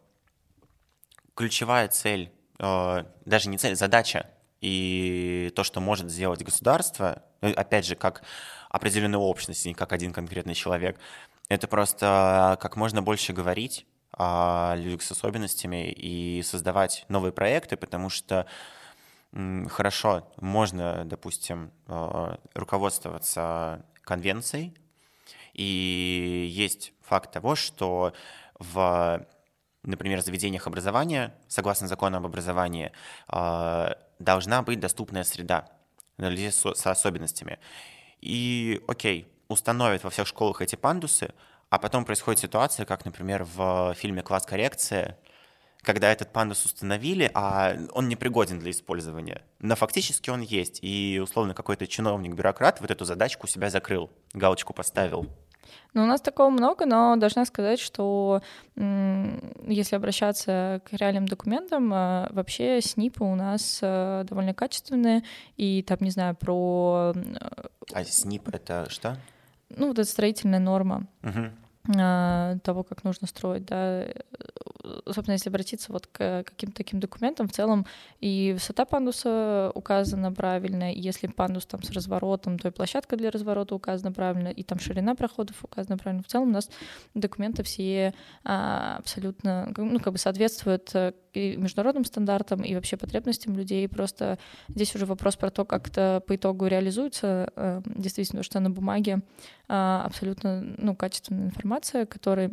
ключевая 1.35 1.87
цель, 1.87 2.31
э, 2.59 3.03
даже 3.25 3.49
не 3.49 3.57
цель, 3.57 3.75
задача 3.75 4.29
и 4.61 5.51
то, 5.55 5.63
что 5.63 5.81
может 5.81 6.09
сделать 6.09 6.43
государство, 6.43 7.23
ну, 7.41 7.51
опять 7.55 7.85
же, 7.85 7.95
как 7.95 8.23
определенная 8.69 9.19
общность, 9.19 9.65
не 9.65 9.73
как 9.73 9.93
один 9.93 10.11
конкретный 10.13 10.55
человек, 10.55 10.97
это 11.49 11.67
просто 11.67 12.57
как 12.59 12.75
можно 12.75 13.01
больше 13.01 13.33
говорить 13.33 13.85
о 14.17 14.75
людях 14.77 15.01
с 15.01 15.11
особенностями 15.11 15.91
и 15.91 16.41
создавать 16.41 17.05
новые 17.09 17.31
проекты, 17.31 17.77
потому 17.77 18.09
что 18.09 18.47
хорошо, 19.69 20.31
можно, 20.37 21.03
допустим, 21.05 21.71
э, 21.87 22.37
руководствоваться 22.53 23.85
конвенцией, 24.01 24.73
и 25.53 26.47
есть 26.49 26.93
факт 27.01 27.31
того, 27.31 27.55
что 27.55 28.13
в, 28.59 29.25
например, 29.83 30.21
заведениях 30.21 30.67
образования, 30.67 31.33
согласно 31.47 31.87
закону 31.87 32.17
об 32.17 32.25
образовании, 32.25 32.91
э, 33.27 33.93
должна 34.19 34.61
быть 34.61 34.79
доступная 34.79 35.23
среда 35.23 35.69
для 36.17 36.29
людей 36.29 36.51
с 36.51 36.87
особенностями. 36.87 37.59
И, 38.21 38.81
окей, 38.87 39.27
установят 39.49 40.03
во 40.03 40.09
всех 40.09 40.27
школах 40.27 40.61
эти 40.61 40.75
пандусы, 40.75 41.33
а 41.69 41.77
потом 41.77 42.05
происходит 42.05 42.39
ситуация, 42.39 42.85
как, 42.85 43.05
например, 43.05 43.43
в 43.43 43.93
фильме 43.95 44.21
«Класс 44.21 44.45
коррекция», 44.45 45.17
когда 45.85 46.11
этот 46.11 46.33
пандус 46.33 46.65
установили, 46.65 47.29
а 47.33 47.75
он 47.93 48.09
не 48.09 48.15
пригоден 48.15 48.59
для 48.59 48.71
использования. 48.71 49.41
Но 49.59 49.75
фактически 49.75 50.29
он 50.29 50.41
есть, 50.41 50.79
и 50.81 51.21
условно 51.23 51.53
какой-то 51.53 51.87
чиновник-бюрократ 51.87 52.81
вот 52.81 52.91
эту 52.91 53.05
задачку 53.05 53.45
у 53.45 53.47
себя 53.47 53.69
закрыл, 53.69 54.09
галочку 54.33 54.73
поставил. 54.73 55.27
Ну, 55.93 56.03
у 56.03 56.05
нас 56.05 56.21
такого 56.21 56.49
много, 56.49 56.85
но 56.85 57.15
должна 57.15 57.45
сказать, 57.45 57.79
что 57.79 58.41
если 58.75 59.95
обращаться 59.95 60.81
к 60.85 60.93
реальным 60.93 61.25
документам, 61.25 61.93
э, 61.93 62.27
вообще 62.31 62.81
СНИПы 62.81 63.23
у 63.23 63.35
нас 63.35 63.79
э, 63.81 64.25
довольно 64.27 64.53
качественные, 64.53 65.23
и 65.55 65.83
там, 65.83 65.99
не 66.01 66.11
знаю, 66.11 66.35
про... 66.35 67.13
Э, 67.15 67.67
а 67.93 68.03
СНИП— 68.03 68.49
это 68.53 68.89
что? 68.89 69.17
Ну, 69.69 69.87
вот 69.87 69.99
это 69.99 70.09
строительная 70.09 70.59
норма. 70.59 71.07
Угу 71.23 71.51
того, 71.87 72.83
как 72.83 73.03
нужно 73.03 73.27
строить, 73.27 73.65
да, 73.65 74.07
собственно, 75.05 75.33
если 75.33 75.49
обратиться 75.49 75.91
вот 75.91 76.07
к 76.07 76.43
каким-то 76.43 76.77
таким 76.77 76.99
документам, 76.99 77.47
в 77.47 77.51
целом 77.51 77.85
и 78.19 78.51
высота 78.53 78.85
пандуса 78.85 79.71
указана 79.75 80.31
правильно, 80.31 80.93
и 80.93 80.99
если 80.99 81.27
пандус 81.27 81.65
там 81.65 81.83
с 81.83 81.91
разворотом, 81.91 82.59
то 82.59 82.67
и 82.67 82.71
площадка 82.71 83.15
для 83.17 83.31
разворота 83.31 83.75
указана 83.75 84.11
правильно, 84.11 84.49
и 84.49 84.63
там 84.63 84.79
ширина 84.79 85.15
проходов 85.15 85.63
указана 85.63 85.97
правильно. 85.97 86.23
В 86.23 86.27
целом 86.27 86.49
у 86.49 86.51
нас 86.51 86.69
документы 87.13 87.63
все 87.63 88.13
а, 88.43 88.97
абсолютно, 88.97 89.71
ну, 89.77 89.99
как 89.99 90.13
бы 90.13 90.19
соответствуют 90.19 90.91
э, 90.93 91.13
и 91.33 91.55
международным 91.57 92.05
стандартам, 92.05 92.63
и 92.63 92.73
вообще 92.75 92.97
потребностям 92.97 93.55
людей. 93.55 93.87
Просто 93.87 94.39
здесь 94.69 94.95
уже 94.95 95.05
вопрос 95.05 95.35
про 95.35 95.49
то, 95.49 95.65
как 95.65 95.87
это 95.89 96.23
по 96.25 96.35
итогу 96.35 96.67
реализуется. 96.67 97.51
Э, 97.55 97.81
действительно, 97.85 98.43
что 98.43 98.59
на 98.59 98.69
бумаге 98.69 99.21
а, 99.67 100.03
абсолютно 100.05 100.61
ну, 100.77 100.95
качественная 100.95 101.45
информация, 101.45 102.05
которой 102.05 102.51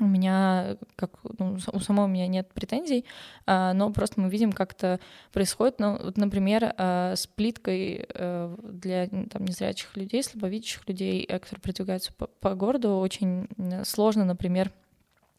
у 0.00 0.06
меня, 0.06 0.76
как 0.96 1.12
ну, 1.38 1.56
у 1.72 1.80
самой 1.80 2.06
у 2.06 2.08
меня 2.08 2.26
нет 2.26 2.52
претензий, 2.52 3.04
а, 3.46 3.72
но 3.72 3.92
просто 3.92 4.20
мы 4.20 4.28
видим, 4.28 4.52
как 4.52 4.72
это 4.72 5.00
происходит. 5.32 5.78
Ну, 5.78 5.98
вот, 6.02 6.16
например, 6.16 6.74
а, 6.76 7.14
с 7.14 7.26
плиткой 7.26 8.06
а, 8.14 8.56
для 8.62 9.06
там, 9.06 9.44
незрячих 9.44 9.96
людей, 9.96 10.22
слабовидящих 10.22 10.88
людей, 10.88 11.24
э, 11.28 11.38
которые 11.38 11.60
передвигаются 11.62 12.12
по, 12.12 12.26
по 12.26 12.54
городу, 12.54 12.96
очень 12.96 13.48
сложно, 13.84 14.24
например, 14.24 14.72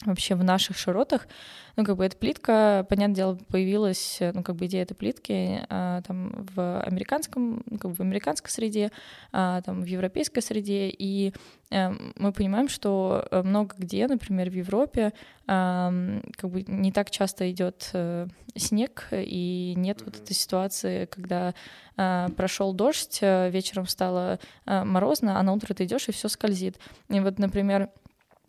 вообще 0.05 0.35
в 0.35 0.43
наших 0.43 0.77
широтах. 0.77 1.27
Ну, 1.75 1.83
как 1.83 1.97
бы 1.97 2.05
эта 2.05 2.15
плитка, 2.15 2.85
понятное 2.89 3.15
дело, 3.15 3.39
появилась, 3.49 4.19
ну, 4.33 4.43
как 4.43 4.55
бы 4.55 4.65
идея 4.65 4.83
этой 4.83 4.93
плитки 4.93 5.61
а, 5.69 6.01
там 6.03 6.45
в 6.55 6.81
американском, 6.81 7.63
ну, 7.69 7.77
как 7.77 7.91
бы 7.91 7.95
в 7.97 7.99
американской 7.99 8.49
среде, 8.49 8.91
а, 9.33 9.61
там 9.61 9.81
в 9.81 9.85
европейской 9.85 10.39
среде, 10.39 10.87
и 10.87 11.33
а, 11.71 11.93
мы 12.15 12.31
понимаем, 12.31 12.69
что 12.69 13.27
э, 13.29 13.41
много 13.41 13.75
где, 13.77 14.07
например, 14.07 14.49
в 14.49 14.53
Европе, 14.53 15.11
а, 15.47 15.91
как 16.37 16.49
бы 16.49 16.63
не 16.65 16.91
так 16.91 17.11
часто 17.11 17.51
идет 17.51 17.89
а, 17.93 18.27
снег, 18.55 19.07
и 19.11 19.73
нет 19.75 19.97
mm-hmm. 19.97 20.05
вот 20.05 20.15
этой 20.21 20.33
ситуации, 20.33 21.05
когда 21.05 21.53
а, 21.97 22.29
прошел 22.29 22.73
дождь, 22.73 23.19
вечером 23.21 23.87
стало 23.87 24.39
а, 24.65 24.85
морозно, 24.85 25.39
а 25.39 25.43
на 25.43 25.51
утро 25.51 25.73
ты 25.73 25.83
идешь 25.83 26.07
и 26.07 26.13
все 26.13 26.29
скользит. 26.29 26.79
И 27.09 27.19
вот, 27.19 27.37
например, 27.37 27.89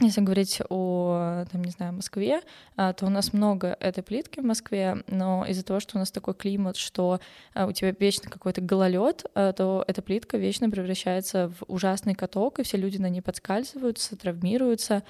если 0.01 0.21
говорить 0.21 0.61
о, 0.69 1.45
там, 1.51 1.65
не 1.65 1.71
знаю, 1.71 1.95
Москве, 1.95 2.43
а, 2.77 2.93
то 2.93 3.07
у 3.07 3.09
нас 3.09 3.33
много 3.33 3.77
этой 3.81 4.03
плитки 4.03 4.41
в 4.41 4.45
Москве, 4.45 5.03
но 5.07 5.47
из-за 5.47 5.65
того, 5.65 5.81
что 5.81 5.97
у 5.97 5.99
нас 5.99 6.11
такой 6.11 6.35
климат, 6.35 6.77
что 6.77 7.21
а, 7.55 7.67
у 7.67 7.73
тебя 7.73 7.95
вечно 7.99 8.31
какой-то 8.31 8.61
гололед, 8.61 9.25
а, 9.35 9.53
то 9.53 9.85
эта 9.87 10.03
плитка 10.03 10.37
вечно 10.37 10.69
превращается 10.69 11.49
в 11.49 11.65
ужасный 11.67 12.15
каток, 12.15 12.59
и 12.59 12.63
все 12.63 12.77
люди 12.77 12.99
на 12.99 13.09
ней 13.09 13.23
подскальзываются, 13.23 14.17
травмируются. 14.17 15.03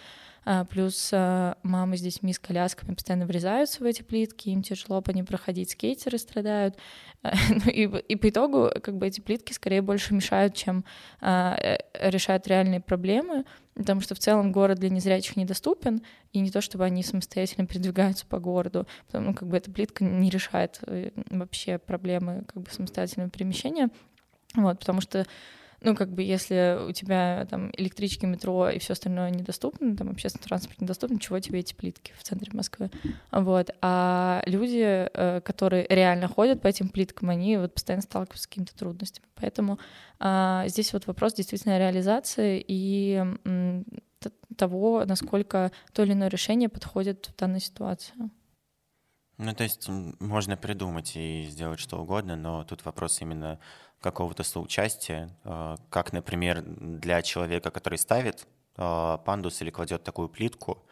Плюс 0.70 1.10
мамы 1.12 1.96
с 1.96 2.00
детьми 2.00 2.32
с 2.32 2.38
колясками 2.38 2.94
постоянно 2.94 3.26
врезаются 3.26 3.82
в 3.82 3.86
эти 3.86 4.02
плитки, 4.02 4.48
им 4.50 4.62
тяжело 4.62 5.00
по 5.02 5.10
ним 5.10 5.26
проходить, 5.26 5.70
скейтеры 5.70 6.18
страдают. 6.18 6.76
Ну 7.48 7.70
и, 7.70 7.82
и 7.82 8.16
по 8.16 8.28
итогу 8.28 8.70
как 8.82 8.96
бы 8.96 9.06
эти 9.06 9.20
плитки 9.20 9.52
скорее 9.52 9.82
больше 9.82 10.14
мешают, 10.14 10.54
чем 10.54 10.84
э, 11.20 11.78
решают 12.00 12.46
реальные 12.46 12.80
проблемы 12.80 13.44
потому 13.76 14.00
что 14.00 14.14
в 14.14 14.18
целом 14.18 14.52
город 14.52 14.78
для 14.78 14.88
незрячих 14.88 15.36
недоступен, 15.36 16.02
и 16.32 16.40
не 16.40 16.50
то, 16.50 16.60
чтобы 16.60 16.84
они 16.84 17.02
самостоятельно 17.02 17.66
передвигаются 17.66 18.26
по 18.26 18.38
городу, 18.38 18.86
потому 19.06 19.26
ну, 19.26 19.34
как 19.34 19.48
бы 19.48 19.56
эта 19.56 19.70
плитка 19.70 20.04
не 20.04 20.30
решает 20.30 20.80
э, 20.86 21.10
вообще 21.30 21.78
проблемы 21.78 22.44
как 22.46 22.62
бы 22.62 22.70
самостоятельного 22.70 23.30
перемещения, 23.30 23.90
вот, 24.54 24.78
потому 24.78 25.00
что 25.00 25.26
ну, 25.86 25.94
как 25.94 26.10
бы, 26.10 26.22
если 26.22 26.78
у 26.88 26.90
тебя 26.90 27.46
там 27.48 27.70
электрички, 27.76 28.26
метро 28.26 28.68
и 28.68 28.80
все 28.80 28.94
остальное 28.94 29.30
недоступно, 29.30 29.96
там 29.96 30.10
общественный 30.10 30.42
транспорт 30.42 30.80
недоступен, 30.80 31.20
чего 31.20 31.38
тебе 31.38 31.60
эти 31.60 31.74
плитки 31.74 32.12
в 32.18 32.24
центре 32.24 32.50
Москвы? 32.52 32.90
Вот. 33.30 33.70
А 33.80 34.42
люди, 34.46 34.82
э, 34.82 35.40
которые 35.42 35.86
реально 35.88 36.26
ходят 36.26 36.60
по 36.60 36.66
этим 36.66 36.88
плиткам, 36.88 37.30
они 37.30 37.56
вот 37.56 37.72
постоянно 37.72 38.02
сталкиваются 38.02 38.42
с 38.42 38.46
какими-то 38.48 38.76
трудностями. 38.76 39.28
Поэтому 39.36 39.78
а, 40.18 40.64
здесь 40.66 40.92
вот 40.92 41.06
вопрос 41.06 41.34
действительно 41.34 41.78
реализации 41.78 42.64
и 42.66 43.22
того, 44.56 45.04
насколько 45.04 45.70
то 45.92 46.02
или 46.02 46.14
иное 46.14 46.28
решение 46.28 46.68
подходит 46.68 47.26
в 47.26 47.36
данной 47.36 47.60
ситуации. 47.60 48.14
Ну, 49.38 49.54
то 49.54 49.62
есть 49.62 49.88
можно 50.18 50.56
придумать 50.56 51.14
и 51.14 51.46
сделать 51.48 51.78
что 51.78 51.98
угодно, 51.98 52.34
но 52.34 52.64
тут 52.64 52.84
вопрос 52.84 53.20
именно 53.20 53.60
какого-то 54.00 54.42
соучастия, 54.42 55.30
а, 55.44 55.76
как, 55.90 56.12
например, 56.12 56.62
для 56.62 57.22
человека, 57.22 57.70
который 57.70 57.98
ставит 57.98 58.46
а, 58.76 59.18
пандус 59.18 59.62
или 59.62 59.70
кладет 59.70 60.02
такую 60.02 60.28
плитку, 60.28 60.84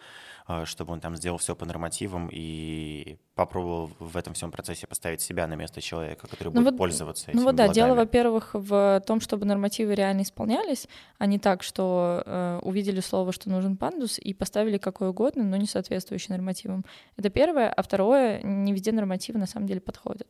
а, 0.46 0.66
чтобы 0.66 0.92
он 0.92 1.00
там 1.00 1.16
сделал 1.16 1.38
все 1.38 1.57
по 1.57 1.64
нормативам 1.64 2.28
и 2.30 3.16
попробовал 3.34 3.90
в 3.98 4.16
этом 4.16 4.34
всем 4.34 4.50
процессе 4.50 4.86
поставить 4.86 5.22
себя 5.22 5.46
на 5.46 5.55
место 5.55 5.80
человека, 5.80 6.26
который 6.26 6.48
ну 6.48 6.61
будет 6.61 6.72
вот, 6.72 6.78
пользоваться 6.78 7.30
этим. 7.30 7.38
Ну 7.38 7.44
вот 7.46 7.55
да, 7.55 7.64
благами. 7.64 7.74
дело, 7.74 7.94
во-первых, 7.94 8.50
в 8.52 9.02
том, 9.07 9.20
чтобы 9.20 9.46
нормативы 9.46 9.94
реально 9.94 10.22
исполнялись, 10.22 10.86
а 11.18 11.26
не 11.26 11.38
так, 11.38 11.62
что 11.62 12.22
э, 12.26 12.61
увидели 12.62 13.00
слово, 13.00 13.32
что 13.32 13.48
нужен 13.48 13.78
пандус, 13.78 14.18
и 14.18 14.34
поставили 14.34 14.76
какой 14.76 15.09
угодно, 15.09 15.44
но 15.44 15.57
не 15.57 15.66
соответствующий 15.66 16.34
нормативам. 16.34 16.84
Это 17.16 17.30
первое. 17.30 17.70
А 17.70 17.82
второе, 17.82 18.42
не 18.42 18.72
везде 18.74 18.92
нормативы 18.92 19.38
на 19.38 19.46
самом 19.46 19.66
деле 19.66 19.80
подходят 19.80 20.28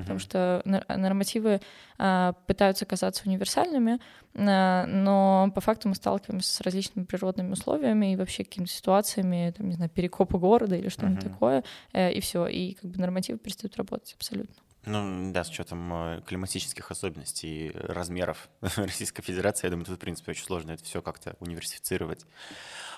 потому 0.00 0.18
что 0.18 0.62
нормативы 0.64 1.60
а, 1.98 2.32
пытаются 2.46 2.84
казаться 2.84 3.22
универсальными, 3.26 4.00
а, 4.34 4.86
но 4.86 5.50
по 5.54 5.60
факту 5.60 5.88
мы 5.88 5.94
сталкиваемся 5.94 6.52
с 6.52 6.60
различными 6.60 7.04
природными 7.04 7.52
условиями 7.52 8.12
и 8.12 8.16
вообще 8.16 8.44
какими-то 8.44 8.72
ситуациями, 8.72 9.52
там, 9.56 9.68
не 9.68 9.74
знаю, 9.74 9.90
перекопа 9.90 10.38
города 10.38 10.76
или 10.76 10.88
что-нибудь 10.88 11.24
uh-huh. 11.24 11.32
такое, 11.32 11.64
э, 11.92 12.12
и 12.12 12.20
все, 12.20 12.46
и 12.46 12.74
как 12.74 12.90
бы 12.90 12.98
нормативы 12.98 13.38
перестают 13.38 13.76
работать 13.76 14.14
абсолютно. 14.14 14.54
Ну 14.86 15.32
да, 15.32 15.44
с 15.44 15.48
учетом 15.48 15.92
э, 15.92 16.22
климатических 16.26 16.90
особенностей 16.90 17.68
и 17.68 17.70
размеров 17.72 18.48
Российской 18.76 19.22
Федерации, 19.22 19.66
я 19.66 19.70
думаю, 19.70 19.86
тут, 19.86 19.96
в 19.96 20.00
принципе, 20.00 20.32
очень 20.32 20.44
сложно 20.44 20.72
это 20.72 20.84
все 20.84 21.00
как-то 21.00 21.36
универсифицировать. 21.40 22.26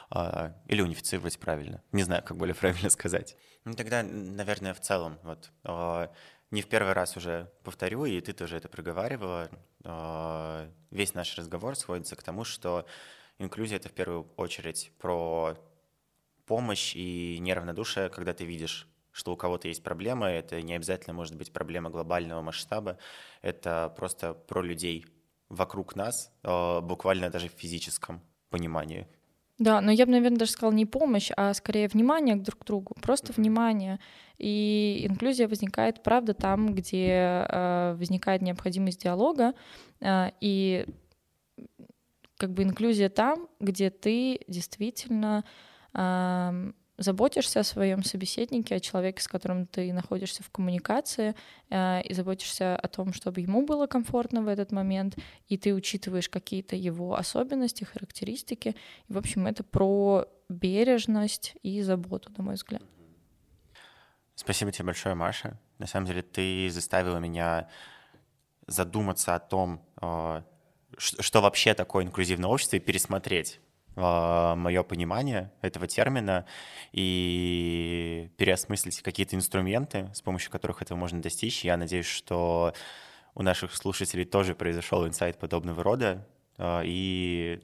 А, 0.09 0.53
или 0.66 0.82
унифицировать 0.82 1.38
правильно. 1.38 1.82
Не 1.92 2.05
знаю, 2.05 2.22
как 2.22 2.36
более 2.36 2.55
правильно 2.55 2.90
сказать. 2.90 3.36
Ну 3.64 3.74
тогда, 3.74 4.03
наверное, 4.03 4.74
в 4.74 4.80
целом, 4.80 5.18
вот 5.22 5.51
не 6.51 6.62
в 6.62 6.68
первый 6.68 6.92
раз 6.92 7.16
уже 7.16 7.51
повторю, 7.64 8.05
и 8.05 8.20
ты 8.20 8.32
тоже 8.32 8.57
это 8.57 8.68
проговаривала, 8.68 9.51
а, 9.84 10.70
весь 10.90 11.14
наш 11.14 11.36
разговор 11.36 11.76
сводится 11.76 12.16
к 12.16 12.22
тому, 12.22 12.44
что 12.44 12.86
инклюзия— 13.38 13.76
это 13.78 13.88
в 13.88 13.92
первую 13.92 14.28
очередь 14.36 14.92
про 14.99 15.57
помощь 16.47 16.94
и 16.94 17.38
неравнодушие, 17.40 18.09
когда 18.09 18.32
ты 18.32 18.44
видишь, 18.44 18.86
что 19.11 19.32
у 19.32 19.36
кого-то 19.36 19.68
есть 19.68 19.82
проблема, 19.82 20.28
это 20.28 20.62
не 20.62 20.74
обязательно 20.74 21.14
может 21.14 21.36
быть 21.36 21.53
проблема 21.53 21.90
глобального 21.90 22.42
масштаба, 22.42 22.99
это 23.42 23.92
просто 23.97 24.34
про 24.34 24.62
людей 24.62 25.07
вокруг 25.49 25.97
нас, 25.97 26.32
а, 26.42 26.80
буквально 26.80 27.30
даже 27.30 27.49
в 27.49 27.53
физическом 27.53 28.22
понимании. 28.51 29.09
Да, 29.59 29.80
но 29.80 29.90
я 29.90 30.04
бы, 30.04 30.12
наверное, 30.12 30.38
даже 30.38 30.52
сказала 30.52 30.74
не 30.74 30.84
помощь, 30.84 31.30
а 31.36 31.54
скорее 31.54 31.88
внимание 31.88 32.36
друг 32.36 32.61
к 32.61 32.64
другу, 32.66 32.94
просто 33.00 33.32
внимание. 33.32 33.98
И 34.36 35.07
инклюзия 35.09 35.48
возникает, 35.48 36.02
правда, 36.02 36.34
там, 36.34 36.74
где 36.74 37.46
э, 37.48 37.96
возникает 37.98 38.42
необходимость 38.42 39.02
диалога, 39.02 39.54
э, 40.00 40.30
и 40.42 40.86
как 42.36 42.52
бы 42.52 42.64
инклюзия 42.64 43.09
там, 43.09 43.48
где 43.59 43.88
ты 43.88 44.40
действительно 44.46 45.42
э, 45.94 46.72
заботишься 46.99 47.61
о 47.61 47.64
своем 47.64 48.03
собеседнике, 48.03 48.76
о 48.76 48.80
человеке, 48.80 49.22
с 49.22 49.28
которым 49.28 49.66
ты 49.66 49.92
находишься 49.92 50.42
в 50.42 50.51
коммуникации, 50.51 51.34
э, 51.70 52.03
и 52.03 52.14
заботишься 52.14 52.76
о 52.76 52.88
том, 52.88 53.12
чтобы 53.12 53.40
ему 53.40 53.66
было 53.66 53.86
комфортно 53.86 54.42
в 54.42 54.49
этот 54.49 54.72
момент, 54.72 55.16
и 55.49 55.57
ты 55.57 55.74
учитываешь 55.74 56.28
какие-то 56.28 56.76
его 56.76 57.14
особенности, 57.14 57.84
характеристики. 57.84 58.76
И, 59.09 59.12
в 59.12 59.18
общем, 59.18 59.47
это 59.47 59.62
про 59.62 60.26
бережность 60.49 61.57
и 61.62 61.82
заботу, 61.82 62.30
на 62.36 62.44
мой 62.44 62.55
взгляд. 62.55 62.82
Спасибо 64.34 64.72
тебе 64.72 64.86
большое, 64.86 65.14
Маша. 65.14 65.59
На 65.78 65.86
самом 65.86 66.07
деле 66.07 66.22
ты 66.22 66.68
заставила 66.70 67.18
меня 67.18 67.68
задуматься 68.66 69.34
о 69.34 69.40
том, 69.40 69.82
э, 70.01 70.42
что 70.99 71.40
вообще 71.40 71.74
такое 71.74 72.05
инклюзивное 72.05 72.49
общество, 72.49 72.76
и 72.76 72.80
пересмотреть 72.80 73.61
мое 73.97 74.82
понимание 74.82 75.51
этого 75.62 75.86
термина 75.86 76.44
и 76.92 78.30
переосмыслить 78.36 79.01
какие-то 79.01 79.36
инструменты, 79.36 80.11
с 80.14 80.20
помощью 80.20 80.51
которых 80.51 80.82
этого 80.82 80.99
можно 80.99 81.22
достичь. 81.22 81.64
Я 81.64 81.76
надеюсь, 81.76 82.07
что 82.07 82.74
у 83.34 83.42
наших 83.42 83.74
слушателей 83.74 84.24
тоже 84.24 84.55
произошел 84.55 85.07
инсайт 85.07 85.38
подобного 85.38 85.82
рода, 85.82 86.26
э, 86.59 86.82
и 86.84 87.61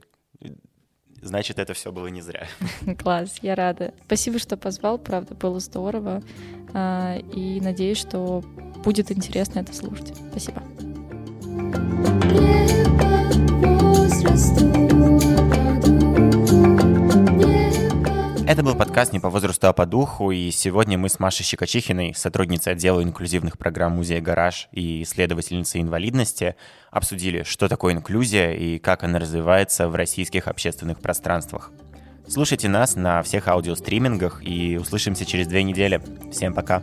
значит, 1.22 1.58
это 1.58 1.72
все 1.72 1.92
было 1.92 2.08
не 2.08 2.20
зря. 2.20 2.46
Класс, 2.98 3.38
я 3.40 3.54
рада. 3.54 3.94
Спасибо, 4.06 4.38
что 4.38 4.56
позвал, 4.56 4.98
правда, 4.98 5.34
было 5.34 5.60
здорово. 5.60 6.22
А, 6.74 7.16
и 7.16 7.60
надеюсь, 7.60 7.98
что 7.98 8.42
будет 8.84 9.10
интересно 9.10 9.60
это 9.60 9.74
слушать. 9.74 10.14
Спасибо. 10.30 10.62
Это 18.52 18.62
был 18.62 18.74
подкаст 18.74 19.14
«Не 19.14 19.18
по 19.18 19.30
возрасту, 19.30 19.68
а 19.68 19.72
по 19.72 19.86
духу», 19.86 20.30
и 20.30 20.50
сегодня 20.50 20.98
мы 20.98 21.08
с 21.08 21.18
Машей 21.18 21.42
Щекочихиной, 21.42 22.14
сотрудницей 22.14 22.74
отдела 22.74 23.02
инклюзивных 23.02 23.56
программ 23.56 23.92
Музея 23.92 24.20
«Гараж» 24.20 24.68
и 24.72 25.04
исследовательницей 25.04 25.80
инвалидности, 25.80 26.54
обсудили, 26.90 27.44
что 27.44 27.66
такое 27.66 27.94
инклюзия 27.94 28.52
и 28.52 28.78
как 28.78 29.04
она 29.04 29.18
развивается 29.18 29.88
в 29.88 29.94
российских 29.94 30.48
общественных 30.48 31.00
пространствах. 31.00 31.70
Слушайте 32.28 32.68
нас 32.68 32.94
на 32.94 33.22
всех 33.22 33.48
аудиостримингах 33.48 34.42
и 34.46 34.76
услышимся 34.76 35.24
через 35.24 35.46
две 35.46 35.62
недели. 35.62 36.02
Всем 36.30 36.52
пока! 36.52 36.82